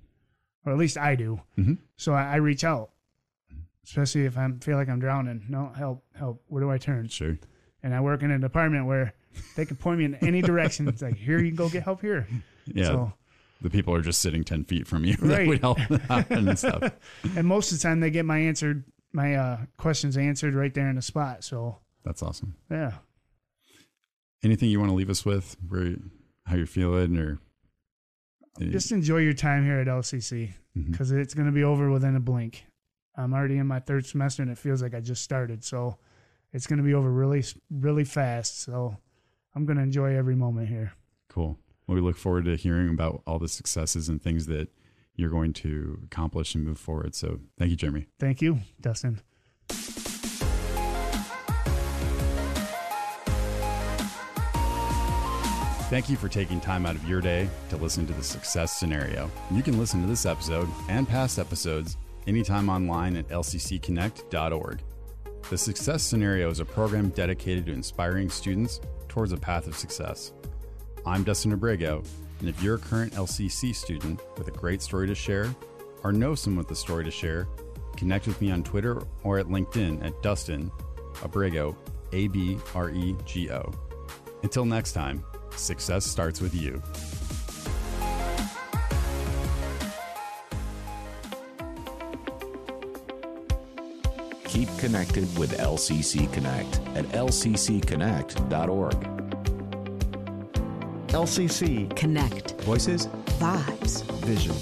or 0.65 0.71
at 0.73 0.77
least 0.77 0.97
I 0.97 1.15
do. 1.15 1.41
Mhm. 1.57 1.77
So 1.97 2.13
I, 2.13 2.33
I 2.33 2.35
reach 2.37 2.63
out, 2.63 2.91
especially 3.83 4.25
if 4.25 4.37
I 4.37 4.49
feel 4.61 4.77
like 4.77 4.89
I'm 4.89 4.99
drowning. 4.99 5.45
No 5.49 5.69
help, 5.75 6.03
help. 6.15 6.43
Where 6.47 6.61
do 6.61 6.69
I 6.69 6.77
turn? 6.77 7.07
Sure. 7.07 7.37
And 7.83 7.93
I 7.93 8.01
work 8.01 8.23
in 8.23 8.31
a 8.31 8.39
department 8.39 8.85
where 8.85 9.13
they 9.55 9.65
can 9.65 9.77
point 9.77 9.99
me 9.99 10.05
in 10.05 10.15
any 10.15 10.41
direction. 10.41 10.87
It's 10.87 11.01
like 11.01 11.15
here 11.15 11.39
you 11.39 11.47
can 11.47 11.55
go 11.55 11.69
get 11.69 11.83
help 11.83 12.01
here. 12.01 12.27
yeah, 12.65 12.85
So, 12.85 13.13
the 13.61 13.69
people 13.69 13.93
are 13.93 14.01
just 14.01 14.21
sitting 14.21 14.43
ten 14.43 14.63
feet 14.63 14.87
from 14.87 15.03
you 15.05 15.15
that 15.21 15.37
Right. 15.39 15.47
would 15.47 15.59
help 15.61 15.79
and 16.29 16.57
stuff. 16.57 16.91
and 17.35 17.47
most 17.47 17.71
of 17.71 17.77
the 17.79 17.81
time 17.83 17.99
they 17.99 18.09
get 18.09 18.25
my 18.25 18.37
answered 18.39 18.83
my 19.11 19.35
uh, 19.35 19.57
questions 19.77 20.17
answered 20.17 20.53
right 20.53 20.73
there 20.73 20.87
in 20.89 20.95
the 20.95 21.01
spot. 21.01 21.43
So 21.43 21.77
That's 22.03 22.21
awesome. 22.21 22.55
yeah. 22.69 22.93
Anything 24.43 24.69
you 24.69 24.79
want 24.79 24.89
to 24.91 24.95
leave 24.95 25.09
us 25.09 25.25
with? 25.25 25.57
Where 25.67 25.95
how 26.45 26.55
you're 26.55 26.65
feeling, 26.65 27.17
or 27.17 27.39
just 28.59 28.91
enjoy 28.91 29.17
your 29.17 29.33
time 29.33 29.63
here 29.65 29.79
at 29.79 29.87
LCC 29.87 30.51
because 30.75 31.11
it's 31.11 31.33
going 31.33 31.45
to 31.45 31.51
be 31.51 31.63
over 31.63 31.89
within 31.91 32.15
a 32.15 32.19
blink. 32.19 32.65
I'm 33.15 33.33
already 33.33 33.57
in 33.57 33.67
my 33.67 33.79
third 33.79 34.05
semester 34.05 34.41
and 34.41 34.51
it 34.51 34.57
feels 34.57 34.81
like 34.81 34.93
I 34.93 34.99
just 35.01 35.23
started. 35.23 35.63
So 35.63 35.97
it's 36.53 36.67
going 36.67 36.77
to 36.77 36.83
be 36.83 36.93
over 36.93 37.09
really, 37.11 37.43
really 37.69 38.05
fast. 38.05 38.61
So 38.61 38.95
I'm 39.55 39.65
going 39.65 39.77
to 39.77 39.83
enjoy 39.83 40.15
every 40.15 40.35
moment 40.35 40.69
here. 40.69 40.93
Cool. 41.29 41.57
Well, 41.89 41.95
we 41.95 42.01
look 42.01 42.17
forward 42.17 42.45
to 42.45 42.55
hearing 42.55 42.89
about 42.91 43.23
all 43.25 43.39
the 43.39 43.47
successes 43.47 44.09
and 44.09 44.21
things 44.21 44.45
that 44.45 44.67
you're 45.15 45.31
going 45.31 45.53
to 45.53 45.99
accomplish 46.03 46.53
and 46.53 46.63
move 46.63 46.77
forward. 46.77 47.15
So 47.15 47.39
thank 47.57 47.71
you, 47.71 47.77
Jeremy. 47.77 48.05
Thank 48.19 48.43
you, 48.43 48.59
Dustin. 48.79 49.21
Thank 55.89 56.11
you 56.11 56.15
for 56.15 56.29
taking 56.29 56.61
time 56.61 56.85
out 56.85 56.95
of 56.95 57.09
your 57.09 57.21
day 57.21 57.49
to 57.69 57.77
listen 57.77 58.05
to 58.05 58.13
the 58.13 58.21
success 58.21 58.71
scenario. 58.73 59.31
You 59.49 59.63
can 59.63 59.79
listen 59.79 59.99
to 60.01 60.07
this 60.07 60.27
episode 60.27 60.69
and 60.89 61.09
past 61.09 61.39
episodes 61.39 61.97
anytime 62.27 62.69
online 62.69 63.17
at 63.17 63.27
lccconnect.org. 63.29 64.83
The 65.49 65.57
Success 65.57 66.03
Scenario 66.03 66.51
is 66.51 66.59
a 66.59 66.65
program 66.65 67.09
dedicated 67.09 67.65
to 67.65 67.71
inspiring 67.71 68.29
students 68.29 68.79
towards 69.07 69.31
a 69.31 69.37
path 69.37 69.65
of 69.65 69.75
success. 69.75 70.33
I'm 71.09 71.23
Dustin 71.23 71.53
Abrego, 71.53 72.03
and 72.39 72.47
if 72.47 72.61
you're 72.61 72.75
a 72.75 72.79
current 72.79 73.13
LCC 73.13 73.73
student 73.73 74.21
with 74.37 74.47
a 74.47 74.51
great 74.51 74.79
story 74.79 75.07
to 75.07 75.15
share 75.15 75.55
or 76.03 76.11
know 76.11 76.35
someone 76.35 76.63
with 76.63 76.69
a 76.69 76.75
story 76.75 77.03
to 77.03 77.09
share, 77.09 77.47
connect 77.97 78.27
with 78.27 78.39
me 78.39 78.51
on 78.51 78.63
Twitter 78.63 79.01
or 79.23 79.39
at 79.39 79.47
LinkedIn 79.47 80.05
at 80.05 80.21
Dustin 80.21 80.71
Abrego, 81.23 81.75
A 82.13 82.27
B 82.27 82.59
R 82.75 82.91
E 82.91 83.15
G 83.25 83.49
O. 83.49 83.73
Until 84.43 84.65
next 84.65 84.93
time, 84.93 85.25
success 85.55 86.05
starts 86.05 86.41
with 86.41 86.53
you. 86.53 86.79
Keep 94.43 94.69
connected 94.77 95.39
with 95.39 95.57
LCC 95.57 96.31
Connect 96.31 96.79
at 96.95 97.05
lccconnect.org. 97.05 99.18
LCC 101.09 101.93
Connect. 101.95 102.59
Voices, 102.61 103.07
Vibes. 103.39 104.03
Vision. 104.25 104.55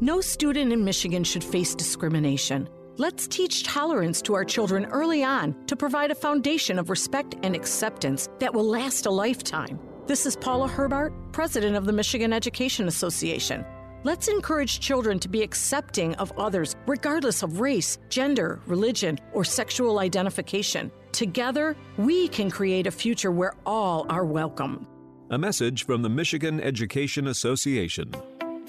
No 0.00 0.20
student 0.20 0.72
in 0.72 0.84
Michigan 0.84 1.24
should 1.24 1.42
face 1.42 1.74
discrimination. 1.74 2.68
Let's 2.98 3.26
teach 3.26 3.64
tolerance 3.64 4.22
to 4.22 4.34
our 4.34 4.44
children 4.44 4.86
early 4.86 5.24
on 5.24 5.56
to 5.66 5.74
provide 5.74 6.12
a 6.12 6.14
foundation 6.14 6.78
of 6.78 6.88
respect 6.88 7.34
and 7.42 7.56
acceptance 7.56 8.28
that 8.38 8.54
will 8.54 8.64
last 8.64 9.06
a 9.06 9.10
lifetime. 9.10 9.80
This 10.06 10.24
is 10.24 10.36
Paula 10.36 10.68
Herbart, 10.68 11.12
president 11.32 11.76
of 11.76 11.84
the 11.84 11.92
Michigan 11.92 12.32
Education 12.32 12.86
Association. 12.86 13.64
Let's 14.04 14.28
encourage 14.28 14.78
children 14.78 15.18
to 15.18 15.28
be 15.28 15.42
accepting 15.42 16.14
of 16.14 16.32
others, 16.38 16.76
regardless 16.86 17.42
of 17.42 17.60
race, 17.60 17.98
gender, 18.08 18.60
religion, 18.66 19.18
or 19.32 19.42
sexual 19.44 19.98
identification. 19.98 20.92
Together, 21.18 21.76
we 21.96 22.28
can 22.28 22.48
create 22.48 22.86
a 22.86 22.92
future 22.92 23.32
where 23.32 23.54
all 23.66 24.06
are 24.08 24.24
welcome. 24.24 24.86
A 25.30 25.36
message 25.36 25.84
from 25.84 26.00
the 26.00 26.08
Michigan 26.08 26.60
Education 26.60 27.26
Association. 27.26 28.12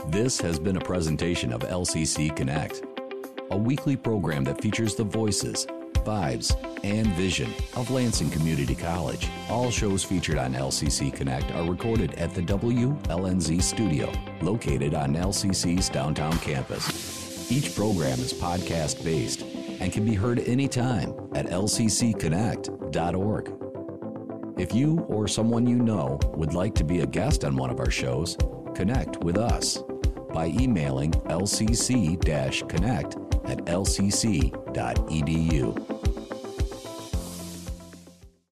This 0.08 0.42
has 0.42 0.58
been 0.58 0.76
a 0.76 0.80
presentation 0.80 1.54
of 1.54 1.62
LCC 1.62 2.36
Connect, 2.36 2.82
a 3.52 3.56
weekly 3.56 3.96
program 3.96 4.44
that 4.46 4.60
features 4.64 4.96
the 4.96 5.04
voices, 5.04 5.68
vibes, 5.98 6.56
and 6.84 7.06
vision 7.10 7.54
of 7.76 7.92
Lansing 7.92 8.32
Community 8.32 8.74
College. 8.74 9.28
All 9.48 9.70
shows 9.70 10.04
featured 10.04 10.40
on 10.40 10.56
LCC 10.56 11.14
Connect 11.14 11.52
are 11.52 11.70
recorded 11.70 12.16
at 12.16 12.34
the 12.34 12.42
WLNZ 12.42 13.62
studio, 13.62 14.12
located 14.42 14.96
on 14.96 15.14
LCC's 15.14 15.88
downtown 15.88 16.36
campus. 16.40 17.52
Each 17.52 17.76
program 17.76 18.20
is 18.20 18.34
podcast 18.34 19.04
based 19.04 19.44
and 19.80 19.92
can 19.92 20.06
be 20.06 20.16
heard 20.16 20.40
anytime 20.40 21.14
at 21.34 21.48
lccconnect.org. 21.48 23.54
If 24.60 24.76
you 24.76 25.00
or 25.08 25.28
someone 25.28 25.68
you 25.68 25.78
know 25.78 26.20
would 26.34 26.54
like 26.54 26.76
to 26.76 26.84
be 26.84 27.00
a 27.00 27.06
guest 27.06 27.46
on 27.46 27.56
one 27.56 27.70
of 27.70 27.80
our 27.80 27.90
shows, 27.90 28.36
connect 28.76 29.24
with 29.24 29.38
us 29.38 29.82
by 30.34 30.48
emailing 30.48 31.12
lcc 31.12 32.70
connect 32.70 33.16
at 33.46 33.64
lcc.edu. 33.66 34.50